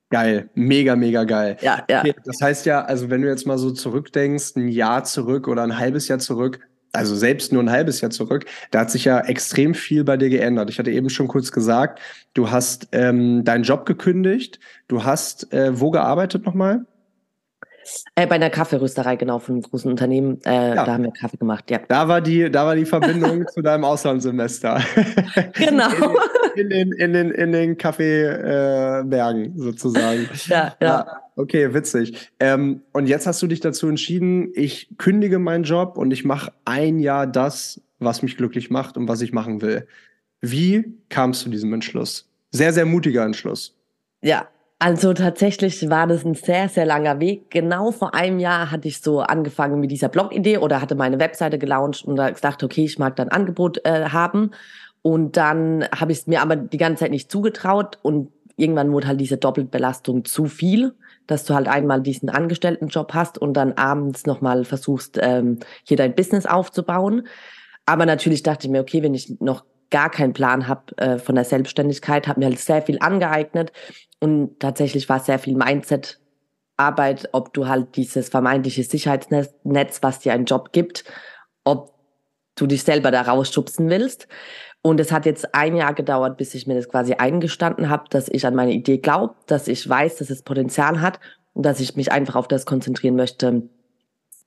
Geil, 0.09 0.49
mega, 0.53 0.95
mega 0.95 1.25
geil. 1.25 1.57
Ja, 1.59 1.83
ja. 1.89 1.99
Okay, 1.99 2.15
das 2.23 2.39
heißt 2.41 2.65
ja, 2.65 2.81
also 2.85 3.09
wenn 3.09 3.21
du 3.21 3.27
jetzt 3.27 3.45
mal 3.45 3.57
so 3.57 3.71
zurückdenkst, 3.71 4.55
ein 4.55 4.69
Jahr 4.69 5.03
zurück 5.03 5.49
oder 5.49 5.63
ein 5.63 5.77
halbes 5.77 6.07
Jahr 6.07 6.19
zurück, 6.19 6.61
also 6.97 7.15
selbst 7.15 7.53
nur 7.53 7.63
ein 7.63 7.71
halbes 7.71 8.01
Jahr 8.01 8.12
zurück, 8.12 8.45
da 8.71 8.81
hat 8.81 8.91
sich 8.91 9.05
ja 9.05 9.19
extrem 9.19 9.73
viel 9.73 10.03
bei 10.03 10.17
dir 10.17 10.29
geändert. 10.29 10.69
Ich 10.69 10.79
hatte 10.79 10.91
eben 10.91 11.10
schon 11.10 11.27
kurz 11.27 11.51
gesagt, 11.51 11.99
du 12.33 12.51
hast 12.51 12.89
ähm, 12.91 13.43
deinen 13.43 13.63
Job 13.63 13.86
gekündigt, 13.86 14.60
du 14.88 15.03
hast 15.03 15.53
äh, 15.53 15.79
wo 15.79 15.91
gearbeitet 15.91 16.45
nochmal? 16.45 16.86
Äh, 18.15 18.27
bei 18.27 18.36
einer 18.36 18.49
Kaffeerösterei, 18.49 19.15
genau, 19.15 19.39
von 19.39 19.55
einem 19.55 19.62
großen 19.62 19.89
Unternehmen. 19.89 20.39
Äh, 20.45 20.75
ja. 20.75 20.86
Da 20.86 20.93
haben 20.93 21.03
wir 21.03 21.12
Kaffee 21.12 21.38
gemacht, 21.38 21.71
ja. 21.71 21.79
Da 21.88 22.07
war 22.07 22.19
die, 22.19 22.51
da 22.51 22.65
war 22.65 22.75
die 22.75 22.86
Verbindung 22.86 23.45
zu 23.53 23.62
deinem 23.62 23.86
Auslandssemester. 23.86 24.81
Genau. 25.53 25.89
In, 26.55 26.71
in, 26.71 26.91
in, 26.93 27.13
den, 27.13 27.31
in 27.31 27.51
den 27.51 27.77
Kaffeebergen 27.77 29.45
äh, 29.45 29.51
sozusagen. 29.55 30.27
Ja, 30.47 30.75
ja. 30.79 30.88
ja 30.88 31.26
okay, 31.38 31.73
witzig. 31.73 32.30
Ähm, 32.39 32.82
und 32.91 33.08
jetzt 33.08 33.26
hast 33.26 33.41
du 33.41 33.47
dich 33.47 33.62
dazu 33.62 33.88
entschieden, 33.88 34.52
ich 34.54 34.89
kündige 34.97 35.39
meinen 35.39 35.63
Job 35.63 35.97
und 35.97 36.12
ich 36.12 36.26
mache 36.26 36.52
ein 36.65 37.00
Jahr 37.00 37.26
das, 37.26 37.82
was 38.00 38.21
mich 38.21 38.38
glücklich 38.38 38.69
macht 38.69 38.97
und 38.97 39.08
was 39.08 39.21
ich 39.21 39.32
machen 39.32 39.62
will. 39.62 39.88
Wie 40.41 40.97
kamst 41.10 41.41
du 41.41 41.45
zu 41.45 41.50
diesem 41.52 41.73
Entschluss? 41.73 42.30
Sehr, 42.52 42.73
sehr 42.73 42.86
mutiger 42.86 43.23
Entschluss. 43.23 43.76
Ja, 44.21 44.47
also 44.80 45.13
tatsächlich 45.13 45.89
war 45.89 46.06
das 46.06 46.23
ein 46.23 46.36
sehr, 46.36 46.69
sehr 46.69 46.86
langer 46.86 47.19
Weg. 47.19 47.50
Genau 47.50 47.91
vor 47.91 48.13
einem 48.13 48.39
Jahr 48.39 48.69
hatte 48.69 48.88
ich 48.88 49.02
so 49.02 49.21
angefangen 49.21 49.80
mit 49.80 49.89
dieser 49.89 50.10
Blog-Idee 50.10 50.60
oder 50.60 50.82
hatte 50.82 50.93
meine 50.93 51.19
Webseite 51.19 51.58
gelauncht 51.58 52.06
und 52.06 52.15
da 52.15 52.30
gesagt, 52.30 52.63
okay, 52.63 52.86
ich 52.86 53.00
mag 53.00 53.15
da 53.15 53.23
Angebot 53.23 53.84
äh, 53.86 54.10
haben. 54.10 54.52
Und 55.02 55.38
dann 55.38 55.88
habe 55.95 56.12
ich 56.12 56.19
es 56.19 56.28
mir 56.28 56.41
aber 56.41 56.56
die 56.56 56.78
ganze 56.78 57.02
Zeit 57.02 57.12
nicht 57.12 57.32
zugetraut 57.32 57.97
und 58.04 58.32
irgendwann 58.56 58.91
wurde 58.91 59.08
halt 59.08 59.19
diese 59.19 59.38
Doppelbelastung 59.38 60.26
zu 60.26 60.45
viel, 60.45 60.93
dass 61.27 61.45
du 61.45 61.53
halt 61.53 61.67
einmal 61.67 62.01
diesen 62.01 62.29
Angestelltenjob 62.29 63.13
hast 63.13 63.37
und 63.37 63.53
dann 63.53 63.73
abends 63.73 64.25
nochmal 64.25 64.65
versuchst, 64.65 65.19
ähm, 65.21 65.59
hier 65.83 65.97
dein 65.97 66.15
Business 66.15 66.45
aufzubauen. 66.45 67.27
Aber 67.85 68.05
natürlich 68.05 68.43
dachte 68.43 68.67
ich 68.67 68.71
mir, 68.71 68.81
okay, 68.81 69.03
wenn 69.03 69.13
ich 69.13 69.39
noch 69.39 69.65
gar 69.89 70.09
keinen 70.09 70.33
Plan 70.33 70.67
habe 70.67 70.97
äh, 70.97 71.17
von 71.17 71.35
der 71.35 71.45
Selbstständigkeit, 71.45 72.27
habe 72.27 72.39
mir 72.39 72.47
halt 72.47 72.59
sehr 72.59 72.81
viel 72.81 72.97
angeeignet 72.99 73.71
und 74.19 74.59
tatsächlich 74.59 75.07
war 75.07 75.19
sehr 75.19 75.39
viel 75.39 75.55
Mindset 75.55 76.19
Arbeit, 76.77 77.29
ob 77.31 77.53
du 77.53 77.67
halt 77.67 77.95
dieses 77.95 78.29
vermeintliche 78.29 78.83
Sicherheitsnetz, 78.83 79.99
was 80.01 80.19
dir 80.19 80.33
einen 80.33 80.45
Job 80.45 80.71
gibt, 80.71 81.03
ob 81.63 81.93
du 82.55 82.67
dich 82.67 82.83
selber 82.83 83.11
da 83.11 83.23
rausschubsen 83.23 83.89
willst. 83.89 84.27
Und 84.88 85.02
es 85.02 85.12
hat 85.12 85.26
jetzt 85.26 85.54
ein 85.54 85.76
Jahr 85.76 85.93
gedauert, 85.93 86.38
bis 86.38 86.56
ich 86.56 86.65
mir 86.65 86.76
das 86.76 86.88
quasi 86.88 87.15
eingestanden 87.15 87.89
habe, 87.89 88.06
dass 88.10 88.30
ich 88.30 88.47
an 88.47 88.56
meine 88.56 88.71
Idee 88.71 89.00
glaube, 89.00 89.36
dass 89.45 89.67
ich 89.67 89.88
weiß, 89.88 90.15
dass 90.15 90.30
es 90.30 90.43
Potenzial 90.43 91.02
hat 91.02 91.19
und 91.52 91.65
dass 91.65 91.82
ich 91.82 91.97
mich 91.97 92.10
einfach 92.10 92.38
auf 92.38 92.47
das 92.47 92.65
konzentrieren 92.65 93.17
möchte, 93.17 93.63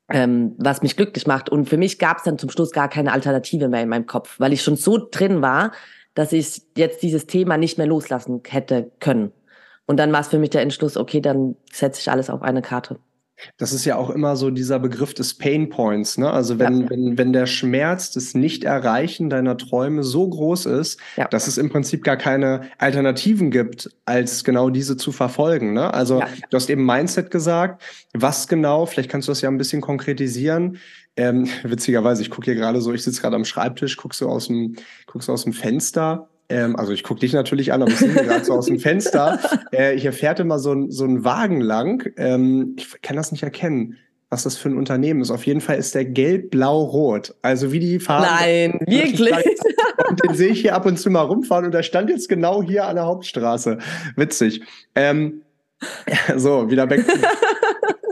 ähm, 0.08 0.54
was 0.56 0.80
mich 0.80 0.96
glücklich 0.96 1.26
macht. 1.26 1.50
Und 1.50 1.68
für 1.68 1.76
mich 1.76 1.98
gab 1.98 2.16
es 2.16 2.22
dann 2.22 2.38
zum 2.38 2.48
Schluss 2.48 2.70
gar 2.70 2.88
keine 2.88 3.12
Alternative 3.12 3.68
mehr 3.68 3.82
in 3.82 3.90
meinem 3.90 4.06
Kopf, 4.06 4.40
weil 4.40 4.54
ich 4.54 4.62
schon 4.62 4.76
so 4.76 4.96
drin 5.10 5.42
war, 5.42 5.72
dass 6.14 6.32
ich 6.32 6.62
jetzt 6.74 7.02
dieses 7.02 7.26
Thema 7.26 7.58
nicht 7.58 7.76
mehr 7.76 7.86
loslassen 7.86 8.40
hätte 8.48 8.90
können. 8.98 9.32
Und 9.84 9.98
dann 9.98 10.10
war 10.10 10.22
es 10.22 10.28
für 10.28 10.38
mich 10.38 10.48
der 10.48 10.62
Entschluss, 10.62 10.96
okay, 10.96 11.20
dann 11.20 11.54
setze 11.70 12.00
ich 12.00 12.10
alles 12.10 12.30
auf 12.30 12.40
eine 12.40 12.62
Karte. 12.62 12.98
Das 13.56 13.72
ist 13.72 13.84
ja 13.84 13.96
auch 13.96 14.10
immer 14.10 14.36
so 14.36 14.50
dieser 14.50 14.78
Begriff 14.78 15.14
des 15.14 15.34
Pain 15.34 15.68
Points. 15.68 16.18
Ne? 16.18 16.30
Also 16.30 16.58
wenn, 16.58 16.82
ja. 16.82 16.90
wenn, 16.90 17.18
wenn 17.18 17.32
der 17.32 17.46
Schmerz 17.46 18.10
des 18.10 18.34
Nicht-Erreichen 18.34 19.30
deiner 19.30 19.56
Träume 19.56 20.02
so 20.02 20.28
groß 20.28 20.66
ist, 20.66 20.98
ja. 21.16 21.28
dass 21.28 21.46
es 21.46 21.58
im 21.58 21.70
Prinzip 21.70 22.04
gar 22.04 22.16
keine 22.16 22.62
Alternativen 22.78 23.50
gibt, 23.50 23.90
als 24.04 24.44
genau 24.44 24.70
diese 24.70 24.96
zu 24.96 25.12
verfolgen. 25.12 25.72
Ne? 25.72 25.92
Also 25.92 26.20
ja. 26.20 26.28
du 26.50 26.56
hast 26.56 26.70
eben 26.70 26.86
Mindset 26.86 27.30
gesagt. 27.30 27.82
Was 28.14 28.48
genau, 28.48 28.86
vielleicht 28.86 29.10
kannst 29.10 29.28
du 29.28 29.32
das 29.32 29.40
ja 29.40 29.48
ein 29.50 29.58
bisschen 29.58 29.80
konkretisieren. 29.80 30.78
Ähm, 31.16 31.48
witzigerweise, 31.64 32.22
ich 32.22 32.30
gucke 32.30 32.46
hier 32.46 32.54
gerade 32.54 32.80
so, 32.80 32.92
ich 32.94 33.02
sitze 33.02 33.20
gerade 33.20 33.36
am 33.36 33.44
Schreibtisch, 33.44 33.96
guckst 33.96 34.20
so 34.20 34.28
aus 34.28 34.46
dem, 34.46 34.76
guckst 35.06 35.26
so 35.26 35.32
aus 35.32 35.44
dem 35.44 35.52
Fenster 35.52 36.29
ähm, 36.50 36.76
also 36.76 36.92
ich 36.92 37.02
gucke 37.02 37.20
dich 37.20 37.32
natürlich 37.32 37.72
an, 37.72 37.82
aber 37.82 37.92
ich 37.92 37.98
sehe 37.98 38.12
gerade 38.12 38.44
so 38.44 38.52
aus 38.54 38.66
dem 38.66 38.78
Fenster. 38.80 39.38
Äh, 39.70 39.96
hier 39.96 40.12
fährt 40.12 40.40
immer 40.40 40.58
so 40.58 40.72
ein, 40.72 40.90
so 40.90 41.04
ein 41.04 41.24
Wagen 41.24 41.60
lang. 41.60 42.12
Ähm, 42.16 42.74
ich 42.76 43.00
kann 43.02 43.16
das 43.16 43.32
nicht 43.32 43.42
erkennen, 43.42 43.96
was 44.28 44.42
das 44.42 44.56
für 44.56 44.68
ein 44.68 44.76
Unternehmen 44.76 45.20
ist. 45.20 45.30
Auf 45.30 45.46
jeden 45.46 45.60
Fall 45.60 45.78
ist 45.78 45.94
der 45.94 46.04
gelb-blau-rot. 46.04 47.34
Also 47.42 47.72
wie 47.72 47.80
die 47.80 48.00
Farben. 48.00 48.26
Nein, 48.26 48.80
wirklich. 48.86 49.34
Und 50.08 50.24
den 50.24 50.34
sehe 50.34 50.48
ich 50.48 50.60
hier 50.60 50.74
ab 50.74 50.86
und 50.86 50.98
zu 50.98 51.08
mal 51.08 51.22
rumfahren 51.22 51.66
und 51.66 51.72
der 51.72 51.84
stand 51.84 52.10
jetzt 52.10 52.28
genau 52.28 52.62
hier 52.62 52.86
an 52.86 52.96
der 52.96 53.06
Hauptstraße. 53.06 53.78
Witzig. 54.16 54.62
Ähm, 54.94 55.42
so, 56.36 56.70
wieder 56.70 56.90
weg 56.90 57.04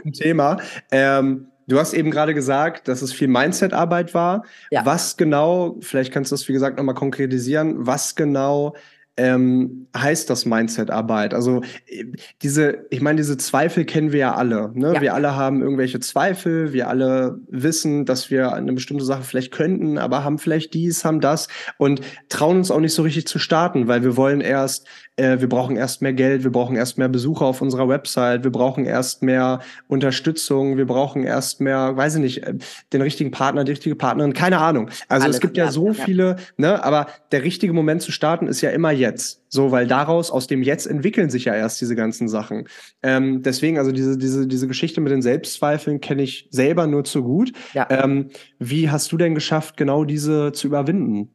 zum 0.03 0.13
Thema. 0.13 0.59
Ähm, 0.91 1.49
Du 1.69 1.79
hast 1.79 1.93
eben 1.93 2.11
gerade 2.11 2.35
gesagt, 2.35 2.89
dass 2.89 3.03
es 3.03 3.13
viel 3.13 3.29
Mindset-Arbeit 3.29 4.15
war. 4.15 4.45
Ja. 4.71 4.85
Was 4.85 5.17
genau, 5.17 5.77
vielleicht 5.81 6.13
kannst 6.13 6.33
du 6.33 6.35
das 6.35 6.49
wie 6.49 6.53
gesagt 6.55 6.79
nochmal 6.79 6.95
konkretisieren, 6.95 7.87
was 7.87 8.15
genau 8.17 8.75
ähm, 9.19 9.89
heißt 9.95 10.31
das 10.31 10.47
Mindset-Arbeit? 10.47 11.35
Also 11.35 11.63
äh, 11.87 12.05
diese, 12.41 12.87
ich 12.91 13.03
meine, 13.03 13.17
diese 13.17 13.37
Zweifel 13.37 13.85
kennen 13.85 14.13
wir 14.13 14.21
ja 14.21 14.35
alle. 14.35 14.71
Ne? 14.75 14.95
Ja. 14.95 15.01
Wir 15.01 15.15
alle 15.15 15.37
haben 15.37 15.61
irgendwelche 15.61 16.01
Zweifel, 16.01 16.73
wir 16.73 16.89
alle 16.89 17.39
wissen, 17.49 18.07
dass 18.07 18.31
wir 18.31 18.53
eine 18.53 18.73
bestimmte 18.73 19.05
Sache 19.05 19.23
vielleicht 19.23 19.53
könnten, 19.53 19.99
aber 19.99 20.25
haben 20.25 20.39
vielleicht 20.39 20.73
dies, 20.73 21.05
haben 21.05 21.21
das 21.21 21.49
und 21.77 22.01
trauen 22.29 22.59
uns 22.59 22.71
auch 22.71 22.81
nicht 22.81 22.95
so 22.95 23.03
richtig 23.03 23.27
zu 23.27 23.39
starten, 23.39 23.89
weil 23.89 24.03
wir 24.03 24.17
wollen 24.17 24.41
erst, 24.41 24.87
äh, 25.19 25.41
wir 25.41 25.49
brauchen 25.49 25.77
erst 25.77 26.03
mehr 26.03 26.13
Geld, 26.13 26.45
wir 26.45 26.53
brauchen 26.53 26.77
erst 26.77 26.99
mehr 26.99 27.09
Besucher 27.09 27.47
auf 27.47 27.61
unserer 27.61 27.89
Website, 27.89 28.45
wir 28.45 28.53
brauchen 28.53 28.85
erst 28.85 29.23
mehr 29.23 29.61
Unterstützung, 29.89 30.77
wir 30.77 30.87
brauchen 30.87 31.25
erst 31.25 31.61
mehr, 31.61 31.97
weiß 31.97 32.17
ich 32.17 32.21
nicht, 32.21 32.43
äh, 32.45 32.55
den 32.93 33.03
richtigen 33.03 33.31
Partner, 33.31 33.65
die 33.65 33.73
richtige 33.73 33.97
Partnerin, 33.97 34.33
keine 34.33 34.59
Ahnung. 34.59 34.91
Also 35.09 35.25
Alles 35.25 35.37
es 35.37 35.41
gibt 35.41 35.57
ja 35.57 35.71
so 35.71 35.89
ja. 35.89 36.05
viele, 36.05 36.37
ne, 36.57 36.83
aber 36.85 37.09
der 37.33 37.43
richtige 37.43 37.73
Moment 37.73 38.03
zu 38.03 38.13
starten 38.13 38.47
ist 38.47 38.61
ja 38.61 38.71
immer 38.71 38.91
jetzt. 38.91 39.43
So, 39.51 39.71
weil 39.71 39.87
daraus, 39.87 40.31
aus 40.31 40.47
dem 40.47 40.63
Jetzt 40.63 40.87
entwickeln 40.87 41.31
sich 41.31 41.47
ja 41.47 41.55
erst 41.55 41.81
diese 41.81 41.97
ganzen 41.97 42.29
Sachen. 42.29 42.69
Ähm, 43.03 43.43
deswegen, 43.43 43.79
also 43.79 43.93
diese, 43.93 44.19
diese, 44.19 44.47
diese 44.47 44.69
Geschichte 44.69 45.01
mit 45.01 45.11
den 45.11 45.23
Selbstzweifeln 45.23 46.01
kenne 46.01 46.23
ich 46.23 46.49
selber 46.51 46.87
nur 46.87 47.05
zu 47.05 47.23
gut. 47.23 47.53
Ja. 47.73 47.87
Ähm, 47.91 48.29
wie 48.59 48.91
hast 48.91 49.11
du 49.11 49.17
denn 49.17 49.35
geschafft, 49.35 49.77
genau 49.77 50.05
diese 50.05 50.53
zu 50.53 50.67
überwinden? 50.67 51.31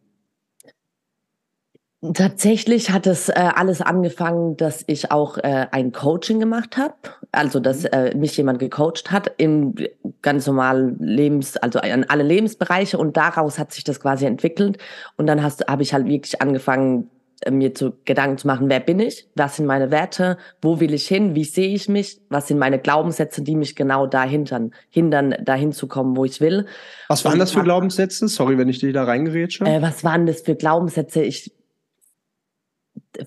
Tatsächlich 2.14 2.92
hat 2.92 3.08
es 3.08 3.30
äh, 3.30 3.34
alles 3.34 3.82
angefangen, 3.82 4.58
dass 4.58 4.84
ich 4.88 5.12
auch 5.12 5.38
äh, 5.38 5.68
ein 5.72 5.94
Coaching 5.94 6.40
gemacht 6.40 6.76
habe, 6.76 6.96
also 7.32 7.62
dass 7.62 7.84
mhm. 7.84 7.90
äh, 7.94 8.16
mich 8.16 8.36
jemand 8.36 8.60
gecoacht 8.60 9.12
hat 9.12 9.32
in 9.38 9.76
ganz 10.22 10.46
normalen 10.46 11.00
Lebens, 11.00 11.56
also 11.56 11.80
in 11.80 12.10
alle 12.10 12.24
Lebensbereiche 12.24 12.98
und 12.98 13.16
daraus 13.16 13.58
hat 13.58 13.72
sich 13.72 13.86
das 13.86 14.02
quasi 14.02 14.26
entwickelt 14.26 14.80
und 15.16 15.28
dann 15.28 15.42
habe 15.42 15.84
ich 15.84 15.94
halt 15.94 16.08
wirklich 16.08 16.42
angefangen 16.42 17.10
äh, 17.40 17.52
mir 17.52 17.74
zu 17.74 17.94
Gedanken 18.04 18.38
zu 18.38 18.48
machen, 18.48 18.68
wer 18.68 18.82
bin 18.82 19.00
ich, 19.00 19.30
was 19.36 19.56
sind 19.56 19.66
meine 19.66 19.90
Werte, 19.90 20.38
wo 20.62 20.82
will 20.82 20.94
ich 20.94 21.08
hin, 21.08 21.36
wie 21.36 21.46
sehe 21.46 21.74
ich 21.74 21.88
mich, 21.88 22.20
was 22.28 22.50
sind 22.50 22.58
meine 22.58 22.80
Glaubenssätze, 22.80 23.44
die 23.44 23.56
mich 23.56 23.78
genau 23.78 24.08
dahinter 24.08 24.70
hindern, 24.90 25.36
dahin 25.46 25.72
zu 25.72 25.88
kommen, 25.88 26.18
wo 26.18 26.26
ich 26.26 26.42
will. 26.42 26.66
Was 27.08 27.24
waren 27.24 27.40
das 27.40 27.54
für 27.54 27.64
Glaubenssätze? 27.64 28.28
Sorry, 28.28 28.58
wenn 28.58 28.68
ich 28.68 28.80
dich 28.80 28.92
da 28.92 29.06
reingerätsche. 29.06 29.64
Äh, 29.64 29.82
was 29.82 30.04
waren 30.04 30.26
das 30.26 30.42
für 30.42 30.56
Glaubenssätze? 30.56 31.22
Ich 31.22 31.54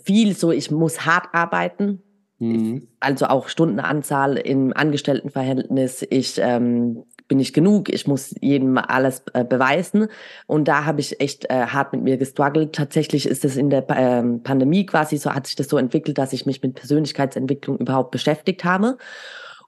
viel 0.03 0.35
so, 0.37 0.53
ich 0.53 0.71
muss 0.71 1.05
hart 1.07 1.29
arbeiten. 1.33 2.03
Mhm. 2.39 2.89
Also 3.01 3.27
auch 3.27 3.49
Stundenanzahl 3.49 4.37
im 4.37 4.73
Angestelltenverhältnis. 4.77 6.07
Ich 6.11 6.39
ähm, 6.39 7.05
bin 7.29 7.39
nicht 7.39 7.55
genug, 7.55 7.89
ich 7.89 8.07
muss 8.07 8.35
jedem 8.41 8.79
alles 8.79 9.23
äh, 9.33 9.45
beweisen. 9.45 10.09
Und 10.47 10.69
da 10.69 10.85
habe 10.85 11.01
ich 11.01 11.21
echt 11.21 11.51
äh, 11.51 11.67
hart 11.67 11.93
mit 11.93 12.03
mir 12.03 12.17
gestruggelt. 12.17 12.75
Tatsächlich 12.75 13.27
ist 13.27 13.45
es 13.45 13.57
in 13.57 13.71
der 13.71 13.87
ähm, 13.91 14.43
Pandemie 14.43 14.87
quasi 14.87 15.17
so, 15.17 15.35
hat 15.35 15.47
sich 15.47 15.57
das 15.57 15.69
so 15.69 15.79
entwickelt, 15.79 16.19
dass 16.19 16.33
ich 16.33 16.47
mich 16.47 16.63
mit 16.63 16.75
Persönlichkeitsentwicklung 16.75 17.79
überhaupt 17.79 18.11
beschäftigt 18.11 18.65
habe. 18.65 18.99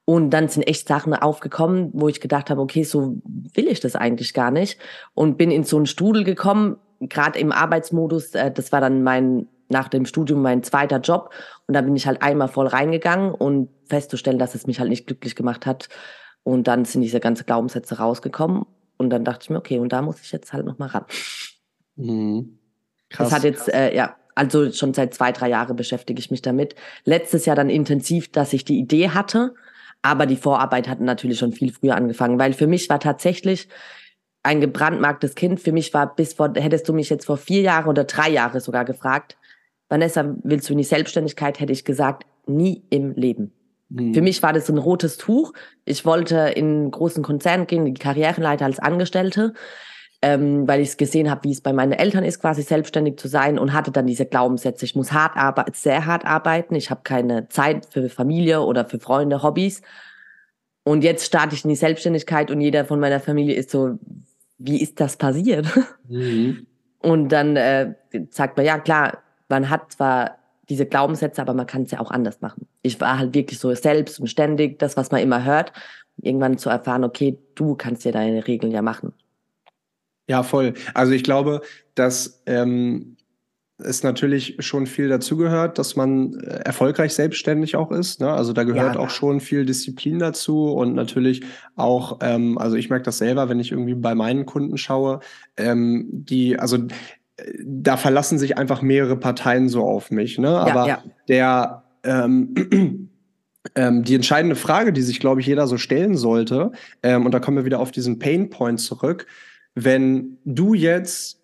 Und 0.04 0.30
dann 0.30 0.48
sind 0.48 0.66
echt 0.66 0.88
Sachen 0.88 1.12
aufgekommen, 1.12 1.90
wo 1.92 2.08
ich 2.08 2.20
gedacht 2.20 2.48
habe, 2.48 2.62
okay, 2.62 2.82
so 2.82 3.20
will 3.54 3.66
ich 3.66 3.80
das 3.80 3.94
eigentlich 3.94 4.32
gar 4.32 4.50
nicht. 4.50 4.78
Und 5.14 5.36
bin 5.36 5.50
in 5.50 5.64
so 5.64 5.76
einen 5.76 5.86
Strudel 5.86 6.24
gekommen, 6.24 6.76
gerade 7.00 7.38
im 7.38 7.52
Arbeitsmodus. 7.52 8.34
Äh, 8.34 8.50
das 8.50 8.72
war 8.72 8.80
dann 8.80 9.02
mein 9.02 9.48
nach 9.68 9.88
dem 9.88 10.06
Studium 10.06 10.42
mein 10.42 10.62
zweiter 10.62 10.98
Job. 10.98 11.30
Und 11.66 11.74
da 11.74 11.80
bin 11.80 11.96
ich 11.96 12.06
halt 12.06 12.22
einmal 12.22 12.48
voll 12.48 12.66
reingegangen 12.66 13.32
und 13.32 13.68
festzustellen, 13.86 14.38
dass 14.38 14.54
es 14.54 14.66
mich 14.66 14.80
halt 14.80 14.90
nicht 14.90 15.06
glücklich 15.06 15.36
gemacht 15.36 15.66
hat, 15.66 15.88
und 16.48 16.66
dann 16.66 16.86
sind 16.86 17.02
diese 17.02 17.20
ganzen 17.20 17.44
Glaubenssätze 17.44 17.98
rausgekommen. 17.98 18.64
Und 18.96 19.10
dann 19.10 19.22
dachte 19.22 19.40
ich 19.42 19.50
mir, 19.50 19.58
okay, 19.58 19.78
und 19.78 19.92
da 19.92 20.00
muss 20.00 20.22
ich 20.22 20.32
jetzt 20.32 20.54
halt 20.54 20.64
nochmal 20.64 20.88
ran. 20.88 21.04
Mhm. 21.96 22.58
Krass, 23.10 23.28
das 23.28 23.36
hat 23.36 23.44
jetzt, 23.44 23.68
äh, 23.68 23.94
ja, 23.94 24.16
also 24.34 24.72
schon 24.72 24.94
seit 24.94 25.12
zwei, 25.12 25.30
drei 25.30 25.50
Jahren 25.50 25.76
beschäftige 25.76 26.18
ich 26.18 26.30
mich 26.30 26.40
damit. 26.40 26.74
Letztes 27.04 27.44
Jahr 27.44 27.54
dann 27.54 27.68
intensiv, 27.68 28.32
dass 28.32 28.54
ich 28.54 28.64
die 28.64 28.78
Idee 28.78 29.10
hatte. 29.10 29.54
Aber 30.00 30.24
die 30.24 30.36
Vorarbeit 30.36 30.88
hat 30.88 31.00
natürlich 31.00 31.38
schon 31.38 31.52
viel 31.52 31.70
früher 31.70 31.96
angefangen, 31.96 32.38
weil 32.38 32.54
für 32.54 32.66
mich 32.66 32.88
war 32.88 32.98
tatsächlich 32.98 33.68
ein 34.42 34.62
gebrandmarktes 34.62 35.34
Kind. 35.34 35.60
Für 35.60 35.72
mich 35.72 35.92
war 35.92 36.14
bis 36.14 36.32
vor, 36.32 36.50
hättest 36.54 36.88
du 36.88 36.94
mich 36.94 37.10
jetzt 37.10 37.26
vor 37.26 37.36
vier 37.36 37.60
Jahren 37.60 37.88
oder 37.88 38.04
drei 38.04 38.30
Jahren 38.30 38.60
sogar 38.60 38.86
gefragt, 38.86 39.36
Vanessa, 39.88 40.34
willst 40.42 40.68
du 40.68 40.72
in 40.72 40.78
die 40.78 40.84
Selbstständigkeit? 40.84 41.60
Hätte 41.60 41.72
ich 41.72 41.84
gesagt, 41.84 42.26
nie 42.46 42.82
im 42.90 43.12
Leben. 43.12 43.52
Mhm. 43.88 44.14
Für 44.14 44.22
mich 44.22 44.42
war 44.42 44.52
das 44.52 44.68
ein 44.68 44.78
rotes 44.78 45.16
Tuch. 45.16 45.52
Ich 45.84 46.04
wollte 46.04 46.36
in 46.54 46.66
einen 46.66 46.90
großen 46.90 47.22
Konzern 47.22 47.66
gehen, 47.66 47.84
die 47.84 47.94
Karrierenleiter 47.94 48.64
als 48.64 48.78
Angestellte, 48.78 49.54
ähm, 50.20 50.66
weil 50.66 50.80
ich 50.80 50.88
es 50.88 50.96
gesehen 50.96 51.30
habe, 51.30 51.44
wie 51.44 51.52
es 51.52 51.60
bei 51.60 51.72
meinen 51.72 51.92
Eltern 51.92 52.24
ist, 52.24 52.40
quasi 52.40 52.62
selbstständig 52.62 53.18
zu 53.18 53.28
sein 53.28 53.58
und 53.58 53.72
hatte 53.72 53.90
dann 53.90 54.06
diese 54.06 54.26
Glaubenssätze. 54.26 54.84
Ich 54.84 54.96
muss 54.96 55.12
hart 55.12 55.36
arbeiten, 55.36 55.72
sehr 55.74 56.06
hart 56.06 56.24
arbeiten. 56.24 56.74
Ich 56.74 56.90
habe 56.90 57.02
keine 57.04 57.48
Zeit 57.48 57.86
für 57.90 58.08
Familie 58.08 58.62
oder 58.62 58.84
für 58.84 58.98
Freunde, 58.98 59.42
Hobbys. 59.42 59.80
Und 60.84 61.04
jetzt 61.04 61.26
starte 61.26 61.54
ich 61.54 61.64
in 61.64 61.70
die 61.70 61.76
Selbstständigkeit 61.76 62.50
und 62.50 62.60
jeder 62.60 62.84
von 62.84 62.98
meiner 62.98 63.20
Familie 63.20 63.54
ist 63.54 63.70
so, 63.70 63.98
wie 64.58 64.82
ist 64.82 65.00
das 65.00 65.16
passiert? 65.16 65.66
Mhm. 66.08 66.66
Und 67.00 67.28
dann 67.28 67.56
äh, 67.56 67.94
sagt 68.30 68.56
man, 68.56 68.66
ja 68.66 68.78
klar, 68.78 69.18
man 69.48 69.70
hat 69.70 69.92
zwar 69.92 70.38
diese 70.68 70.86
Glaubenssätze, 70.86 71.40
aber 71.40 71.54
man 71.54 71.66
kann 71.66 71.82
es 71.82 71.90
ja 71.90 72.00
auch 72.00 72.10
anders 72.10 72.40
machen. 72.40 72.66
Ich 72.82 73.00
war 73.00 73.18
halt 73.18 73.34
wirklich 73.34 73.58
so 73.58 73.74
selbst 73.74 74.20
und 74.20 74.26
ständig, 74.26 74.78
das, 74.78 74.96
was 74.96 75.10
man 75.10 75.22
immer 75.22 75.44
hört, 75.44 75.72
irgendwann 76.20 76.58
zu 76.58 76.68
erfahren, 76.68 77.04
okay, 77.04 77.38
du 77.54 77.74
kannst 77.74 78.04
dir 78.04 78.12
deine 78.12 78.46
Regeln 78.46 78.72
ja 78.72 78.82
machen. 78.82 79.12
Ja, 80.28 80.42
voll. 80.42 80.74
Also 80.92 81.12
ich 81.12 81.22
glaube, 81.22 81.62
dass 81.94 82.42
ähm, 82.44 83.16
es 83.78 84.02
natürlich 84.02 84.56
schon 84.58 84.86
viel 84.86 85.08
dazugehört, 85.08 85.78
dass 85.78 85.94
man 85.94 86.34
äh, 86.40 86.60
erfolgreich 86.64 87.14
selbstständig 87.14 87.76
auch 87.76 87.92
ist. 87.92 88.20
Ne? 88.20 88.30
Also 88.30 88.52
da 88.52 88.64
gehört 88.64 88.96
ja. 88.96 89.00
auch 89.00 89.10
schon 89.10 89.40
viel 89.40 89.64
Disziplin 89.64 90.18
dazu 90.18 90.72
und 90.72 90.94
natürlich 90.94 91.44
auch, 91.76 92.18
ähm, 92.20 92.58
also 92.58 92.76
ich 92.76 92.90
merke 92.90 93.04
das 93.04 93.18
selber, 93.18 93.48
wenn 93.48 93.60
ich 93.60 93.70
irgendwie 93.70 93.94
bei 93.94 94.14
meinen 94.14 94.46
Kunden 94.46 94.76
schaue, 94.78 95.20
ähm, 95.56 96.08
die, 96.10 96.58
also 96.58 96.78
da 97.64 97.96
verlassen 97.96 98.38
sich 98.38 98.58
einfach 98.58 98.82
mehrere 98.82 99.16
Parteien 99.16 99.68
so 99.68 99.84
auf 99.84 100.10
mich. 100.10 100.38
Ne? 100.38 100.48
Aber 100.48 100.86
ja, 100.86 100.86
ja. 100.86 101.02
der 101.28 101.82
ähm, 102.04 103.10
ähm, 103.74 104.02
die 104.04 104.14
entscheidende 104.14 104.56
Frage, 104.56 104.92
die 104.92 105.02
sich, 105.02 105.20
glaube 105.20 105.40
ich, 105.40 105.46
jeder 105.46 105.66
so 105.66 105.78
stellen 105.78 106.16
sollte, 106.16 106.72
ähm, 107.02 107.26
und 107.26 107.32
da 107.32 107.40
kommen 107.40 107.56
wir 107.56 107.64
wieder 107.64 107.80
auf 107.80 107.90
diesen 107.90 108.18
Pain 108.18 108.50
Point 108.50 108.80
zurück, 108.80 109.26
wenn 109.74 110.38
du 110.44 110.74
jetzt, 110.74 111.40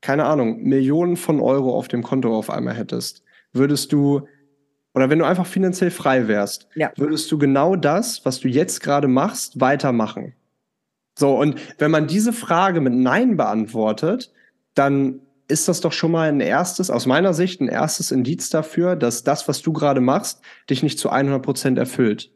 keine 0.00 0.24
Ahnung, 0.24 0.62
Millionen 0.62 1.16
von 1.16 1.40
Euro 1.40 1.76
auf 1.76 1.88
dem 1.88 2.02
Konto 2.02 2.36
auf 2.36 2.50
einmal 2.50 2.74
hättest, 2.74 3.22
würdest 3.52 3.92
du, 3.92 4.28
oder 4.94 5.10
wenn 5.10 5.18
du 5.18 5.24
einfach 5.24 5.46
finanziell 5.46 5.90
frei 5.90 6.28
wärst, 6.28 6.68
ja. 6.74 6.92
würdest 6.96 7.30
du 7.32 7.38
genau 7.38 7.74
das, 7.74 8.24
was 8.24 8.40
du 8.40 8.48
jetzt 8.48 8.80
gerade 8.80 9.08
machst, 9.08 9.60
weitermachen? 9.60 10.34
So, 11.16 11.36
und 11.36 11.60
wenn 11.78 11.90
man 11.90 12.06
diese 12.06 12.32
Frage 12.32 12.80
mit 12.80 12.92
Nein 12.92 13.36
beantwortet, 13.36 14.32
dann 14.74 15.20
ist 15.48 15.68
das 15.68 15.80
doch 15.80 15.92
schon 15.92 16.10
mal 16.10 16.28
ein 16.28 16.40
erstes, 16.40 16.90
aus 16.90 17.06
meiner 17.06 17.34
Sicht, 17.34 17.60
ein 17.60 17.68
erstes 17.68 18.10
Indiz 18.10 18.50
dafür, 18.50 18.96
dass 18.96 19.24
das, 19.24 19.46
was 19.48 19.62
du 19.62 19.72
gerade 19.72 20.00
machst, 20.00 20.40
dich 20.70 20.82
nicht 20.82 20.98
zu 20.98 21.10
100 21.10 21.42
Prozent 21.42 21.78
erfüllt. 21.78 22.30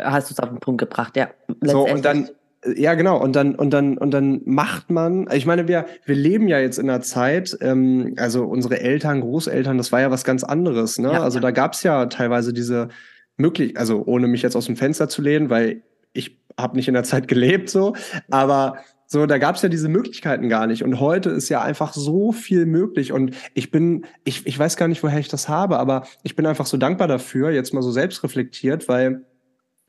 Hast 0.00 0.30
du 0.30 0.34
es 0.34 0.40
auf 0.40 0.50
den 0.50 0.60
Punkt 0.60 0.80
gebracht, 0.80 1.16
ja. 1.16 1.30
So, 1.60 1.86
und 1.88 2.04
dann, 2.04 2.28
ja, 2.76 2.94
genau. 2.94 3.20
Und 3.20 3.34
dann, 3.34 3.54
und 3.54 3.70
dann, 3.70 3.98
und 3.98 4.12
dann 4.12 4.42
macht 4.44 4.90
man, 4.90 5.28
ich 5.32 5.46
meine, 5.46 5.68
wir, 5.68 5.86
wir 6.04 6.14
leben 6.14 6.48
ja 6.48 6.58
jetzt 6.58 6.78
in 6.78 6.88
einer 6.88 7.00
Zeit, 7.00 7.56
ähm, 7.60 8.14
also 8.18 8.44
unsere 8.44 8.80
Eltern, 8.80 9.20
Großeltern, 9.20 9.78
das 9.78 9.90
war 9.90 10.00
ja 10.00 10.10
was 10.10 10.24
ganz 10.24 10.44
anderes, 10.44 10.98
ne? 10.98 11.12
Ja, 11.12 11.22
also 11.22 11.38
ja. 11.38 11.42
da 11.42 11.50
gab's 11.50 11.82
ja 11.82 12.06
teilweise 12.06 12.52
diese 12.52 12.88
möglich, 13.36 13.78
also 13.78 14.04
ohne 14.04 14.28
mich 14.28 14.42
jetzt 14.42 14.56
aus 14.56 14.66
dem 14.66 14.76
Fenster 14.76 15.08
zu 15.08 15.22
lehnen, 15.22 15.50
weil 15.50 15.82
ich 16.12 16.38
habe 16.58 16.76
nicht 16.76 16.88
in 16.88 16.94
der 16.94 17.04
Zeit 17.04 17.28
gelebt, 17.28 17.70
so, 17.70 17.94
aber 18.30 18.78
so, 19.10 19.24
da 19.24 19.38
gab's 19.38 19.62
ja 19.62 19.70
diese 19.70 19.88
Möglichkeiten 19.88 20.50
gar 20.50 20.66
nicht. 20.66 20.84
Und 20.84 21.00
heute 21.00 21.30
ist 21.30 21.48
ja 21.48 21.62
einfach 21.62 21.94
so 21.94 22.30
viel 22.30 22.66
möglich. 22.66 23.10
Und 23.10 23.34
ich 23.54 23.70
bin, 23.70 24.04
ich, 24.24 24.46
ich 24.46 24.58
weiß 24.58 24.76
gar 24.76 24.86
nicht, 24.86 25.02
woher 25.02 25.18
ich 25.18 25.28
das 25.28 25.48
habe, 25.48 25.78
aber 25.78 26.06
ich 26.24 26.36
bin 26.36 26.44
einfach 26.44 26.66
so 26.66 26.76
dankbar 26.76 27.08
dafür, 27.08 27.50
jetzt 27.50 27.72
mal 27.72 27.82
so 27.82 27.90
selbst 27.90 28.22
reflektiert, 28.22 28.86
weil 28.86 29.24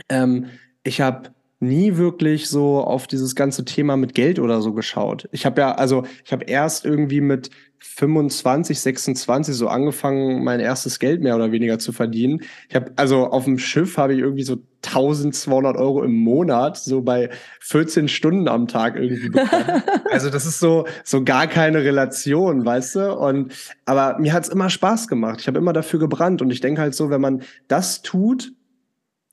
ähm, 0.07 0.45
ich 0.83 1.01
habe 1.01 1.31
nie 1.59 1.97
wirklich 1.97 2.47
so 2.47 2.79
auf 2.79 3.07
dieses 3.07 3.35
ganze 3.35 3.65
Thema 3.65 3.97
mit 3.97 4.15
Geld 4.15 4.39
oder 4.39 4.61
so 4.61 4.71
geschaut. 4.71 5.27
Ich 5.33 5.45
habe 5.45 5.59
ja, 5.59 5.73
also 5.73 6.05
ich 6.23 6.31
habe 6.31 6.45
erst 6.45 6.85
irgendwie 6.85 7.19
mit 7.19 7.49
25, 7.79 8.79
26 8.79 9.55
so 9.55 9.67
angefangen, 9.67 10.43
mein 10.43 10.59
erstes 10.59 10.99
Geld 10.99 11.21
mehr 11.21 11.35
oder 11.35 11.51
weniger 11.51 11.79
zu 11.79 11.91
verdienen. 11.91 12.41
Ich 12.67 12.75
habe 12.75 12.91
also 12.97 13.27
auf 13.27 13.45
dem 13.45 13.57
Schiff 13.57 13.97
habe 13.97 14.13
ich 14.13 14.19
irgendwie 14.19 14.43
so 14.43 14.57
1200 14.85 15.77
Euro 15.77 16.03
im 16.03 16.13
Monat, 16.13 16.77
so 16.77 17.01
bei 17.01 17.29
14 17.61 18.07
Stunden 18.07 18.47
am 18.47 18.67
Tag 18.67 18.95
irgendwie 18.95 19.29
bekommen. 19.29 19.83
also 20.11 20.29
das 20.29 20.45
ist 20.45 20.59
so 20.59 20.85
so 21.03 21.23
gar 21.23 21.47
keine 21.47 21.83
Relation, 21.83 22.65
weißt 22.65 22.95
du? 22.95 23.13
Und 23.15 23.53
aber 23.85 24.19
mir 24.19 24.33
hat's 24.33 24.49
immer 24.49 24.69
Spaß 24.69 25.07
gemacht. 25.07 25.39
Ich 25.41 25.47
habe 25.47 25.57
immer 25.57 25.73
dafür 25.73 25.99
gebrannt 25.99 26.41
und 26.41 26.51
ich 26.51 26.61
denke 26.61 26.81
halt 26.81 26.95
so, 26.95 27.09
wenn 27.09 27.21
man 27.21 27.43
das 27.67 28.01
tut, 28.01 28.51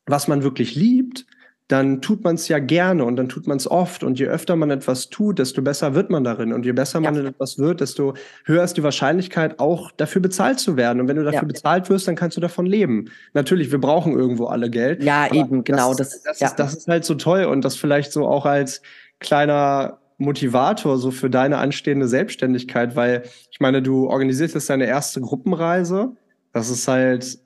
was 0.07 0.29
man 0.29 0.43
wirklich 0.45 0.77
liebt, 0.77 1.27
dann 1.69 2.01
tut 2.01 2.23
man 2.23 2.37
es 2.37 2.47
ja 2.47 2.61
gerne 2.61 3.05
und 3.05 3.17
dann 3.17 3.29
tut 3.29 3.49
man 3.49 3.57
es 3.57 3.69
oft. 3.69 4.05
Und 4.05 4.19
je 4.19 4.27
öfter 4.27 4.55
man 4.55 4.71
etwas 4.71 5.09
tut, 5.09 5.41
desto 5.41 5.63
besser 5.63 5.95
wird 5.95 6.11
man 6.11 6.23
darin. 6.23 6.53
Und 6.53 6.65
je 6.65 6.73
besser 6.73 7.01
man 7.01 7.17
in 7.17 7.27
etwas 7.27 7.59
wird, 7.59 7.81
desto 7.81 8.15
höher 8.45 8.63
ist 8.63 8.77
die 8.77 8.85
Wahrscheinlichkeit, 8.85 9.59
auch 9.59 9.91
dafür 9.91 10.23
bezahlt 10.23 10.61
zu 10.61 10.77
werden. 10.77 11.01
Und 11.01 11.09
wenn 11.09 11.17
du 11.17 11.25
dafür 11.25 11.41
ja. 11.41 11.47
bezahlt 11.47 11.91
wirst, 11.91 12.07
dann 12.07 12.15
kannst 12.15 12.37
du 12.37 12.41
davon 12.41 12.67
leben. 12.67 13.11
Natürlich, 13.35 13.73
wir 13.73 13.81
brauchen 13.81 14.13
irgendwo 14.13 14.47
alle 14.47 14.71
Geld. 14.71 15.03
Ja, 15.03 15.33
eben, 15.33 15.65
genau. 15.65 15.93
Das, 15.95 16.23
das, 16.23 16.39
ja. 16.39 16.47
ist, 16.47 16.57
das 16.57 16.75
ist 16.75 16.89
halt 16.89 17.05
so 17.05 17.17
toll 17.17 17.45
und 17.45 17.65
das 17.65 17.75
vielleicht 17.77 18.13
so 18.13 18.29
auch 18.29 18.47
als 18.47 18.81
kleiner 19.19 19.99
Motivator 20.19 20.99
so 20.99 21.11
für 21.11 21.31
deine 21.31 21.59
anstehende 21.59 22.07
Selbstständigkeit, 22.07 22.95
weil 22.95 23.25
ich 23.51 23.59
meine, 23.59 23.83
du 23.83 24.09
organisierst 24.09 24.55
jetzt 24.55 24.71
deine 24.71 24.87
erste 24.87 25.21
Gruppenreise. 25.21 26.13
Das 26.53 26.71
ist 26.71 26.87
halt 26.87 27.39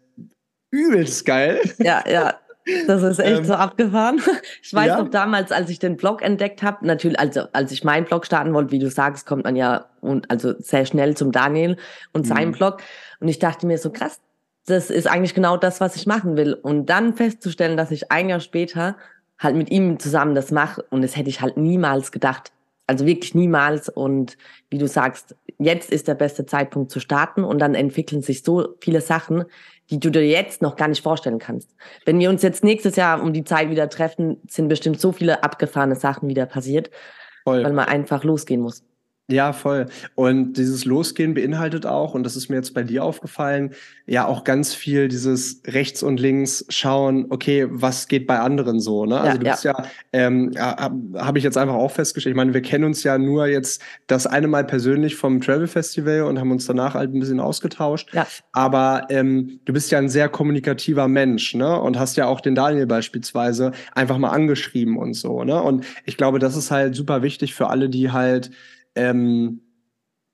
übelst 0.70 1.24
geil. 1.26 1.60
Ja, 1.78 2.04
ja. 2.08 2.34
Das 2.86 3.02
ist 3.02 3.18
echt 3.18 3.38
ähm, 3.38 3.44
so 3.44 3.54
abgefahren. 3.54 4.20
Ich 4.62 4.74
weiß 4.74 4.88
ja. 4.88 5.02
noch 5.02 5.10
damals, 5.10 5.52
als 5.52 5.70
ich 5.70 5.78
den 5.78 5.96
Blog 5.96 6.22
entdeckt 6.22 6.62
habe, 6.62 6.86
natürlich, 6.86 7.18
also 7.18 7.42
als 7.52 7.72
ich 7.72 7.82
meinen 7.82 8.04
Blog 8.04 8.26
starten 8.26 8.52
wollte, 8.54 8.72
wie 8.72 8.78
du 8.78 8.90
sagst, 8.90 9.26
kommt 9.26 9.44
man 9.44 9.56
ja 9.56 9.86
und 10.00 10.30
also 10.30 10.54
sehr 10.58 10.86
schnell 10.86 11.16
zum 11.16 11.32
Daniel 11.32 11.76
und 12.12 12.26
mhm. 12.26 12.28
seinem 12.28 12.52
Blog. 12.52 12.82
Und 13.20 13.28
ich 13.28 13.38
dachte 13.38 13.66
mir 13.66 13.78
so 13.78 13.90
krass, 13.90 14.20
das 14.66 14.90
ist 14.90 15.06
eigentlich 15.06 15.34
genau 15.34 15.56
das, 15.56 15.80
was 15.80 15.96
ich 15.96 16.06
machen 16.06 16.36
will. 16.36 16.54
Und 16.54 16.86
dann 16.86 17.14
festzustellen, 17.14 17.76
dass 17.76 17.90
ich 17.90 18.12
ein 18.12 18.28
Jahr 18.28 18.40
später 18.40 18.96
halt 19.38 19.56
mit 19.56 19.70
ihm 19.70 19.98
zusammen 19.98 20.34
das 20.34 20.50
mache 20.50 20.84
und 20.90 21.02
das 21.02 21.16
hätte 21.16 21.30
ich 21.30 21.40
halt 21.40 21.56
niemals 21.56 22.12
gedacht. 22.12 22.52
Also 22.86 23.06
wirklich 23.06 23.34
niemals. 23.34 23.88
Und 23.88 24.36
wie 24.68 24.78
du 24.78 24.86
sagst, 24.86 25.34
jetzt 25.58 25.90
ist 25.90 26.08
der 26.08 26.14
beste 26.14 26.44
Zeitpunkt 26.44 26.90
zu 26.90 27.00
starten 27.00 27.44
und 27.44 27.58
dann 27.58 27.74
entwickeln 27.74 28.22
sich 28.22 28.42
so 28.42 28.74
viele 28.80 29.00
Sachen, 29.00 29.44
die 29.90 30.00
du 30.00 30.10
dir 30.10 30.26
jetzt 30.26 30.62
noch 30.62 30.76
gar 30.76 30.88
nicht 30.88 31.02
vorstellen 31.02 31.38
kannst. 31.38 31.74
Wenn 32.04 32.18
wir 32.18 32.30
uns 32.30 32.42
jetzt 32.42 32.64
nächstes 32.64 32.96
Jahr 32.96 33.22
um 33.22 33.32
die 33.32 33.44
Zeit 33.44 33.70
wieder 33.70 33.88
treffen, 33.88 34.40
sind 34.48 34.68
bestimmt 34.68 35.00
so 35.00 35.12
viele 35.12 35.42
abgefahrene 35.42 35.96
Sachen 35.96 36.28
wieder 36.28 36.46
passiert, 36.46 36.90
Voll. 37.44 37.64
weil 37.64 37.72
man 37.72 37.86
einfach 37.86 38.24
losgehen 38.24 38.60
muss. 38.60 38.84
Ja, 39.32 39.52
voll. 39.52 39.86
Und 40.14 40.54
dieses 40.54 40.84
Losgehen 40.84 41.34
beinhaltet 41.34 41.86
auch, 41.86 42.14
und 42.14 42.24
das 42.24 42.36
ist 42.36 42.48
mir 42.48 42.56
jetzt 42.56 42.74
bei 42.74 42.82
dir 42.82 43.04
aufgefallen, 43.04 43.74
ja 44.06 44.26
auch 44.26 44.42
ganz 44.44 44.74
viel 44.74 45.08
dieses 45.08 45.62
rechts 45.66 46.02
und 46.02 46.18
links 46.18 46.64
schauen, 46.68 47.26
okay, 47.30 47.66
was 47.70 48.08
geht 48.08 48.26
bei 48.26 48.40
anderen 48.40 48.80
so, 48.80 49.06
ne? 49.06 49.20
Also 49.20 49.32
ja, 49.32 49.38
du 49.38 49.50
bist 49.50 49.64
ja, 49.64 49.72
ja 49.78 49.84
ähm, 50.12 50.52
habe 50.58 51.38
ich 51.38 51.44
jetzt 51.44 51.56
einfach 51.56 51.74
auch 51.74 51.92
festgestellt, 51.92 52.32
ich 52.32 52.36
meine, 52.36 52.52
wir 52.52 52.62
kennen 52.62 52.84
uns 52.84 53.04
ja 53.04 53.18
nur 53.18 53.46
jetzt 53.46 53.80
das 54.08 54.26
eine 54.26 54.48
Mal 54.48 54.64
persönlich 54.64 55.14
vom 55.14 55.40
Travel 55.40 55.68
Festival 55.68 56.22
und 56.22 56.40
haben 56.40 56.50
uns 56.50 56.66
danach 56.66 56.94
halt 56.94 57.14
ein 57.14 57.20
bisschen 57.20 57.40
ausgetauscht. 57.40 58.12
Ja. 58.12 58.26
Aber 58.52 59.06
ähm, 59.10 59.60
du 59.64 59.72
bist 59.72 59.92
ja 59.92 59.98
ein 59.98 60.08
sehr 60.08 60.28
kommunikativer 60.28 61.06
Mensch, 61.06 61.54
ne? 61.54 61.80
Und 61.80 61.98
hast 61.98 62.16
ja 62.16 62.26
auch 62.26 62.40
den 62.40 62.54
Daniel 62.54 62.86
beispielsweise 62.86 63.72
einfach 63.94 64.18
mal 64.18 64.30
angeschrieben 64.30 64.96
und 64.96 65.14
so, 65.14 65.44
ne? 65.44 65.62
Und 65.62 65.84
ich 66.04 66.16
glaube, 66.16 66.38
das 66.40 66.56
ist 66.56 66.70
halt 66.70 66.96
super 66.96 67.22
wichtig 67.22 67.54
für 67.54 67.68
alle, 67.68 67.88
die 67.88 68.10
halt 68.10 68.50
ähm, 68.94 69.60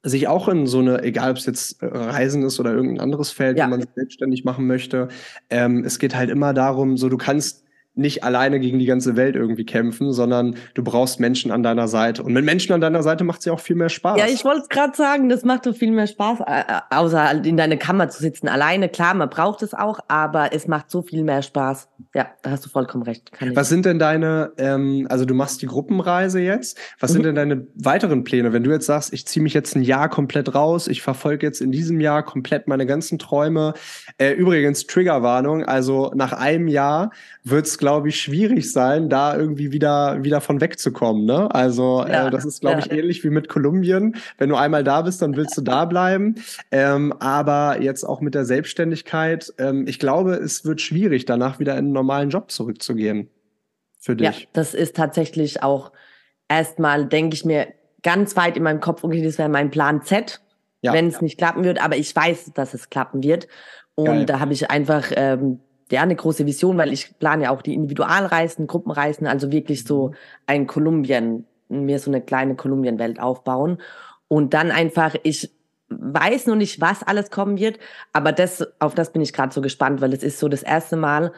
sich 0.03 0.29
auch 0.29 0.49
in 0.49 0.67
so 0.67 0.79
eine, 0.79 1.03
egal 1.03 1.33
ob 1.33 1.37
es 1.37 1.47
jetzt 1.47 1.83
äh, 1.83 1.87
Reisen 1.87 2.43
ist 2.45 2.61
oder 2.61 2.73
irgendein 2.73 3.01
anderes 3.01 3.31
Feld, 3.31 3.59
ja. 3.59 3.65
wenn 3.65 3.71
man 3.71 3.81
sich 3.81 3.91
selbstständig 3.95 4.45
machen 4.45 4.67
möchte, 4.67 5.09
ähm, 5.51 5.85
es 5.85 5.99
geht 5.99 6.15
halt 6.15 6.31
immer 6.31 6.55
darum, 6.55 6.97
so 6.97 7.09
du 7.09 7.17
kannst 7.17 7.66
nicht 7.97 8.25
alleine 8.25 8.61
gegen 8.61 8.79
die 8.79 8.87
ganze 8.87 9.17
Welt 9.17 9.37
irgendwie 9.37 9.65
kämpfen, 9.65 10.13
sondern 10.13 10.57
du 10.75 10.85
brauchst 10.85 11.19
Menschen 11.19 11.51
an 11.51 11.63
deiner 11.63 11.89
Seite. 11.89 12.23
Und 12.23 12.35
mit 12.35 12.45
Menschen 12.45 12.73
an 12.75 12.81
deiner 12.81 13.03
Seite 13.03 13.25
macht 13.25 13.41
es 13.41 13.47
ja 13.47 13.53
auch 13.53 13.61
viel 13.61 13.75
mehr 13.77 13.89
Spaß. 13.89 14.19
Ja, 14.19 14.27
ich 14.27 14.45
wollte 14.45 14.63
es 14.63 14.69
gerade 14.69 14.95
sagen, 14.95 15.29
das 15.31 15.45
macht 15.45 15.67
doch 15.67 15.75
viel 15.75 15.91
mehr 15.91 16.07
Spaß, 16.07 16.41
außer 16.91 17.45
in 17.45 17.57
deiner 17.57 17.77
Kammer 17.77 18.11
zu 18.11 18.21
sitzen 18.21 18.49
alleine. 18.49 18.91
Klar, 18.91 19.15
man 19.15 19.31
braucht 19.31 19.63
es 19.63 19.73
auch, 19.73 19.99
aber 20.09 20.53
es 20.53 20.69
macht 20.69 20.91
so 20.91 21.01
viel 21.01 21.25
mehr 21.25 21.41
Spaß. 21.41 21.89
Ja, 22.15 22.27
da 22.43 22.51
hast 22.51 22.67
du 22.67 22.69
vollkommen 22.69 23.03
recht. 23.03 23.31
Was 23.55 23.71
sind 23.71 23.87
denn 23.87 23.99
deine, 23.99 24.53
ähm, 24.59 25.07
also 25.09 25.25
du 25.25 25.35
machst 25.35 25.63
die 25.63 25.67
Gruppenreise 25.67 26.41
jetzt, 26.41 26.79
was 27.01 27.11
mhm. 27.11 27.15
sind 27.15 27.23
denn 27.25 27.35
deine 27.35 27.67
weiteren 27.75 28.25
Pläne? 28.25 28.53
Wenn 28.53 28.63
du 28.63 28.71
jetzt 28.71 28.87
sagst, 28.87 29.13
ich 29.13 29.27
ziehe 29.27 29.43
mich 29.43 29.55
jetzt 29.55 29.75
ein 29.75 29.83
Jahr 29.83 30.11
komplett 30.11 30.55
raus, 30.55 30.87
ich 30.87 31.01
verfolge 31.01 31.47
jetzt 31.47 31.63
in 31.63 31.73
diesem 31.73 32.01
Jahr 32.01 32.23
komplett 32.23 32.69
meine 32.69 32.85
ganzen 32.85 33.19
Träume. 33.19 33.73
Äh, 34.19 34.33
übrigens, 34.33 34.87
Triggerwarnung, 34.87 35.65
also 35.65 36.13
nach 36.15 36.33
einem 36.33 36.69
Jahr 36.69 37.11
wird's 37.49 37.79
glaube 37.79 38.09
ich, 38.09 38.21
schwierig 38.21 38.73
sein, 38.73 39.09
da 39.09 39.37
irgendwie 39.37 39.71
wieder, 39.71 40.23
wieder 40.25 40.41
von 40.41 40.61
wegzukommen. 40.61 41.25
Ne? 41.25 41.49
Also 41.55 42.05
ja, 42.07 42.27
äh, 42.27 42.31
das 42.31 42.45
ist, 42.45 42.61
glaube 42.61 42.81
ja. 42.81 42.87
ich, 42.87 42.93
ähnlich 42.93 43.23
wie 43.23 43.31
mit 43.31 43.49
Kolumbien. 43.49 44.17
Wenn 44.37 44.49
du 44.49 44.57
einmal 44.57 44.83
da 44.83 45.03
bist, 45.03 45.23
dann 45.23 45.37
willst 45.37 45.57
du 45.57 45.63
da 45.63 45.85
bleiben. 45.85 46.35
Ähm, 46.73 47.13
aber 47.21 47.81
jetzt 47.81 48.03
auch 48.03 48.21
mit 48.21 48.35
der 48.35 48.45
Selbstständigkeit, 48.45 49.55
ähm, 49.59 49.87
ich 49.87 50.01
glaube, 50.01 50.35
es 50.35 50.65
wird 50.65 50.81
schwierig, 50.81 51.25
danach 51.25 51.61
wieder 51.61 51.75
in 51.75 51.79
einen 51.79 51.93
normalen 51.93 52.31
Job 52.31 52.51
zurückzugehen. 52.51 53.31
Für 54.01 54.17
dich. 54.17 54.27
Ja, 54.27 54.47
das 54.53 54.75
ist 54.75 54.97
tatsächlich 54.97 55.63
auch 55.63 55.93
erstmal, 56.49 57.07
denke 57.07 57.35
ich 57.35 57.45
mir, 57.45 57.69
ganz 58.03 58.37
weit 58.37 58.57
in 58.57 58.65
meinem 58.65 58.81
Kopf, 58.81 59.05
okay, 59.05 59.23
das 59.23 59.39
wäre 59.39 59.49
mein 59.49 59.71
Plan 59.71 60.03
Z, 60.03 60.41
ja, 60.83 60.93
wenn 60.93 61.07
es 61.07 61.21
nicht 61.21 61.39
klappen 61.39 61.63
wird. 61.63 61.83
Aber 61.83 61.97
ich 61.97 62.15
weiß, 62.15 62.53
dass 62.55 62.75
es 62.75 62.91
klappen 62.91 63.23
wird. 63.23 63.47
Und 63.95 64.07
Geil. 64.07 64.27
da 64.27 64.41
habe 64.41 64.53
ich 64.53 64.71
einfach 64.71 65.11
ähm, 65.15 65.61
ja, 65.91 66.03
eine 66.03 66.17
große 66.17 66.47
Vision, 66.47 66.79
weil 66.79 66.93
ich 66.93 67.19
plane 67.19 67.45
ja 67.45 67.51
auch 67.51 67.63
die 67.63 67.75
Individualreisen, 67.75 68.67
Gruppenreisen, 68.67 69.27
also 69.27 69.53
wirklich 69.53 69.85
so 69.85 70.09
mhm. 70.09 70.15
ein 70.47 70.67
Kolumbien, 70.67 71.47
mir 71.69 71.99
so 71.99 72.11
eine 72.11 72.21
kleine 72.21 72.57
Kolumbienwelt 72.57 73.21
aufbauen. 73.21 73.79
Und 74.29 74.55
dann 74.55 74.71
einfach, 74.71 75.15
ich 75.23 75.51
weiß 75.89 76.47
noch 76.47 76.57
nicht, 76.57 76.81
was 76.81 77.03
alles 77.05 77.31
kommen 77.31 77.59
wird, 77.59 77.79
aber 78.13 78.33
das, 78.33 78.67
auf 78.81 78.95
das 78.95 79.13
bin 79.13 79.23
ich 79.23 79.33
gerade 79.33 79.55
so 79.55 79.61
gespannt, 79.61 80.01
weil 80.01 80.13
es 80.13 80.25
ist 80.25 80.39
so 80.39 80.49
das 80.49 80.65
erste 80.65 80.97
Mal 80.97 81.33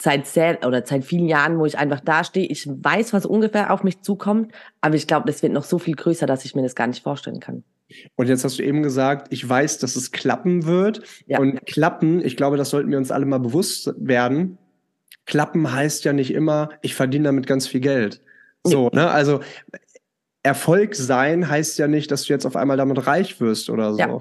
seit 0.00 0.26
sehr 0.26 0.64
oder 0.66 0.84
seit 0.84 1.04
vielen 1.04 1.26
Jahren, 1.26 1.58
wo 1.58 1.66
ich 1.66 1.78
einfach 1.78 2.00
da 2.00 2.24
stehe. 2.24 2.46
Ich 2.46 2.68
weiß, 2.68 3.12
was 3.12 3.26
ungefähr 3.26 3.72
auf 3.72 3.84
mich 3.84 4.02
zukommt, 4.02 4.52
aber 4.80 4.94
ich 4.94 5.06
glaube, 5.06 5.26
das 5.26 5.42
wird 5.42 5.52
noch 5.52 5.64
so 5.64 5.78
viel 5.78 5.94
größer, 5.94 6.26
dass 6.26 6.44
ich 6.44 6.54
mir 6.54 6.62
das 6.62 6.74
gar 6.74 6.86
nicht 6.86 7.02
vorstellen 7.02 7.40
kann. 7.40 7.64
Und 8.16 8.28
jetzt 8.28 8.44
hast 8.44 8.58
du 8.58 8.62
eben 8.62 8.82
gesagt, 8.82 9.28
ich 9.30 9.48
weiß, 9.48 9.78
dass 9.78 9.96
es 9.96 10.10
klappen 10.10 10.66
wird. 10.66 11.02
Ja. 11.26 11.38
Und 11.38 11.64
klappen, 11.66 12.24
ich 12.24 12.36
glaube, 12.36 12.56
das 12.56 12.70
sollten 12.70 12.90
wir 12.90 12.98
uns 12.98 13.10
alle 13.10 13.26
mal 13.26 13.40
bewusst 13.40 13.92
werden. 13.96 14.58
Klappen 15.26 15.72
heißt 15.72 16.04
ja 16.04 16.12
nicht 16.12 16.32
immer, 16.32 16.70
ich 16.82 16.94
verdiene 16.94 17.24
damit 17.24 17.46
ganz 17.46 17.66
viel 17.66 17.80
Geld. 17.80 18.20
So, 18.64 18.88
ne? 18.92 19.10
Also 19.10 19.40
Erfolg 20.42 20.94
sein 20.94 21.48
heißt 21.48 21.78
ja 21.78 21.88
nicht, 21.88 22.10
dass 22.10 22.24
du 22.24 22.32
jetzt 22.32 22.46
auf 22.46 22.56
einmal 22.56 22.76
damit 22.76 23.06
reich 23.06 23.40
wirst 23.40 23.70
oder 23.70 23.92
so. 23.92 23.98
Ja. 23.98 24.18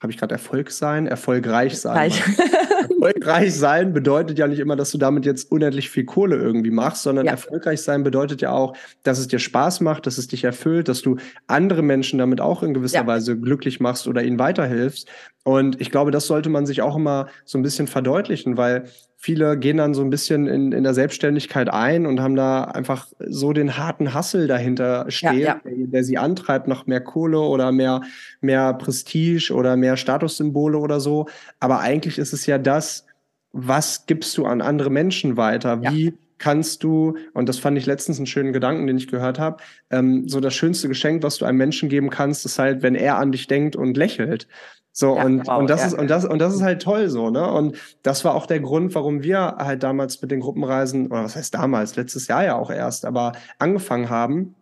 Habe 0.00 0.12
ich 0.12 0.18
gerade 0.18 0.34
Erfolg 0.34 0.70
sein? 0.70 1.06
Erfolgreich 1.06 1.78
sein. 1.78 2.12
erfolgreich 3.00 3.54
sein 3.54 3.92
bedeutet 3.92 4.38
ja 4.38 4.46
nicht 4.46 4.58
immer, 4.58 4.76
dass 4.76 4.90
du 4.90 4.98
damit 4.98 5.26
jetzt 5.26 5.50
unendlich 5.50 5.90
viel 5.90 6.04
Kohle 6.04 6.36
irgendwie 6.36 6.70
machst, 6.70 7.02
sondern 7.02 7.26
ja. 7.26 7.32
erfolgreich 7.32 7.82
sein 7.82 8.02
bedeutet 8.02 8.40
ja 8.42 8.52
auch, 8.52 8.76
dass 9.02 9.18
es 9.18 9.28
dir 9.28 9.38
Spaß 9.38 9.80
macht, 9.80 10.06
dass 10.06 10.18
es 10.18 10.28
dich 10.28 10.44
erfüllt, 10.44 10.88
dass 10.88 11.02
du 11.02 11.16
andere 11.46 11.82
Menschen 11.82 12.18
damit 12.18 12.40
auch 12.40 12.62
in 12.62 12.74
gewisser 12.74 13.00
ja. 13.00 13.06
Weise 13.06 13.38
glücklich 13.38 13.80
machst 13.80 14.06
oder 14.06 14.22
ihnen 14.22 14.38
weiterhilfst. 14.38 15.08
Und 15.44 15.80
ich 15.80 15.90
glaube, 15.90 16.10
das 16.10 16.26
sollte 16.26 16.50
man 16.50 16.66
sich 16.66 16.82
auch 16.82 16.96
immer 16.96 17.28
so 17.44 17.58
ein 17.58 17.62
bisschen 17.62 17.86
verdeutlichen, 17.86 18.56
weil 18.56 18.84
viele 19.22 19.58
gehen 19.58 19.76
dann 19.76 19.92
so 19.92 20.00
ein 20.00 20.08
bisschen 20.08 20.46
in, 20.46 20.72
in 20.72 20.82
der 20.82 20.94
Selbstständigkeit 20.94 21.68
ein 21.68 22.06
und 22.06 22.20
haben 22.20 22.36
da 22.36 22.64
einfach 22.64 23.06
so 23.18 23.52
den 23.52 23.76
harten 23.76 24.14
Hassel 24.14 24.46
dahinter 24.46 25.04
stehen, 25.10 25.40
ja, 25.40 25.46
ja. 25.46 25.60
Der, 25.62 25.86
der, 25.88 26.04
sie 26.04 26.16
antreibt 26.16 26.66
nach 26.68 26.86
mehr 26.86 27.02
Kohle 27.02 27.38
oder 27.38 27.70
mehr, 27.70 28.00
mehr 28.40 28.72
Prestige 28.72 29.52
oder 29.52 29.76
mehr 29.76 29.98
Statussymbole 29.98 30.78
oder 30.78 31.00
so. 31.00 31.26
Aber 31.60 31.80
eigentlich 31.80 32.16
ist 32.16 32.32
es 32.32 32.46
ja 32.46 32.56
das, 32.56 33.04
was 33.52 34.06
gibst 34.06 34.38
du 34.38 34.46
an 34.46 34.62
andere 34.62 34.88
Menschen 34.88 35.36
weiter? 35.36 35.82
Wie 35.82 36.04
ja. 36.06 36.12
kannst 36.38 36.82
du, 36.82 37.18
und 37.34 37.46
das 37.46 37.58
fand 37.58 37.76
ich 37.76 37.84
letztens 37.84 38.16
einen 38.16 38.26
schönen 38.26 38.54
Gedanken, 38.54 38.86
den 38.86 38.96
ich 38.96 39.08
gehört 39.08 39.38
habe, 39.38 39.62
ähm, 39.90 40.28
so 40.28 40.40
das 40.40 40.54
schönste 40.54 40.88
Geschenk, 40.88 41.22
was 41.22 41.36
du 41.36 41.44
einem 41.44 41.58
Menschen 41.58 41.90
geben 41.90 42.08
kannst, 42.08 42.46
ist 42.46 42.58
halt, 42.58 42.80
wenn 42.82 42.94
er 42.94 43.18
an 43.18 43.32
dich 43.32 43.48
denkt 43.48 43.76
und 43.76 43.98
lächelt. 43.98 44.48
So, 44.92 45.16
ja, 45.16 45.24
und, 45.24 45.46
wow, 45.46 45.58
und 45.58 45.70
das 45.70 45.80
ja. 45.80 45.86
ist, 45.88 45.94
und 45.94 46.08
das, 46.08 46.24
und 46.24 46.38
das 46.40 46.54
ist 46.54 46.62
halt 46.62 46.82
toll 46.82 47.08
so, 47.08 47.30
ne? 47.30 47.50
Und 47.50 47.76
das 48.02 48.24
war 48.24 48.34
auch 48.34 48.46
der 48.46 48.60
Grund, 48.60 48.94
warum 48.94 49.22
wir 49.22 49.56
halt 49.58 49.82
damals 49.82 50.20
mit 50.20 50.30
den 50.30 50.40
Gruppenreisen, 50.40 51.06
oder 51.06 51.24
was 51.24 51.36
heißt 51.36 51.54
damals, 51.54 51.96
letztes 51.96 52.26
Jahr 52.26 52.44
ja 52.44 52.56
auch 52.56 52.70
erst, 52.70 53.04
aber 53.04 53.32
angefangen 53.58 54.10
haben, 54.10 54.56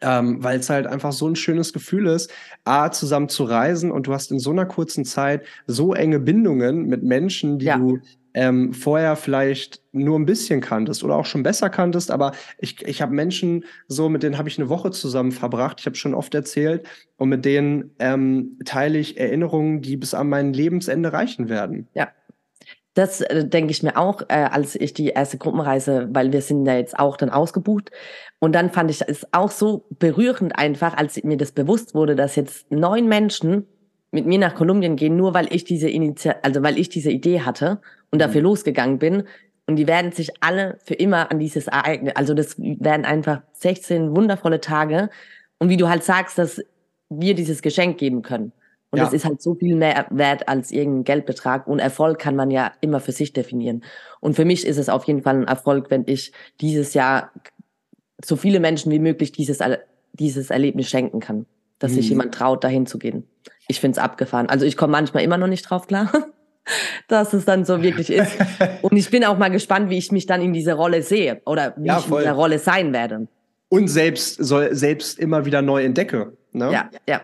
ähm, 0.00 0.42
weil 0.42 0.58
es 0.60 0.70
halt 0.70 0.86
einfach 0.86 1.12
so 1.12 1.28
ein 1.28 1.36
schönes 1.36 1.72
Gefühl 1.72 2.06
ist, 2.06 2.30
A, 2.64 2.90
zusammen 2.90 3.28
zu 3.28 3.44
reisen 3.44 3.90
und 3.90 4.06
du 4.06 4.12
hast 4.12 4.30
in 4.30 4.38
so 4.38 4.50
einer 4.50 4.66
kurzen 4.66 5.04
Zeit 5.04 5.44
so 5.66 5.94
enge 5.94 6.20
Bindungen 6.20 6.86
mit 6.86 7.02
Menschen, 7.02 7.58
die 7.58 7.66
ja. 7.66 7.78
du 7.78 7.98
ähm, 8.34 8.72
vorher 8.72 9.16
vielleicht 9.16 9.82
nur 9.92 10.18
ein 10.18 10.26
bisschen 10.26 10.60
kanntest 10.60 11.02
oder 11.02 11.16
auch 11.16 11.26
schon 11.26 11.42
besser 11.42 11.70
kanntest, 11.70 12.10
aber 12.10 12.32
ich, 12.58 12.82
ich 12.86 13.02
habe 13.02 13.14
Menschen 13.14 13.64
so, 13.86 14.08
mit 14.08 14.22
denen 14.22 14.38
habe 14.38 14.48
ich 14.48 14.58
eine 14.58 14.68
Woche 14.68 14.90
zusammen 14.90 15.32
verbracht, 15.32 15.80
ich 15.80 15.86
habe 15.86 15.96
schon 15.96 16.14
oft 16.14 16.34
erzählt, 16.34 16.86
und 17.16 17.28
mit 17.28 17.44
denen 17.44 17.94
ähm, 17.98 18.58
teile 18.64 18.98
ich 18.98 19.18
Erinnerungen, 19.18 19.80
die 19.80 19.96
bis 19.96 20.14
an 20.14 20.28
mein 20.28 20.52
Lebensende 20.52 21.12
reichen 21.12 21.48
werden. 21.48 21.88
Ja. 21.94 22.08
Das 22.94 23.20
äh, 23.20 23.46
denke 23.46 23.70
ich 23.70 23.84
mir 23.84 23.96
auch, 23.96 24.22
äh, 24.28 24.48
als 24.50 24.74
ich 24.74 24.92
die 24.92 25.10
erste 25.10 25.38
Gruppenreise, 25.38 26.08
weil 26.10 26.32
wir 26.32 26.42
sind 26.42 26.66
ja 26.66 26.76
jetzt 26.76 26.98
auch 26.98 27.16
dann 27.16 27.30
ausgebucht. 27.30 27.92
Und 28.40 28.54
dann 28.56 28.70
fand 28.70 28.90
ich 28.90 29.02
es 29.06 29.24
auch 29.32 29.52
so 29.52 29.86
berührend 30.00 30.58
einfach, 30.58 30.96
als 30.96 31.22
mir 31.22 31.36
das 31.36 31.52
bewusst 31.52 31.94
wurde, 31.94 32.16
dass 32.16 32.34
jetzt 32.34 32.70
neun 32.72 33.06
Menschen 33.06 33.68
mit 34.10 34.26
mir 34.26 34.38
nach 34.38 34.54
Kolumbien 34.54 34.96
gehen, 34.96 35.16
nur 35.16 35.34
weil 35.34 35.52
ich 35.54 35.64
diese 35.64 35.88
Initi 35.88 36.30
also 36.42 36.62
weil 36.62 36.78
ich 36.78 36.88
diese 36.88 37.10
Idee 37.10 37.42
hatte 37.42 37.80
und 38.10 38.20
dafür 38.20 38.40
mhm. 38.40 38.46
losgegangen 38.46 38.98
bin. 38.98 39.24
Und 39.66 39.76
die 39.76 39.86
werden 39.86 40.12
sich 40.12 40.30
alle 40.40 40.78
für 40.84 40.94
immer 40.94 41.30
an 41.30 41.38
dieses 41.38 41.66
Ereignis, 41.66 42.16
also 42.16 42.32
das 42.32 42.58
werden 42.58 43.04
einfach 43.04 43.42
16 43.52 44.16
wundervolle 44.16 44.60
Tage. 44.60 45.10
Und 45.58 45.68
wie 45.68 45.76
du 45.76 45.88
halt 45.88 46.04
sagst, 46.04 46.38
dass 46.38 46.62
wir 47.10 47.34
dieses 47.34 47.60
Geschenk 47.60 47.98
geben 47.98 48.22
können. 48.22 48.52
Und 48.90 48.98
ja. 48.98 49.04
das 49.04 49.12
ist 49.12 49.26
halt 49.26 49.42
so 49.42 49.54
viel 49.54 49.76
mehr 49.76 50.06
wert 50.10 50.48
als 50.48 50.70
irgendein 50.70 51.04
Geldbetrag. 51.04 51.66
Und 51.66 51.78
Erfolg 51.78 52.18
kann 52.18 52.36
man 52.36 52.50
ja 52.50 52.72
immer 52.80 53.00
für 53.00 53.12
sich 53.12 53.34
definieren. 53.34 53.84
Und 54.20 54.34
für 54.34 54.46
mich 54.46 54.66
ist 54.66 54.78
es 54.78 54.88
auf 54.88 55.04
jeden 55.04 55.22
Fall 55.22 55.36
ein 55.36 55.46
Erfolg, 55.46 55.90
wenn 55.90 56.04
ich 56.06 56.32
dieses 56.60 56.94
Jahr 56.94 57.30
so 58.24 58.36
viele 58.36 58.60
Menschen 58.60 58.90
wie 58.90 58.98
möglich 58.98 59.32
dieses, 59.32 59.58
dieses 60.14 60.50
Erlebnis 60.50 60.88
schenken 60.88 61.20
kann. 61.20 61.44
Dass 61.78 61.92
mhm. 61.92 61.96
sich 61.96 62.08
jemand 62.08 62.34
traut, 62.34 62.64
dahin 62.64 62.86
zu 62.86 62.98
gehen. 62.98 63.24
Ich 63.68 63.80
find's 63.80 63.98
abgefahren. 63.98 64.48
Also 64.48 64.64
ich 64.64 64.76
komme 64.76 64.92
manchmal 64.92 65.22
immer 65.22 65.38
noch 65.38 65.46
nicht 65.46 65.62
drauf 65.62 65.86
klar. 65.86 66.10
dass 67.08 67.32
es 67.32 67.44
dann 67.44 67.64
so 67.64 67.82
wirklich 67.82 68.10
ist. 68.10 68.32
Und 68.82 68.96
ich 68.96 69.10
bin 69.10 69.24
auch 69.24 69.38
mal 69.38 69.48
gespannt, 69.48 69.90
wie 69.90 69.98
ich 69.98 70.12
mich 70.12 70.26
dann 70.26 70.42
in 70.42 70.52
dieser 70.52 70.74
Rolle 70.74 71.02
sehe 71.02 71.40
oder 71.46 71.74
wie 71.76 71.86
ja, 71.86 71.98
ich 71.98 72.06
in 72.10 72.16
dieser 72.18 72.32
Rolle 72.32 72.58
sein 72.58 72.92
werde. 72.92 73.28
Und 73.70 73.88
selbst 73.88 74.36
soll 74.36 74.74
selbst 74.74 75.18
immer 75.18 75.44
wieder 75.44 75.62
neu 75.62 75.84
entdecke. 75.84 76.36
Ne? 76.52 76.70
Ja, 76.72 76.90
ja. 77.08 77.22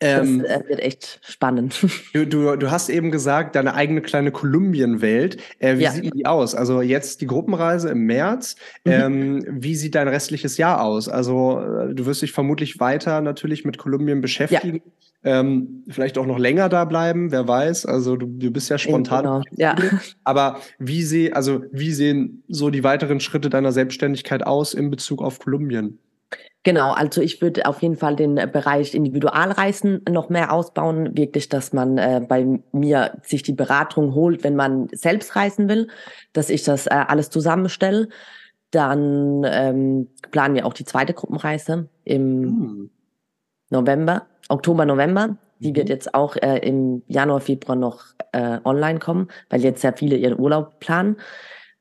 Ähm, 0.00 0.42
das 0.42 0.50
äh, 0.50 0.68
wird 0.68 0.80
echt 0.80 1.20
spannend. 1.22 1.86
Du, 2.12 2.26
du, 2.26 2.56
du 2.56 2.70
hast 2.70 2.88
eben 2.88 3.10
gesagt, 3.10 3.54
deine 3.54 3.74
eigene 3.74 4.00
kleine 4.00 4.32
Kolumbienwelt. 4.32 5.36
Äh, 5.58 5.78
wie 5.78 5.82
ja. 5.82 5.90
sieht 5.92 6.12
die 6.14 6.26
aus? 6.26 6.54
Also 6.54 6.80
jetzt 6.80 7.20
die 7.20 7.26
Gruppenreise 7.26 7.90
im 7.90 8.00
März. 8.06 8.56
Mhm. 8.84 8.92
Ähm, 8.92 9.44
wie 9.48 9.76
sieht 9.76 9.94
dein 9.94 10.08
restliches 10.08 10.56
Jahr 10.56 10.82
aus? 10.82 11.08
Also 11.08 11.60
äh, 11.60 11.94
du 11.94 12.06
wirst 12.06 12.22
dich 12.22 12.32
vermutlich 12.32 12.80
weiter 12.80 13.20
natürlich 13.20 13.64
mit 13.64 13.78
Kolumbien 13.78 14.20
beschäftigen. 14.20 14.82
Ja. 15.22 15.40
Ähm, 15.40 15.84
vielleicht 15.88 16.16
auch 16.16 16.26
noch 16.26 16.38
länger 16.38 16.68
da 16.68 16.84
bleiben, 16.86 17.30
wer 17.30 17.46
weiß. 17.46 17.86
Also 17.86 18.16
du, 18.16 18.26
du 18.26 18.50
bist 18.50 18.70
ja 18.70 18.78
spontan. 18.78 19.24
Genau. 19.24 19.42
Ja. 19.52 19.76
Aber 20.24 20.60
wie, 20.78 21.02
seh, 21.02 21.32
also, 21.32 21.62
wie 21.70 21.92
sehen 21.92 22.42
so 22.48 22.70
die 22.70 22.82
weiteren 22.82 23.20
Schritte 23.20 23.50
deiner 23.50 23.72
Selbstständigkeit 23.72 24.46
aus 24.46 24.72
in 24.72 24.90
Bezug 24.90 25.22
auf 25.22 25.38
Kolumbien? 25.38 25.98
Genau, 26.62 26.92
also 26.92 27.22
ich 27.22 27.40
würde 27.40 27.64
auf 27.64 27.80
jeden 27.80 27.96
Fall 27.96 28.16
den 28.16 28.34
Bereich 28.34 28.94
Individualreisen 28.94 30.02
noch 30.10 30.28
mehr 30.28 30.52
ausbauen. 30.52 31.16
Wirklich, 31.16 31.48
dass 31.48 31.72
man 31.72 31.96
äh, 31.96 32.20
bei 32.26 32.60
mir 32.72 33.18
sich 33.22 33.42
die 33.42 33.54
Beratung 33.54 34.14
holt, 34.14 34.44
wenn 34.44 34.56
man 34.56 34.88
selbst 34.92 35.36
reisen 35.36 35.70
will, 35.70 35.88
dass 36.34 36.50
ich 36.50 36.62
das 36.62 36.86
äh, 36.86 36.90
alles 36.90 37.30
zusammenstelle. 37.30 38.08
Dann 38.70 39.42
ähm, 39.44 40.08
planen 40.30 40.54
wir 40.54 40.66
auch 40.66 40.74
die 40.74 40.84
zweite 40.84 41.14
Gruppenreise 41.14 41.88
im 42.04 42.42
hm. 42.42 42.90
November. 43.70 44.26
Oktober, 44.48 44.84
November. 44.84 45.38
Die 45.60 45.70
mhm. 45.70 45.76
wird 45.76 45.88
jetzt 45.88 46.14
auch 46.14 46.36
äh, 46.36 46.58
im 46.58 47.02
Januar, 47.06 47.40
Februar 47.40 47.76
noch 47.76 48.04
äh, 48.32 48.58
online 48.64 48.98
kommen, 48.98 49.28
weil 49.48 49.62
jetzt 49.62 49.80
sehr 49.80 49.94
viele 49.94 50.16
ihren 50.16 50.38
Urlaub 50.38 50.80
planen. 50.80 51.16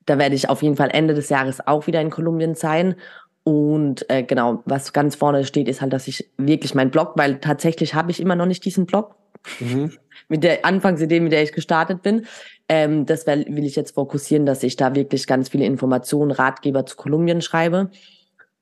Da 0.05 0.17
werde 0.17 0.35
ich 0.35 0.49
auf 0.49 0.63
jeden 0.63 0.75
Fall 0.75 0.89
Ende 0.91 1.13
des 1.13 1.29
Jahres 1.29 1.65
auch 1.67 1.85
wieder 1.85 2.01
in 2.01 2.09
Kolumbien 2.09 2.55
sein. 2.55 2.95
Und 3.43 4.09
äh, 4.09 4.23
genau, 4.23 4.61
was 4.65 4.93
ganz 4.93 5.15
vorne 5.15 5.45
steht, 5.45 5.67
ist 5.67 5.81
halt, 5.81 5.93
dass 5.93 6.07
ich 6.07 6.29
wirklich 6.37 6.75
mein 6.75 6.91
Blog, 6.91 7.13
weil 7.15 7.39
tatsächlich 7.39 7.95
habe 7.95 8.11
ich 8.11 8.19
immer 8.19 8.35
noch 8.35 8.45
nicht 8.45 8.65
diesen 8.65 8.85
Blog. 8.85 9.15
Mhm. 9.59 9.91
mit 10.27 10.43
der 10.43 10.65
Anfangsidee, 10.65 11.19
mit 11.19 11.31
der 11.31 11.43
ich 11.43 11.51
gestartet 11.51 12.01
bin. 12.01 12.25
Ähm, 12.67 13.05
das 13.05 13.25
will, 13.25 13.65
ich 13.65 13.75
jetzt 13.75 13.95
fokussieren, 13.95 14.45
dass 14.45 14.63
ich 14.63 14.75
da 14.75 14.95
wirklich 14.95 15.27
ganz 15.27 15.49
viele 15.49 15.65
Informationen, 15.65 16.31
Ratgeber 16.31 16.85
zu 16.85 16.95
Kolumbien 16.95 17.41
schreibe. 17.41 17.89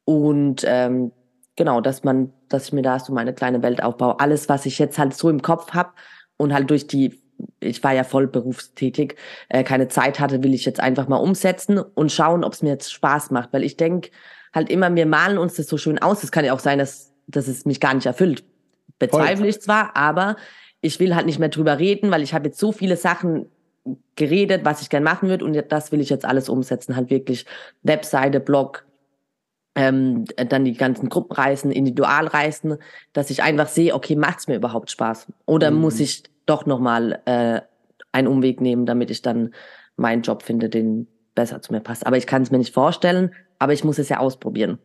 Und 0.06 0.64
ähm, 0.66 1.12
genau, 1.56 1.82
dass 1.82 2.04
man, 2.04 2.32
dass 2.48 2.68
ich 2.68 2.74
mir 2.74 2.82
da 2.82 3.00
so 3.00 3.14
meine 3.14 3.34
kleine 3.34 3.62
Welt 3.62 3.84
aufbaue. 3.84 4.20
Alles, 4.20 4.48
was 4.50 4.66
ich 4.66 4.80
jetzt 4.80 4.98
halt 4.98 5.14
so 5.14 5.30
im 5.30 5.42
Kopf 5.42 5.74
habe 5.74 5.92
und 6.38 6.54
halt 6.54 6.70
durch 6.70 6.88
die, 6.88 7.22
ich 7.60 7.84
war 7.84 7.94
ja 7.94 8.06
voll 8.06 8.28
berufstätig, 8.28 9.16
äh, 9.50 9.64
keine 9.64 9.90
Zeit 9.90 10.20
hatte, 10.20 10.44
will 10.44 10.54
ich 10.54 10.64
jetzt 10.64 10.80
einfach 10.80 11.10
mal 11.10 11.18
umsetzen 11.18 11.78
und 11.78 12.12
schauen, 12.12 12.46
ob 12.46 12.54
es 12.54 12.62
mir 12.62 12.70
jetzt 12.70 12.94
Spaß 12.94 13.32
macht. 13.32 13.52
Weil 13.52 13.64
ich 13.64 13.76
denk 13.76 14.12
halt 14.58 14.70
immer, 14.70 14.94
wir 14.94 15.06
malen 15.06 15.38
uns 15.38 15.56
das 15.56 15.68
so 15.68 15.78
schön 15.78 16.00
aus. 16.00 16.24
Es 16.24 16.32
kann 16.32 16.44
ja 16.44 16.54
auch 16.54 16.60
sein, 16.60 16.80
dass, 16.80 17.14
dass 17.28 17.48
es 17.48 17.66
mich 17.66 17.80
gar 17.80 17.94
nicht 17.94 18.06
erfüllt. 18.06 18.44
Bezweifle 19.00 19.38
voll. 19.38 19.48
ich 19.48 19.62
zwar, 19.62 19.96
aber 19.96 20.36
ich 20.82 21.00
will 21.00 21.16
halt 21.16 21.26
nicht 21.26 21.40
mehr 21.40 21.50
drüber 21.50 21.80
reden, 21.80 22.12
weil 22.12 22.24
ich 22.24 22.34
habe 22.34 22.48
jetzt 22.48 22.60
so 22.60 22.72
viele 22.72 22.98
Sachen 22.98 23.46
geredet, 24.16 24.66
was 24.66 24.82
ich 24.82 24.90
gern 24.90 25.04
machen 25.04 25.30
würde 25.30 25.46
und 25.46 25.56
das 25.70 25.92
will 25.92 26.02
ich 26.02 26.10
jetzt 26.10 26.26
alles 26.26 26.50
umsetzen. 26.50 26.96
Halt 26.96 27.10
wirklich 27.10 27.46
Webseite, 27.84 28.40
Blog, 28.40 28.86
ähm, 29.76 30.26
dann 30.36 30.66
die 30.66 30.74
ganzen 30.74 31.08
Gruppenreisen, 31.08 31.72
Individualreisen, 31.72 32.78
dass 33.14 33.30
ich 33.30 33.44
einfach 33.44 33.68
sehe, 33.68 33.94
okay, 33.94 34.16
macht's 34.16 34.48
mir 34.48 34.56
überhaupt 34.56 34.92
Spaß? 34.92 35.28
Oder 35.46 35.72
mhm. 35.72 35.78
muss 35.78 36.00
ich 36.00 36.24
doch 36.46 36.66
nochmal 36.66 37.22
äh, 37.26 37.62
einen 38.12 38.28
Umweg 38.28 38.60
nehmen, 38.60 38.86
damit 38.86 39.12
ich 39.12 39.22
dann 39.22 39.54
meinen 39.96 40.24
Job 40.24 40.44
finde, 40.44 40.70
den 40.70 41.08
besser 41.36 41.62
zu 41.62 41.72
mir 41.72 41.82
passt. 41.82 42.06
Aber 42.08 42.18
ich 42.18 42.26
kann 42.26 42.42
es 42.42 42.52
mir 42.52 42.58
nicht 42.58 42.74
vorstellen, 42.74 43.32
aber 43.60 43.74
ich 43.74 43.84
muss 43.84 44.00
es 44.00 44.10
ja 44.10 44.20
ausprobieren. 44.20 44.80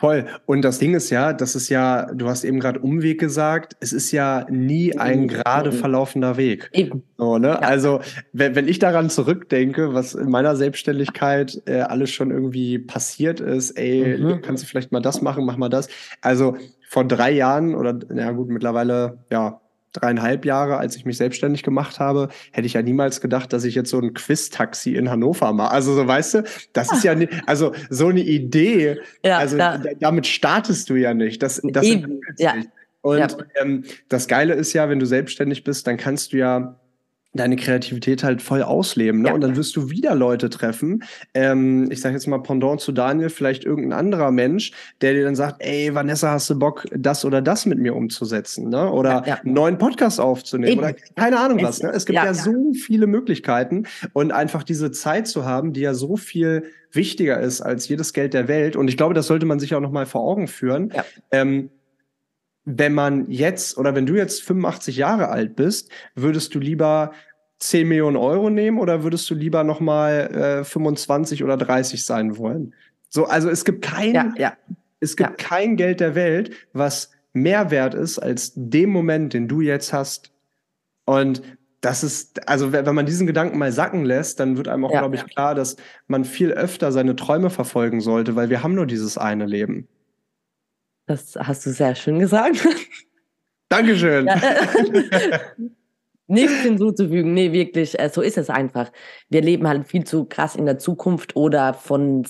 Voll. 0.00 0.26
Und 0.46 0.62
das 0.62 0.80
Ding 0.80 0.94
ist 0.94 1.10
ja, 1.10 1.32
das 1.32 1.54
ist 1.54 1.68
ja, 1.68 2.12
du 2.12 2.28
hast 2.28 2.42
eben 2.42 2.58
gerade 2.58 2.80
Umweg 2.80 3.20
gesagt, 3.20 3.76
es 3.78 3.92
ist 3.92 4.10
ja 4.10 4.44
nie 4.50 4.98
ein 4.98 5.28
gerade 5.28 5.70
verlaufender 5.70 6.36
Weg. 6.36 6.70
Eben. 6.72 7.04
So, 7.16 7.38
ne? 7.38 7.48
Ja. 7.48 7.58
Also, 7.60 8.00
wenn, 8.32 8.56
wenn 8.56 8.66
ich 8.66 8.80
daran 8.80 9.10
zurückdenke, 9.10 9.94
was 9.94 10.14
in 10.14 10.28
meiner 10.28 10.56
Selbstständigkeit 10.56 11.62
äh, 11.66 11.82
alles 11.82 12.10
schon 12.10 12.32
irgendwie 12.32 12.80
passiert 12.80 13.38
ist, 13.38 13.72
ey, 13.72 14.18
mhm. 14.18 14.42
kannst 14.42 14.64
du 14.64 14.66
vielleicht 14.66 14.90
mal 14.90 15.02
das 15.02 15.22
machen, 15.22 15.44
mach 15.44 15.56
mal 15.56 15.68
das. 15.68 15.88
Also 16.20 16.56
vor 16.88 17.04
drei 17.04 17.30
Jahren 17.30 17.76
oder 17.76 17.96
ja 18.12 18.32
gut, 18.32 18.48
mittlerweile, 18.48 19.18
ja, 19.30 19.60
dreieinhalb 20.00 20.44
Jahre, 20.44 20.76
als 20.78 20.96
ich 20.96 21.04
mich 21.04 21.16
selbstständig 21.16 21.62
gemacht 21.62 21.98
habe, 22.00 22.28
hätte 22.52 22.66
ich 22.66 22.74
ja 22.74 22.82
niemals 22.82 23.20
gedacht, 23.20 23.52
dass 23.52 23.64
ich 23.64 23.74
jetzt 23.74 23.90
so 23.90 23.98
ein 23.98 24.14
Quiz-Taxi 24.14 24.94
in 24.94 25.10
Hannover 25.10 25.52
mache. 25.52 25.72
Also 25.72 25.94
so 25.94 26.06
weißt 26.06 26.34
du, 26.34 26.44
das 26.72 26.92
ist 26.92 27.04
ja 27.04 27.14
nicht, 27.14 27.32
also 27.46 27.72
so 27.90 28.08
eine 28.08 28.20
Idee, 28.20 28.98
ja, 29.24 29.38
also 29.38 29.56
da, 29.56 29.78
damit 30.00 30.26
startest 30.26 30.90
du 30.90 30.94
ja 30.94 31.14
nicht. 31.14 31.42
Das, 31.42 31.60
das 31.62 31.86
ja. 32.38 32.54
Und 33.02 33.18
ja. 33.18 33.28
Ähm, 33.60 33.84
das 34.08 34.26
Geile 34.26 34.54
ist 34.54 34.72
ja, 34.72 34.88
wenn 34.88 34.98
du 34.98 35.06
selbstständig 35.06 35.62
bist, 35.62 35.86
dann 35.86 35.96
kannst 35.96 36.32
du 36.32 36.38
ja 36.38 36.80
deine 37.36 37.56
Kreativität 37.56 38.24
halt 38.24 38.42
voll 38.42 38.62
ausleben. 38.62 39.22
Ne? 39.22 39.28
Ja. 39.28 39.34
Und 39.34 39.40
dann 39.40 39.56
wirst 39.56 39.76
du 39.76 39.90
wieder 39.90 40.14
Leute 40.14 40.50
treffen. 40.50 41.04
Ähm, 41.34 41.90
ich 41.90 42.00
sage 42.00 42.14
jetzt 42.14 42.26
mal 42.26 42.38
Pendant 42.38 42.80
zu 42.80 42.92
Daniel, 42.92 43.30
vielleicht 43.30 43.64
irgendein 43.64 43.98
anderer 43.98 44.30
Mensch, 44.30 44.72
der 45.00 45.14
dir 45.14 45.24
dann 45.24 45.36
sagt, 45.36 45.56
ey, 45.62 45.94
Vanessa, 45.94 46.30
hast 46.30 46.50
du 46.50 46.58
Bock, 46.58 46.86
das 46.94 47.24
oder 47.24 47.42
das 47.42 47.66
mit 47.66 47.78
mir 47.78 47.94
umzusetzen? 47.94 48.68
Ne? 48.68 48.90
Oder 48.90 49.10
ja, 49.10 49.24
ja. 49.26 49.34
einen 49.36 49.54
neuen 49.54 49.78
Podcast 49.78 50.20
aufzunehmen 50.20 50.72
Eben. 50.72 50.80
oder 50.80 50.94
keine 51.14 51.38
Ahnung 51.38 51.62
was. 51.62 51.82
Ne? 51.82 51.90
Es 51.90 52.06
gibt 52.06 52.16
ja, 52.16 52.34
so 52.34 52.72
viele 52.72 53.06
Möglichkeiten 53.06 53.84
und 54.12 54.32
einfach 54.32 54.62
diese 54.62 54.90
Zeit 54.90 55.28
zu 55.28 55.44
haben, 55.44 55.72
die 55.72 55.80
ja 55.80 55.94
so 55.94 56.16
viel 56.16 56.64
wichtiger 56.92 57.38
ist 57.40 57.60
als 57.60 57.88
jedes 57.88 58.12
Geld 58.12 58.34
der 58.34 58.48
Welt. 58.48 58.76
Und 58.76 58.88
ich 58.88 58.96
glaube, 58.96 59.14
das 59.14 59.26
sollte 59.26 59.46
man 59.46 59.60
sich 59.60 59.74
auch 59.74 59.80
noch 59.80 59.90
mal 59.90 60.06
vor 60.06 60.22
Augen 60.22 60.48
führen. 60.48 60.92
Ähm, 61.30 61.70
wenn 62.66 62.92
man 62.92 63.30
jetzt 63.30 63.78
oder 63.78 63.94
wenn 63.94 64.06
du 64.06 64.16
jetzt 64.16 64.42
85 64.42 64.96
Jahre 64.96 65.28
alt 65.28 65.56
bist, 65.56 65.88
würdest 66.16 66.54
du 66.54 66.58
lieber 66.58 67.12
10 67.60 67.88
Millionen 67.88 68.16
Euro 68.16 68.50
nehmen 68.50 68.78
oder 68.78 69.04
würdest 69.04 69.30
du 69.30 69.34
lieber 69.34 69.64
nochmal 69.64 70.60
äh, 70.60 70.64
25 70.64 71.44
oder 71.44 71.56
30 71.56 72.04
sein 72.04 72.36
wollen? 72.36 72.74
So, 73.08 73.24
also 73.24 73.48
es 73.48 73.64
gibt 73.64 73.82
kein, 73.82 74.14
ja, 74.14 74.34
ja. 74.36 74.56
es 75.00 75.16
gibt 75.16 75.30
ja. 75.30 75.36
kein 75.36 75.76
Geld 75.76 76.00
der 76.00 76.16
Welt, 76.16 76.50
was 76.72 77.12
mehr 77.32 77.70
wert 77.70 77.94
ist 77.94 78.18
als 78.18 78.52
dem 78.56 78.90
Moment, 78.90 79.32
den 79.32 79.46
du 79.46 79.60
jetzt 79.60 79.92
hast. 79.92 80.32
Und 81.04 81.42
das 81.80 82.02
ist, 82.02 82.48
also 82.48 82.72
wenn 82.72 82.94
man 82.94 83.06
diesen 83.06 83.28
Gedanken 83.28 83.58
mal 83.58 83.70
sacken 83.70 84.04
lässt, 84.04 84.40
dann 84.40 84.56
wird 84.56 84.66
einem 84.66 84.84
auch, 84.84 84.90
glaube 84.90 85.14
ich, 85.14 85.24
klar, 85.26 85.54
dass 85.54 85.76
man 86.08 86.24
viel 86.24 86.50
öfter 86.50 86.90
seine 86.90 87.14
Träume 87.14 87.48
verfolgen 87.48 88.00
sollte, 88.00 88.34
weil 88.34 88.50
wir 88.50 88.64
haben 88.64 88.74
nur 88.74 88.86
dieses 88.86 89.16
eine 89.18 89.46
Leben. 89.46 89.86
Das 91.06 91.36
hast 91.36 91.64
du 91.66 91.70
sehr 91.70 91.94
schön 91.94 92.18
gesagt. 92.18 92.66
Dankeschön. 93.68 94.26
Ja, 94.26 94.34
äh, 94.34 95.38
Nichts 96.28 96.62
hinzuzufügen, 96.62 97.34
nee, 97.34 97.52
wirklich, 97.52 97.98
äh, 98.00 98.08
so 98.08 98.20
ist 98.20 98.36
es 98.36 98.50
einfach. 98.50 98.90
Wir 99.28 99.42
leben 99.42 99.68
halt 99.68 99.86
viel 99.86 100.02
zu 100.02 100.24
krass 100.24 100.56
in 100.56 100.66
der 100.66 100.78
Zukunft 100.78 101.36
oder 101.36 101.72
von, 101.72 102.26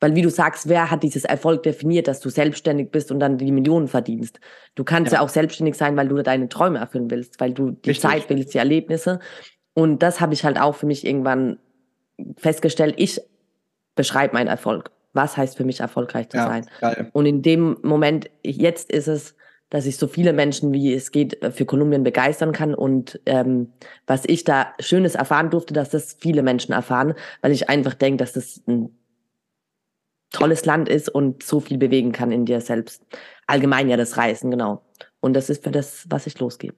weil 0.00 0.16
wie 0.16 0.22
du 0.22 0.30
sagst, 0.30 0.68
wer 0.68 0.90
hat 0.90 1.04
dieses 1.04 1.24
Erfolg 1.24 1.62
definiert, 1.62 2.08
dass 2.08 2.18
du 2.18 2.28
selbstständig 2.28 2.90
bist 2.90 3.12
und 3.12 3.20
dann 3.20 3.38
die 3.38 3.52
Millionen 3.52 3.86
verdienst? 3.86 4.40
Du 4.74 4.82
kannst 4.82 5.12
ja, 5.12 5.18
ja 5.18 5.24
auch 5.24 5.28
selbstständig 5.28 5.76
sein, 5.76 5.96
weil 5.96 6.08
du 6.08 6.20
deine 6.22 6.48
Träume 6.48 6.80
erfüllen 6.80 7.08
willst, 7.08 7.38
weil 7.38 7.52
du 7.52 7.70
die 7.70 7.90
Richtig. 7.90 8.10
Zeit 8.10 8.28
willst, 8.28 8.52
die 8.52 8.58
Erlebnisse. 8.58 9.20
Und 9.74 10.02
das 10.02 10.20
habe 10.20 10.34
ich 10.34 10.44
halt 10.44 10.60
auch 10.60 10.74
für 10.74 10.86
mich 10.86 11.06
irgendwann 11.06 11.60
festgestellt. 12.36 12.94
Ich 12.96 13.20
beschreibe 13.94 14.34
meinen 14.34 14.48
Erfolg. 14.48 14.90
Was 15.12 15.36
heißt 15.36 15.56
für 15.56 15.64
mich 15.64 15.80
erfolgreich 15.80 16.28
zu 16.28 16.36
ja, 16.36 16.46
sein? 16.46 16.66
Geil. 16.80 17.10
Und 17.12 17.26
in 17.26 17.42
dem 17.42 17.76
Moment, 17.82 18.30
jetzt 18.42 18.90
ist 18.90 19.08
es, 19.08 19.34
dass 19.70 19.86
ich 19.86 19.96
so 19.96 20.08
viele 20.08 20.32
Menschen 20.32 20.72
wie 20.72 20.92
es 20.92 21.12
geht 21.12 21.42
äh, 21.42 21.50
für 21.52 21.64
Kolumbien 21.64 22.02
begeistern 22.02 22.52
kann 22.52 22.74
und 22.74 23.20
ähm, 23.24 23.72
was 24.06 24.24
ich 24.26 24.44
da 24.44 24.74
Schönes 24.80 25.14
erfahren 25.14 25.50
durfte, 25.50 25.72
dass 25.72 25.90
das 25.90 26.16
viele 26.20 26.42
Menschen 26.42 26.72
erfahren, 26.72 27.14
weil 27.40 27.52
ich 27.52 27.68
einfach 27.68 27.94
denke, 27.94 28.18
dass 28.18 28.32
das 28.32 28.60
ein 28.66 28.90
tolles 30.30 30.64
Land 30.64 30.88
ist 30.88 31.08
und 31.08 31.42
so 31.42 31.60
viel 31.60 31.78
bewegen 31.78 32.12
kann 32.12 32.32
in 32.32 32.46
dir 32.46 32.60
selbst. 32.60 33.04
Allgemein 33.46 33.88
ja 33.88 33.96
das 33.96 34.16
Reisen, 34.16 34.50
genau. 34.50 34.82
Und 35.20 35.34
das 35.34 35.50
ist 35.50 35.64
für 35.64 35.70
das, 35.70 36.06
was 36.08 36.26
ich 36.26 36.38
losgebe. 36.38 36.74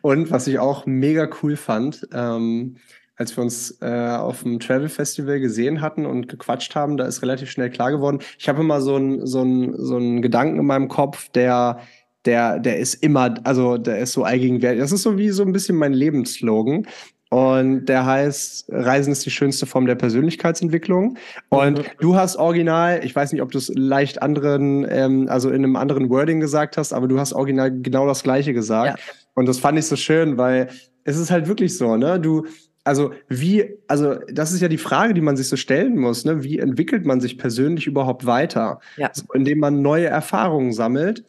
Und 0.00 0.30
was 0.30 0.46
ich 0.46 0.58
auch 0.58 0.86
mega 0.86 1.28
cool 1.42 1.56
fand, 1.56 2.08
ähm, 2.12 2.76
als 3.20 3.36
wir 3.36 3.44
uns 3.44 3.76
äh, 3.82 4.16
auf 4.16 4.44
dem 4.44 4.58
Travel 4.60 4.88
Festival 4.88 5.40
gesehen 5.40 5.82
hatten 5.82 6.06
und 6.06 6.26
gequatscht 6.26 6.74
haben, 6.74 6.96
da 6.96 7.04
ist 7.04 7.20
relativ 7.20 7.50
schnell 7.50 7.68
klar 7.68 7.90
geworden. 7.90 8.20
Ich 8.38 8.48
habe 8.48 8.62
immer 8.62 8.80
so 8.80 8.94
einen 8.96 9.26
so 9.26 9.44
so 9.76 9.96
einen 9.96 10.22
Gedanken 10.22 10.58
in 10.58 10.64
meinem 10.64 10.88
Kopf, 10.88 11.28
der 11.28 11.80
der 12.24 12.58
der 12.58 12.78
ist 12.78 12.94
immer, 12.94 13.34
also 13.44 13.76
der 13.76 13.98
ist 13.98 14.14
so 14.14 14.24
allgegenwärtig. 14.24 14.80
Das 14.80 14.90
ist 14.90 15.02
so 15.02 15.18
wie 15.18 15.28
so 15.28 15.42
ein 15.42 15.52
bisschen 15.52 15.76
mein 15.76 15.92
Lebensslogan. 15.92 16.86
Und 17.28 17.86
der 17.86 18.06
heißt, 18.06 18.70
Reisen 18.70 19.12
ist 19.12 19.24
die 19.24 19.30
schönste 19.30 19.66
Form 19.66 19.86
der 19.86 19.94
Persönlichkeitsentwicklung. 19.96 21.16
Und 21.50 21.78
mhm. 21.78 21.84
du 22.00 22.16
hast 22.16 22.36
original, 22.36 23.04
ich 23.04 23.14
weiß 23.14 23.32
nicht, 23.32 23.42
ob 23.42 23.52
du 23.52 23.58
es 23.58 23.70
leicht 23.76 24.20
anderen, 24.22 24.84
ähm, 24.88 25.28
also 25.28 25.50
in 25.50 25.62
einem 25.62 25.76
anderen 25.76 26.08
Wording 26.08 26.40
gesagt 26.40 26.78
hast, 26.78 26.94
aber 26.94 27.06
du 27.06 27.20
hast 27.20 27.34
original 27.34 27.70
genau 27.70 28.06
das 28.06 28.22
Gleiche 28.22 28.54
gesagt. 28.54 28.98
Ja. 28.98 29.14
Und 29.34 29.46
das 29.46 29.58
fand 29.58 29.78
ich 29.78 29.86
so 29.86 29.94
schön, 29.94 30.38
weil 30.38 30.70
es 31.04 31.18
ist 31.18 31.30
halt 31.30 31.46
wirklich 31.46 31.76
so, 31.76 31.96
ne? 31.96 32.18
Du, 32.18 32.46
also 32.84 33.12
wie, 33.28 33.78
also 33.88 34.16
das 34.32 34.52
ist 34.52 34.60
ja 34.60 34.68
die 34.68 34.78
Frage, 34.78 35.14
die 35.14 35.20
man 35.20 35.36
sich 35.36 35.48
so 35.48 35.56
stellen 35.56 35.96
muss, 35.96 36.24
ne? 36.24 36.42
Wie 36.42 36.58
entwickelt 36.58 37.04
man 37.04 37.20
sich 37.20 37.38
persönlich 37.38 37.86
überhaupt 37.86 38.26
weiter? 38.26 38.80
Ja. 38.96 39.10
So, 39.12 39.24
indem 39.34 39.58
man 39.58 39.82
neue 39.82 40.06
Erfahrungen 40.06 40.72
sammelt, 40.72 41.24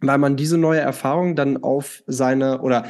weil 0.00 0.18
man 0.18 0.36
diese 0.36 0.58
neue 0.58 0.80
Erfahrung 0.80 1.36
dann 1.36 1.62
auf 1.62 2.02
seine 2.06 2.62
oder 2.62 2.86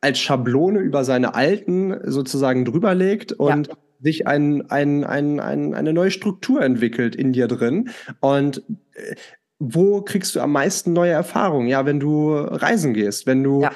als 0.00 0.18
Schablone 0.18 0.78
über 0.78 1.04
seine 1.04 1.34
alten 1.34 1.94
sozusagen 2.04 2.64
drüberlegt 2.64 3.32
und 3.32 3.68
ja. 3.68 3.74
sich 4.00 4.26
ein, 4.26 4.70
ein, 4.70 5.04
ein, 5.04 5.40
ein, 5.40 5.74
eine 5.74 5.92
neue 5.92 6.10
Struktur 6.10 6.62
entwickelt 6.62 7.16
in 7.16 7.32
dir 7.32 7.48
drin. 7.48 7.90
Und 8.20 8.62
äh, 8.94 9.16
wo 9.62 10.00
kriegst 10.00 10.34
du 10.34 10.40
am 10.40 10.52
meisten 10.52 10.94
neue 10.94 11.12
Erfahrungen? 11.12 11.68
Ja, 11.68 11.84
wenn 11.84 12.00
du 12.00 12.34
reisen 12.34 12.94
gehst, 12.94 13.26
wenn 13.26 13.44
du 13.44 13.60
ja. 13.60 13.72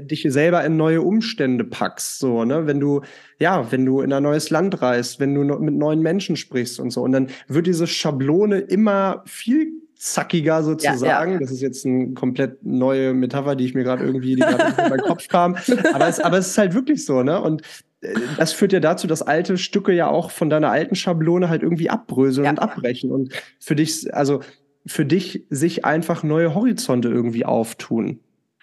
dich 0.00 0.26
selber 0.28 0.64
in 0.64 0.76
neue 0.76 1.00
Umstände 1.00 1.62
packst, 1.62 2.18
so, 2.18 2.44
ne? 2.44 2.66
Wenn 2.66 2.80
du, 2.80 3.02
ja, 3.38 3.70
wenn 3.70 3.86
du 3.86 4.00
in 4.00 4.12
ein 4.12 4.24
neues 4.24 4.50
Land 4.50 4.82
reist, 4.82 5.20
wenn 5.20 5.36
du 5.36 5.44
mit 5.60 5.76
neuen 5.76 6.00
Menschen 6.00 6.36
sprichst 6.36 6.80
und 6.80 6.90
so. 6.90 7.02
Und 7.02 7.12
dann 7.12 7.28
wird 7.46 7.68
diese 7.68 7.86
Schablone 7.86 8.58
immer 8.58 9.22
viel 9.26 9.70
zackiger 9.94 10.64
sozusagen. 10.64 11.30
Ja, 11.30 11.34
ja. 11.34 11.38
Das 11.38 11.52
ist 11.52 11.60
jetzt 11.60 11.86
eine 11.86 12.14
komplett 12.14 12.64
neue 12.64 13.14
Metapher, 13.14 13.54
die 13.54 13.64
ich 13.64 13.74
mir 13.74 13.84
gerade 13.84 14.04
irgendwie, 14.04 14.34
die 14.34 14.42
gerade 14.42 14.82
in 14.82 14.90
meinen 14.90 15.02
Kopf 15.02 15.28
kam. 15.28 15.56
Aber 15.94 16.08
es, 16.08 16.18
aber 16.18 16.38
es 16.38 16.48
ist 16.48 16.58
halt 16.58 16.74
wirklich 16.74 17.04
so, 17.04 17.22
ne? 17.22 17.40
Und 17.40 17.62
äh, 18.00 18.12
das 18.36 18.52
führt 18.52 18.72
ja 18.72 18.80
dazu, 18.80 19.06
dass 19.06 19.22
alte 19.22 19.56
Stücke 19.56 19.92
ja 19.92 20.08
auch 20.08 20.32
von 20.32 20.50
deiner 20.50 20.72
alten 20.72 20.96
Schablone 20.96 21.48
halt 21.48 21.62
irgendwie 21.62 21.90
abbröseln 21.90 22.44
ja. 22.44 22.50
und 22.50 22.58
abbrechen. 22.58 23.12
Und 23.12 23.32
für 23.60 23.76
dich, 23.76 24.12
also 24.12 24.40
für 24.88 25.04
dich 25.04 25.44
sich 25.50 25.84
einfach 25.84 26.22
neue 26.22 26.54
Horizonte 26.54 27.08
irgendwie 27.08 27.44
auftun. 27.44 28.20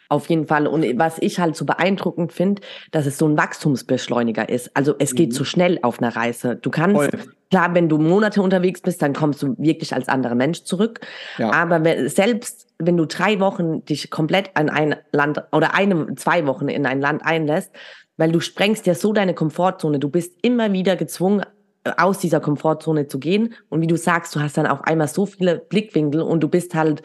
Auf 0.08 0.30
jeden 0.30 0.46
Fall. 0.46 0.68
Und 0.68 0.84
was 1.00 1.18
ich 1.20 1.40
halt 1.40 1.56
so 1.56 1.66
beeindruckend 1.66 2.32
finde, 2.32 2.62
dass 2.92 3.06
es 3.06 3.18
so 3.18 3.28
ein 3.28 3.38
Wachstumsbeschleuniger 3.38 4.50
ist. 4.50 4.76
Also 4.76 4.94
es 5.00 5.16
geht 5.16 5.30
mhm. 5.30 5.34
so 5.34 5.44
schnell 5.44 5.80
auf 5.82 6.00
einer 6.00 6.16
Reise. 6.16 6.56
Du 6.56 6.70
kannst, 6.70 6.96
Voll. 6.96 7.10
klar, 7.50 7.74
wenn 7.74 7.90
du 7.90 7.98
Monate 7.98 8.42
unterwegs 8.42 8.82
bist, 8.82 9.02
dann 9.02 9.14
kommst 9.14 9.42
du 9.42 9.56
wirklich 9.58 9.96
als 9.96 10.08
anderer 10.08 10.36
Mensch 10.36 10.64
zurück. 10.64 11.00
Ja. 11.40 11.52
Aber 11.52 11.84
wenn, 11.84 12.08
selbst 12.08 12.68
wenn 12.78 12.98
du 12.98 13.06
drei 13.06 13.40
Wochen 13.40 13.84
dich 13.86 14.12
komplett 14.12 14.52
an 14.54 14.70
ein 14.70 14.96
Land 15.12 15.42
oder 15.52 15.74
eine, 15.74 16.14
zwei 16.16 16.46
Wochen 16.46 16.68
in 16.68 16.86
ein 16.86 17.02
Land 17.02 17.26
einlässt, 17.26 17.72
weil 18.18 18.32
du 18.32 18.40
sprengst 18.40 18.86
ja 18.86 18.94
so 18.94 19.12
deine 19.12 19.34
Komfortzone. 19.34 20.00
Du 20.00 20.10
bist 20.10 20.38
immer 20.42 20.72
wieder 20.72 20.96
gezwungen, 20.96 21.44
aus 21.98 22.20
dieser 22.20 22.40
Komfortzone 22.40 23.08
zu 23.08 23.20
gehen. 23.20 23.54
Und 23.70 23.82
wie 23.82 23.88
du 23.88 23.98
sagst, 23.98 24.36
du 24.36 24.40
hast 24.40 24.58
dann 24.58 24.68
auf 24.68 24.84
einmal 24.84 25.08
so 25.08 25.26
viele 25.26 25.60
Blickwinkel 25.60 26.22
und 26.22 26.42
du 26.42 26.50
bist 26.50 26.76
halt 26.76 27.02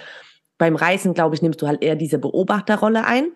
beim 0.58 0.76
Reisen, 0.76 1.14
glaube 1.14 1.34
ich, 1.34 1.42
nimmst 1.42 1.62
du 1.62 1.66
halt 1.66 1.82
eher 1.82 1.96
diese 1.96 2.18
Beobachterrolle 2.18 3.04
ein 3.04 3.32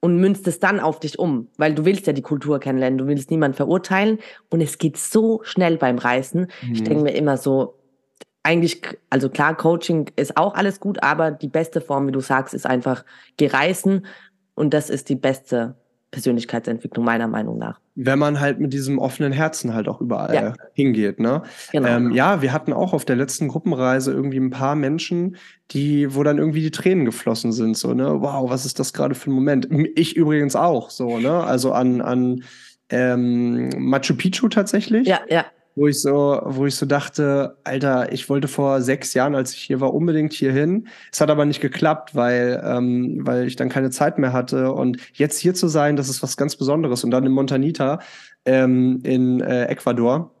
und 0.00 0.16
münzt 0.16 0.46
es 0.46 0.60
dann 0.60 0.78
auf 0.80 1.00
dich 1.00 1.18
um, 1.18 1.48
weil 1.56 1.74
du 1.74 1.84
willst 1.84 2.06
ja 2.06 2.12
die 2.12 2.22
Kultur 2.22 2.60
kennenlernen, 2.60 2.98
du 2.98 3.06
willst 3.06 3.30
niemanden 3.30 3.56
verurteilen 3.56 4.18
und 4.50 4.60
es 4.60 4.78
geht 4.78 4.96
so 4.96 5.40
schnell 5.42 5.76
beim 5.76 5.98
Reisen. 5.98 6.48
Mhm. 6.62 6.72
Ich 6.72 6.84
denke 6.84 7.02
mir 7.02 7.14
immer 7.14 7.36
so, 7.36 7.74
eigentlich, 8.44 8.80
also 9.10 9.28
klar, 9.28 9.56
Coaching 9.56 10.10
ist 10.16 10.36
auch 10.36 10.54
alles 10.54 10.78
gut, 10.80 11.02
aber 11.02 11.32
die 11.32 11.48
beste 11.48 11.80
Form, 11.80 12.06
wie 12.06 12.12
du 12.12 12.20
sagst, 12.20 12.54
ist 12.54 12.66
einfach 12.66 13.04
gereisen 13.36 14.06
und 14.54 14.72
das 14.72 14.88
ist 14.88 15.08
die 15.08 15.16
beste 15.16 15.74
Persönlichkeitsentwicklung 16.10 17.04
meiner 17.04 17.28
Meinung 17.28 17.58
nach. 17.58 17.80
Wenn 17.94 18.18
man 18.18 18.40
halt 18.40 18.60
mit 18.60 18.72
diesem 18.72 18.98
offenen 18.98 19.32
Herzen 19.32 19.74
halt 19.74 19.88
auch 19.88 20.00
überall 20.00 20.34
ja. 20.34 20.52
hingeht, 20.72 21.20
ne? 21.20 21.42
Genau. 21.72 21.88
Ähm, 21.88 22.12
ja, 22.12 22.40
wir 22.40 22.52
hatten 22.52 22.72
auch 22.72 22.92
auf 22.92 23.04
der 23.04 23.16
letzten 23.16 23.48
Gruppenreise 23.48 24.12
irgendwie 24.12 24.38
ein 24.38 24.50
paar 24.50 24.74
Menschen, 24.74 25.36
die, 25.70 26.14
wo 26.14 26.22
dann 26.22 26.38
irgendwie 26.38 26.62
die 26.62 26.70
Tränen 26.70 27.04
geflossen 27.04 27.52
sind, 27.52 27.76
so, 27.76 27.92
ne? 27.92 28.20
Wow, 28.20 28.50
was 28.50 28.64
ist 28.64 28.78
das 28.78 28.92
gerade 28.92 29.14
für 29.14 29.30
ein 29.30 29.34
Moment? 29.34 29.68
Ich 29.96 30.16
übrigens 30.16 30.56
auch, 30.56 30.90
so, 30.90 31.18
ne? 31.18 31.44
Also 31.44 31.72
an, 31.72 32.00
an 32.00 32.42
ähm, 32.88 33.68
Machu 33.76 34.14
Picchu 34.14 34.48
tatsächlich. 34.48 35.06
Ja, 35.06 35.20
ja 35.28 35.44
wo 35.78 35.86
ich 35.86 36.00
so, 36.00 36.40
wo 36.44 36.66
ich 36.66 36.74
so 36.74 36.86
dachte, 36.86 37.56
Alter, 37.64 38.12
ich 38.12 38.28
wollte 38.28 38.48
vor 38.48 38.82
sechs 38.82 39.14
Jahren, 39.14 39.34
als 39.34 39.54
ich 39.54 39.60
hier 39.60 39.80
war, 39.80 39.94
unbedingt 39.94 40.32
hier 40.32 40.52
hin. 40.52 40.88
Es 41.12 41.20
hat 41.20 41.30
aber 41.30 41.44
nicht 41.44 41.60
geklappt, 41.60 42.14
weil, 42.14 42.62
ähm, 42.64 43.20
weil 43.22 43.46
ich 43.46 43.56
dann 43.56 43.68
keine 43.68 43.90
Zeit 43.90 44.18
mehr 44.18 44.32
hatte. 44.32 44.72
Und 44.72 44.98
jetzt 45.14 45.38
hier 45.38 45.54
zu 45.54 45.68
sein, 45.68 45.96
das 45.96 46.08
ist 46.08 46.22
was 46.22 46.36
ganz 46.36 46.56
Besonderes. 46.56 47.04
Und 47.04 47.10
dann 47.12 47.24
in 47.24 47.32
Montanita 47.32 48.00
ähm, 48.44 49.00
in 49.04 49.40
äh, 49.40 49.66
Ecuador 49.66 50.32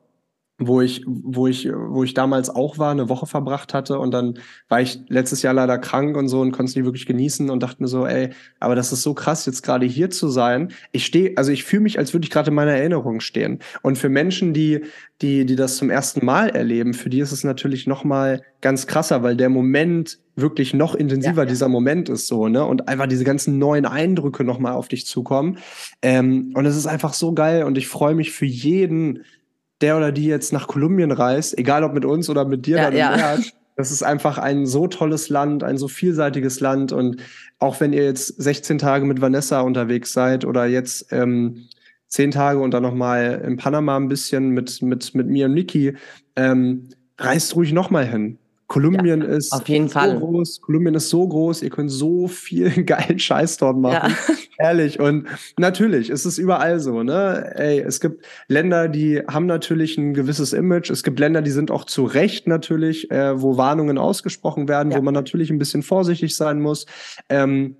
wo 0.58 0.80
ich, 0.80 1.04
wo 1.06 1.46
ich, 1.46 1.68
wo 1.72 2.02
ich 2.02 2.14
damals 2.14 2.50
auch 2.50 2.78
war, 2.78 2.90
eine 2.90 3.08
Woche 3.08 3.26
verbracht 3.26 3.74
hatte 3.74 3.98
und 4.00 4.12
dann 4.12 4.38
war 4.68 4.80
ich 4.80 5.00
letztes 5.08 5.42
Jahr 5.42 5.54
leider 5.54 5.78
krank 5.78 6.16
und 6.16 6.28
so 6.28 6.40
und 6.40 6.50
konnte 6.50 6.70
es 6.70 6.76
nicht 6.76 6.84
wirklich 6.84 7.06
genießen 7.06 7.48
und 7.48 7.62
dachte 7.62 7.80
mir 7.80 7.88
so, 7.88 8.06
ey, 8.06 8.30
aber 8.58 8.74
das 8.74 8.92
ist 8.92 9.02
so 9.02 9.14
krass, 9.14 9.46
jetzt 9.46 9.62
gerade 9.62 9.86
hier 9.86 10.10
zu 10.10 10.28
sein. 10.28 10.72
Ich 10.90 11.06
stehe, 11.06 11.36
also 11.36 11.52
ich 11.52 11.62
fühle 11.62 11.82
mich, 11.82 11.98
als 11.98 12.12
würde 12.12 12.24
ich 12.24 12.30
gerade 12.30 12.48
in 12.48 12.54
meiner 12.54 12.72
Erinnerung 12.72 13.20
stehen. 13.20 13.60
Und 13.82 13.98
für 13.98 14.08
Menschen, 14.08 14.52
die, 14.52 14.80
die, 15.22 15.46
die 15.46 15.54
das 15.54 15.76
zum 15.76 15.90
ersten 15.90 16.26
Mal 16.26 16.48
erleben, 16.48 16.92
für 16.92 17.08
die 17.08 17.20
ist 17.20 17.32
es 17.32 17.44
natürlich 17.44 17.86
noch 17.86 18.02
mal 18.02 18.42
ganz 18.60 18.88
krasser, 18.88 19.22
weil 19.22 19.36
der 19.36 19.50
Moment 19.50 20.18
wirklich 20.34 20.74
noch 20.74 20.94
intensiver 20.94 21.38
ja, 21.38 21.42
ja. 21.42 21.48
dieser 21.48 21.68
Moment 21.68 22.08
ist 22.08 22.28
so, 22.28 22.48
ne? 22.48 22.64
Und 22.64 22.88
einfach 22.88 23.06
diese 23.06 23.24
ganzen 23.24 23.58
neuen 23.58 23.86
Eindrücke 23.86 24.44
noch 24.44 24.58
mal 24.58 24.72
auf 24.72 24.88
dich 24.88 25.06
zukommen. 25.06 25.58
Ähm, 26.02 26.52
und 26.54 26.66
es 26.66 26.76
ist 26.76 26.86
einfach 26.86 27.12
so 27.14 27.32
geil 27.32 27.64
und 27.64 27.76
ich 27.76 27.88
freue 27.88 28.14
mich 28.14 28.30
für 28.30 28.46
jeden, 28.46 29.24
der 29.80 29.96
oder 29.96 30.12
die 30.12 30.26
jetzt 30.26 30.52
nach 30.52 30.66
Kolumbien 30.66 31.12
reist, 31.12 31.56
egal 31.56 31.84
ob 31.84 31.94
mit 31.94 32.04
uns 32.04 32.28
oder 32.28 32.44
mit 32.44 32.66
dir 32.66 32.76
ja, 32.76 32.82
dann 32.84 32.96
ja. 32.96 33.16
März, 33.16 33.52
das 33.76 33.92
ist 33.92 34.02
einfach 34.02 34.38
ein 34.38 34.66
so 34.66 34.88
tolles 34.88 35.28
Land, 35.28 35.62
ein 35.62 35.78
so 35.78 35.86
vielseitiges 35.86 36.58
Land. 36.58 36.90
Und 36.90 37.22
auch 37.60 37.78
wenn 37.80 37.92
ihr 37.92 38.04
jetzt 38.04 38.42
16 38.42 38.78
Tage 38.78 39.06
mit 39.06 39.20
Vanessa 39.20 39.60
unterwegs 39.60 40.12
seid 40.12 40.44
oder 40.44 40.66
jetzt 40.66 41.12
ähm, 41.12 41.68
10 42.08 42.32
Tage 42.32 42.58
und 42.58 42.72
dann 42.72 42.82
nochmal 42.82 43.40
in 43.46 43.56
Panama 43.56 43.96
ein 43.96 44.08
bisschen 44.08 44.50
mit, 44.50 44.82
mit, 44.82 45.14
mit 45.14 45.28
mir 45.28 45.46
und 45.46 45.54
Niki, 45.54 45.94
ähm, 46.34 46.88
reist 47.18 47.54
ruhig 47.54 47.72
nochmal 47.72 48.06
hin. 48.06 48.38
Kolumbien 48.68 49.22
ja, 49.22 49.28
ist 49.28 49.52
auf 49.52 49.66
jeden 49.66 49.88
so 49.88 49.94
Fall. 49.94 50.18
groß, 50.18 50.60
Kolumbien 50.60 50.94
ist 50.94 51.08
so 51.08 51.26
groß, 51.26 51.62
ihr 51.62 51.70
könnt 51.70 51.90
so 51.90 52.28
viel 52.28 52.70
geilen 52.84 53.18
Scheiß 53.18 53.56
dort 53.56 53.78
machen. 53.78 54.14
Ja. 54.28 54.36
Ehrlich. 54.58 55.00
Und 55.00 55.26
natürlich 55.58 56.10
ist 56.10 56.26
es 56.26 56.36
überall 56.36 56.78
so, 56.78 57.02
ne? 57.02 57.50
Ey, 57.56 57.80
es 57.80 57.98
gibt 57.98 58.26
Länder, 58.46 58.88
die 58.88 59.20
haben 59.26 59.46
natürlich 59.46 59.96
ein 59.96 60.12
gewisses 60.12 60.52
Image. 60.52 60.90
Es 60.90 61.02
gibt 61.02 61.18
Länder, 61.18 61.40
die 61.40 61.50
sind 61.50 61.70
auch 61.70 61.84
zu 61.84 62.04
Recht 62.04 62.46
natürlich, 62.46 63.10
äh, 63.10 63.40
wo 63.40 63.56
Warnungen 63.56 63.96
ausgesprochen 63.96 64.68
werden, 64.68 64.92
ja. 64.92 64.98
wo 64.98 65.02
man 65.02 65.14
natürlich 65.14 65.50
ein 65.50 65.58
bisschen 65.58 65.82
vorsichtig 65.82 66.36
sein 66.36 66.60
muss. 66.60 66.84
Ähm, 67.30 67.76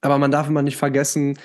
aber 0.00 0.18
man 0.18 0.32
darf 0.32 0.48
immer 0.48 0.62
nicht 0.62 0.76
vergessen, 0.76 1.38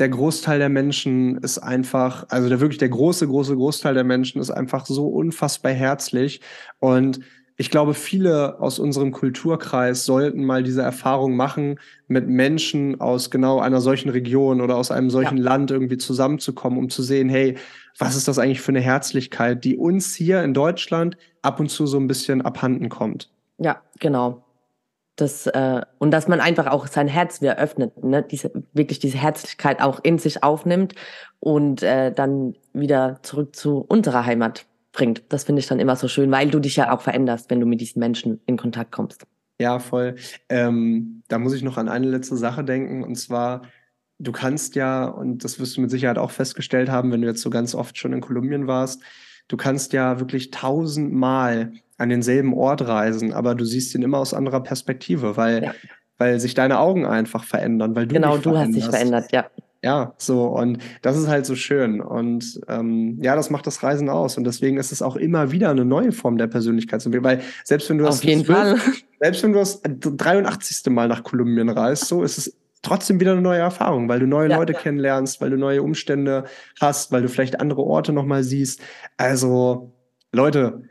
der 0.00 0.08
Großteil 0.08 0.58
der 0.58 0.70
Menschen 0.70 1.38
ist 1.38 1.58
einfach, 1.58 2.26
also 2.30 2.48
der 2.48 2.60
wirklich 2.60 2.78
der 2.78 2.88
große, 2.88 3.28
große 3.28 3.54
Großteil 3.54 3.94
der 3.94 4.02
Menschen 4.02 4.40
ist 4.40 4.50
einfach 4.50 4.86
so 4.86 5.06
unfassbar 5.06 5.70
herzlich 5.70 6.40
und 6.80 7.20
ich 7.56 7.70
glaube, 7.70 7.94
viele 7.94 8.60
aus 8.60 8.80
unserem 8.80 9.12
Kulturkreis 9.12 10.04
sollten 10.04 10.44
mal 10.44 10.64
diese 10.64 10.82
Erfahrung 10.82 11.36
machen, 11.36 11.78
mit 12.08 12.28
Menschen 12.28 13.00
aus 13.00 13.30
genau 13.30 13.60
einer 13.60 13.80
solchen 13.80 14.08
Region 14.08 14.60
oder 14.60 14.76
aus 14.76 14.90
einem 14.90 15.08
solchen 15.08 15.38
ja. 15.38 15.44
Land 15.44 15.70
irgendwie 15.70 15.98
zusammenzukommen, 15.98 16.78
um 16.78 16.90
zu 16.90 17.02
sehen, 17.02 17.28
hey, 17.28 17.56
was 17.96 18.16
ist 18.16 18.26
das 18.26 18.40
eigentlich 18.40 18.60
für 18.60 18.72
eine 18.72 18.80
Herzlichkeit, 18.80 19.64
die 19.64 19.76
uns 19.76 20.16
hier 20.16 20.42
in 20.42 20.52
Deutschland 20.52 21.16
ab 21.42 21.60
und 21.60 21.68
zu 21.68 21.86
so 21.86 21.98
ein 21.98 22.08
bisschen 22.08 22.42
abhanden 22.42 22.88
kommt. 22.88 23.30
Ja, 23.58 23.82
genau. 24.00 24.44
Das, 25.14 25.46
äh, 25.46 25.80
und 25.98 26.10
dass 26.10 26.26
man 26.26 26.40
einfach 26.40 26.66
auch 26.66 26.88
sein 26.88 27.06
Herz 27.06 27.40
wieder 27.40 27.56
öffnet, 27.56 28.02
ne? 28.02 28.24
diese, 28.24 28.50
wirklich 28.72 28.98
diese 28.98 29.18
Herzlichkeit 29.18 29.80
auch 29.80 30.00
in 30.02 30.18
sich 30.18 30.42
aufnimmt 30.42 30.96
und 31.38 31.84
äh, 31.84 32.10
dann 32.10 32.56
wieder 32.72 33.20
zurück 33.22 33.54
zu 33.54 33.78
unserer 33.78 34.26
Heimat 34.26 34.66
bringt. 34.94 35.22
Das 35.28 35.44
finde 35.44 35.60
ich 35.60 35.66
dann 35.66 35.80
immer 35.80 35.96
so 35.96 36.08
schön, 36.08 36.30
weil 36.30 36.48
du 36.48 36.58
dich 36.58 36.76
ja 36.76 36.90
auch 36.90 37.02
veränderst, 37.02 37.50
wenn 37.50 37.60
du 37.60 37.66
mit 37.66 37.80
diesen 37.80 38.00
Menschen 38.00 38.40
in 38.46 38.56
Kontakt 38.56 38.92
kommst. 38.92 39.26
Ja, 39.60 39.78
voll. 39.78 40.16
Ähm, 40.48 41.22
da 41.28 41.38
muss 41.38 41.52
ich 41.52 41.62
noch 41.62 41.76
an 41.76 41.88
eine 41.88 42.08
letzte 42.08 42.36
Sache 42.36 42.64
denken, 42.64 43.04
und 43.04 43.16
zwar, 43.16 43.62
du 44.18 44.32
kannst 44.32 44.74
ja, 44.74 45.04
und 45.04 45.44
das 45.44 45.60
wirst 45.60 45.76
du 45.76 45.82
mit 45.82 45.90
Sicherheit 45.90 46.18
auch 46.18 46.30
festgestellt 46.30 46.88
haben, 46.88 47.12
wenn 47.12 47.20
du 47.20 47.28
jetzt 47.28 47.42
so 47.42 47.50
ganz 47.50 47.74
oft 47.74 47.98
schon 47.98 48.12
in 48.12 48.20
Kolumbien 48.20 48.66
warst, 48.66 49.02
du 49.48 49.56
kannst 49.56 49.92
ja 49.92 50.18
wirklich 50.18 50.50
tausendmal 50.50 51.72
an 51.98 52.08
denselben 52.08 52.54
Ort 52.54 52.86
reisen, 52.86 53.32
aber 53.32 53.54
du 53.54 53.64
siehst 53.64 53.94
ihn 53.94 54.02
immer 54.02 54.18
aus 54.18 54.34
anderer 54.34 54.62
Perspektive, 54.62 55.36
weil, 55.36 55.64
ja. 55.64 55.74
weil 56.18 56.40
sich 56.40 56.54
deine 56.54 56.78
Augen 56.78 57.06
einfach 57.06 57.44
verändern, 57.44 57.94
weil 57.94 58.06
du 58.06 58.14
Genau, 58.14 58.38
du 58.38 58.56
hast 58.56 58.74
dich 58.74 58.84
verändert, 58.84 59.30
ja. 59.32 59.46
Ja, 59.84 60.14
so 60.16 60.46
und 60.46 60.78
das 61.02 61.18
ist 61.18 61.28
halt 61.28 61.44
so 61.44 61.54
schön 61.54 62.00
und 62.00 62.58
ähm, 62.68 63.18
ja, 63.20 63.36
das 63.36 63.50
macht 63.50 63.66
das 63.66 63.82
Reisen 63.82 64.08
aus 64.08 64.38
und 64.38 64.44
deswegen 64.44 64.78
ist 64.78 64.92
es 64.92 65.02
auch 65.02 65.14
immer 65.14 65.52
wieder 65.52 65.68
eine 65.68 65.84
neue 65.84 66.10
Form 66.10 66.38
der 66.38 66.46
Persönlichkeitsentwicklung, 66.46 67.30
weil 67.30 67.42
selbst 67.64 67.90
wenn 67.90 67.98
du 67.98 68.04
das 68.04 68.20
selbst 68.20 69.42
wenn 69.42 69.52
du 69.52 69.58
das 69.58 69.82
83. 69.82 70.90
Mal 70.90 71.08
nach 71.08 71.22
Kolumbien 71.22 71.68
reist, 71.68 72.06
so 72.06 72.22
ist 72.22 72.38
es 72.38 72.56
trotzdem 72.80 73.20
wieder 73.20 73.32
eine 73.32 73.42
neue 73.42 73.58
Erfahrung, 73.58 74.08
weil 74.08 74.20
du 74.20 74.26
neue 74.26 74.48
ja, 74.48 74.56
Leute 74.56 74.72
ja. 74.72 74.78
kennenlernst, 74.78 75.42
weil 75.42 75.50
du 75.50 75.58
neue 75.58 75.82
Umstände 75.82 76.44
hast, 76.80 77.12
weil 77.12 77.20
du 77.20 77.28
vielleicht 77.28 77.60
andere 77.60 77.82
Orte 77.82 78.14
noch 78.14 78.24
mal 78.24 78.42
siehst. 78.42 78.80
Also 79.18 79.92
Leute, 80.32 80.84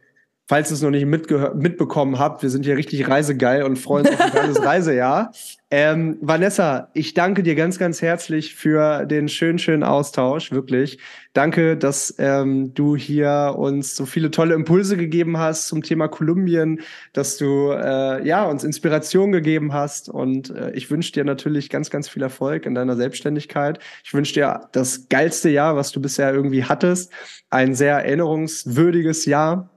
falls 0.47 0.71
ihr 0.71 0.75
es 0.75 0.81
noch 0.81 0.89
nicht 0.89 1.05
mitbekommen 1.05 2.19
habt, 2.19 2.43
wir 2.43 2.49
sind 2.49 2.65
hier 2.65 2.77
richtig 2.77 3.07
reisegeil 3.07 3.63
und 3.63 3.77
freuen 3.77 4.05
uns 4.05 4.15
auf 4.15 4.25
ein 4.25 4.33
geiles 4.33 4.61
Reisejahr. 4.63 5.31
Ähm, 5.71 6.17
Vanessa, 6.21 6.89
ich 6.93 7.15
danke 7.15 7.41
dir 7.41 7.55
ganz, 7.55 7.79
ganz 7.79 8.01
herzlich 8.01 8.53
für 8.53 9.05
den 9.05 9.27
schönen, 9.27 9.57
schönen 9.57 9.83
Austausch, 9.83 10.51
wirklich. 10.51 10.99
Danke, 11.33 11.75
dass 11.77 12.13
ähm, 12.19 12.75
du 12.75 12.95
hier 12.95 13.55
uns 13.57 13.95
so 13.95 14.05
viele 14.05 14.29
tolle 14.29 14.53
Impulse 14.53 14.97
gegeben 14.97 15.39
hast 15.39 15.67
zum 15.67 15.81
Thema 15.81 16.09
Kolumbien, 16.09 16.81
dass 17.13 17.37
du 17.37 17.71
äh, 17.71 18.23
ja 18.27 18.43
uns 18.43 18.63
Inspiration 18.63 19.31
gegeben 19.31 19.73
hast 19.73 20.09
und 20.09 20.51
äh, 20.51 20.71
ich 20.73 20.91
wünsche 20.91 21.13
dir 21.13 21.23
natürlich 21.23 21.71
ganz, 21.71 21.89
ganz 21.89 22.07
viel 22.07 22.21
Erfolg 22.21 22.67
in 22.67 22.75
deiner 22.75 22.95
Selbstständigkeit. 22.95 23.79
Ich 24.03 24.13
wünsche 24.13 24.35
dir 24.35 24.69
das 24.73 25.07
geilste 25.09 25.49
Jahr, 25.49 25.75
was 25.75 25.91
du 25.91 25.99
bisher 25.99 26.31
irgendwie 26.31 26.65
hattest, 26.65 27.11
ein 27.49 27.73
sehr 27.73 27.95
erinnerungswürdiges 27.95 29.25
Jahr 29.25 29.72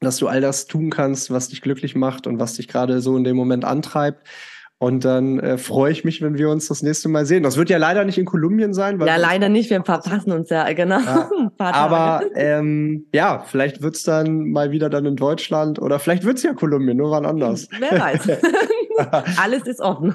dass 0.00 0.16
du 0.16 0.28
all 0.28 0.40
das 0.40 0.66
tun 0.66 0.90
kannst, 0.90 1.30
was 1.30 1.48
dich 1.48 1.60
glücklich 1.60 1.94
macht 1.94 2.26
und 2.26 2.38
was 2.38 2.54
dich 2.54 2.68
gerade 2.68 3.00
so 3.00 3.16
in 3.16 3.24
dem 3.24 3.36
Moment 3.36 3.64
antreibt. 3.64 4.26
Und 4.82 5.04
dann 5.04 5.38
äh, 5.40 5.58
freue 5.58 5.92
ich 5.92 6.04
mich, 6.04 6.22
wenn 6.22 6.38
wir 6.38 6.48
uns 6.48 6.66
das 6.68 6.82
nächste 6.82 7.10
Mal 7.10 7.26
sehen. 7.26 7.42
Das 7.42 7.58
wird 7.58 7.68
ja 7.68 7.76
leider 7.76 8.02
nicht 8.06 8.16
in 8.16 8.24
Kolumbien 8.24 8.72
sein. 8.72 8.98
Ja, 8.98 9.16
leider 9.16 9.50
nicht. 9.50 9.68
Wir 9.68 9.84
verpassen 9.84 10.32
uns 10.32 10.48
ja, 10.48 10.72
genau. 10.72 11.00
Ja. 11.00 11.30
Aber 11.58 12.22
ähm, 12.34 13.04
ja, 13.12 13.44
vielleicht 13.46 13.82
wird's 13.82 14.04
dann 14.04 14.50
mal 14.50 14.70
wieder 14.70 14.88
dann 14.88 15.04
in 15.04 15.16
Deutschland 15.16 15.78
oder 15.78 15.98
vielleicht 15.98 16.24
wird's 16.24 16.42
ja 16.42 16.54
Kolumbien, 16.54 16.96
nur 16.96 17.10
wann 17.10 17.26
anders. 17.26 17.68
Wer 17.78 18.00
weiß. 18.00 18.28
Alles 19.38 19.66
ist 19.66 19.80
offen. 19.82 20.14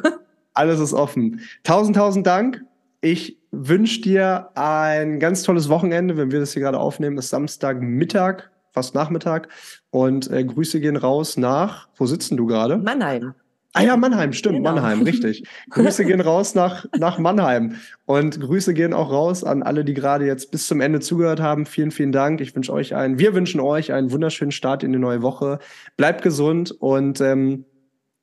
Alles 0.56 0.80
ist 0.80 0.94
offen. 0.94 1.42
Tausend, 1.64 1.96
tausend 1.96 2.26
Dank. 2.26 2.64
Ich 3.02 3.38
wünsche 3.52 4.02
dir 4.02 4.50
ein 4.56 5.20
ganz 5.20 5.44
tolles 5.44 5.70
Wochenende. 5.70 6.18
Wenn 6.18 6.32
wir 6.32 6.40
das 6.40 6.54
hier 6.54 6.64
gerade 6.64 6.80
aufnehmen, 6.80 7.20
ist 7.20 7.30
Samstagmittag 7.30 8.50
fast 8.76 8.94
Nachmittag. 8.94 9.48
Und 9.90 10.30
äh, 10.30 10.44
Grüße 10.44 10.82
gehen 10.82 10.98
raus 10.98 11.38
nach, 11.38 11.88
wo 11.96 12.06
sitzen 12.06 12.36
du 12.38 12.46
gerade? 12.46 12.78
Mannheim. 12.78 13.34
Ah 13.72 13.82
ja, 13.82 13.98
Mannheim, 13.98 14.32
stimmt, 14.32 14.58
genau. 14.58 14.74
Mannheim, 14.74 15.02
richtig. 15.02 15.44
Grüße 15.70 16.06
gehen 16.06 16.22
raus 16.22 16.56
nach, 16.56 16.86
nach 16.98 17.18
Mannheim. 17.18 17.76
Und 18.06 18.40
Grüße 18.40 18.74
gehen 18.74 18.94
auch 18.94 19.12
raus 19.12 19.44
an 19.44 19.64
alle, 19.64 19.84
die 19.84 19.94
gerade 19.94 20.26
jetzt 20.26 20.52
bis 20.52 20.68
zum 20.68 20.80
Ende 20.80 21.00
zugehört 21.00 21.42
haben. 21.42 21.66
Vielen, 21.66 21.92
vielen 21.92 22.12
Dank. 22.12 22.40
Ich 22.40 22.56
wünsche 22.56 22.72
euch 22.72 22.96
einen, 22.96 23.18
wir 23.18 23.34
wünschen 23.34 23.60
euch 23.60 23.92
einen 23.92 24.12
wunderschönen 24.12 24.52
Start 24.52 24.84
in 24.84 24.94
die 24.94 25.00
neue 25.00 25.22
Woche. 25.22 25.60
Bleibt 25.98 26.22
gesund 26.22 26.72
und 26.72 27.20
ähm, 27.22 27.66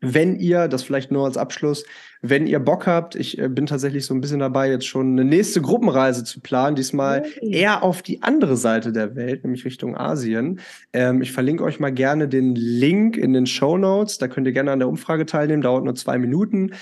wenn 0.03 0.36
ihr, 0.36 0.68
das 0.68 0.82
vielleicht 0.82 1.11
nur 1.11 1.24
als 1.24 1.36
Abschluss, 1.36 1.84
wenn 2.22 2.46
ihr 2.46 2.61
Bock 2.61 2.86
habt, 2.86 3.16
ich 3.16 3.38
äh, 3.38 3.48
bin 3.48 3.66
tatsächlich 3.66 4.05
so 4.05 4.14
ein 4.14 4.20
bisschen 4.20 4.38
dabei, 4.38 4.70
jetzt 4.70 4.86
schon 4.86 5.12
eine 5.12 5.24
nächste 5.24 5.61
Gruppenreise 5.61 6.22
zu 6.22 6.40
planen, 6.40 6.76
diesmal 6.76 7.24
eher 7.40 7.82
auf 7.82 8.03
die 8.03 8.22
andere 8.22 8.57
Seite 8.57 8.92
der 8.92 9.16
Welt, 9.16 9.42
nämlich 9.42 9.64
Richtung 9.64 9.96
Asien. 9.96 10.61
Ähm, 10.92 11.22
ich 11.22 11.32
verlinke 11.32 11.64
euch 11.64 11.80
mal 11.80 11.92
gerne 11.92 12.28
den 12.28 12.55
Link 12.55 13.16
in 13.16 13.32
den 13.32 13.46
Show 13.46 13.76
Notes. 13.76 14.18
Da 14.18 14.28
könnt 14.28 14.46
ihr 14.46 14.53
gerne 14.53 14.70
an 14.70 14.78
der 14.78 14.88
Umfrage 14.88 15.26
teilnehmen, 15.26 15.62
dauert 15.62 15.84
nur 15.84 15.94
zwei 15.94 16.18
Minuten. 16.18 16.72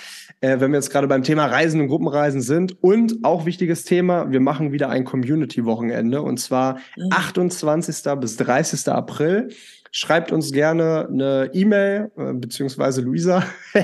Äh, 0.43 0.61
wenn 0.61 0.73
wir 0.73 0.79
jetzt 0.79 0.91
gerade 0.91 1.07
beim 1.07 1.23
Thema 1.23 1.47
Reisen 1.47 1.81
und 1.81 1.89
Gruppenreisen 1.89 2.41
sind. 2.41 2.83
Und 2.83 3.25
auch 3.25 3.47
wichtiges 3.47 3.85
Thema, 3.85 4.31
wir 4.31 4.41
machen 4.41 4.73
wieder 4.73 4.89
ein 4.89 5.05
Community-Wochenende 5.05 6.23
und 6.23 6.39
zwar 6.39 6.81
28. 7.11 8.05
Mhm. 8.05 8.21
bis 8.21 8.37
30. 8.37 8.89
April. 8.89 9.49
Schreibt 9.93 10.31
uns 10.31 10.53
gerne 10.53 11.09
eine 11.11 11.51
E-Mail, 11.53 12.13
äh, 12.17 12.33
beziehungsweise 12.33 13.01
Luisa, 13.01 13.43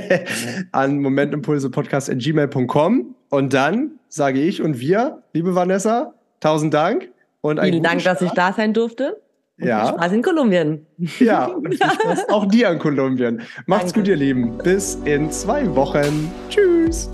an 0.73 1.01
momentimpulsepodcast.gmail.com. 1.01 3.15
Und 3.29 3.53
dann 3.53 3.91
sage 4.09 4.41
ich 4.41 4.63
und 4.63 4.79
wir, 4.79 5.23
liebe 5.33 5.55
Vanessa, 5.55 6.15
tausend 6.41 6.75
Dank. 6.75 7.09
Und 7.41 7.61
Vielen 7.61 7.83
Dank, 7.83 8.01
Start. 8.01 8.21
dass 8.21 8.29
ich 8.29 8.33
da 8.33 8.53
sein 8.53 8.73
durfte. 8.73 9.21
Und 9.59 9.69
ja. 9.69 9.89
Spaß 9.89 10.13
in 10.13 10.23
Kolumbien. 10.23 10.87
Ja, 11.19 11.47
und 11.47 11.69
viel 11.69 11.79
Spaß 11.79 12.29
auch 12.29 12.47
dir 12.47 12.71
in 12.71 12.79
Kolumbien. 12.79 13.43
Macht's 13.67 13.93
Danke. 13.93 14.01
gut, 14.01 14.09
ihr 14.09 14.17
Lieben. 14.17 14.59
Bis 14.59 14.97
in 15.05 15.31
zwei 15.31 15.75
Wochen. 15.75 16.31
Tschüss. 16.51 17.11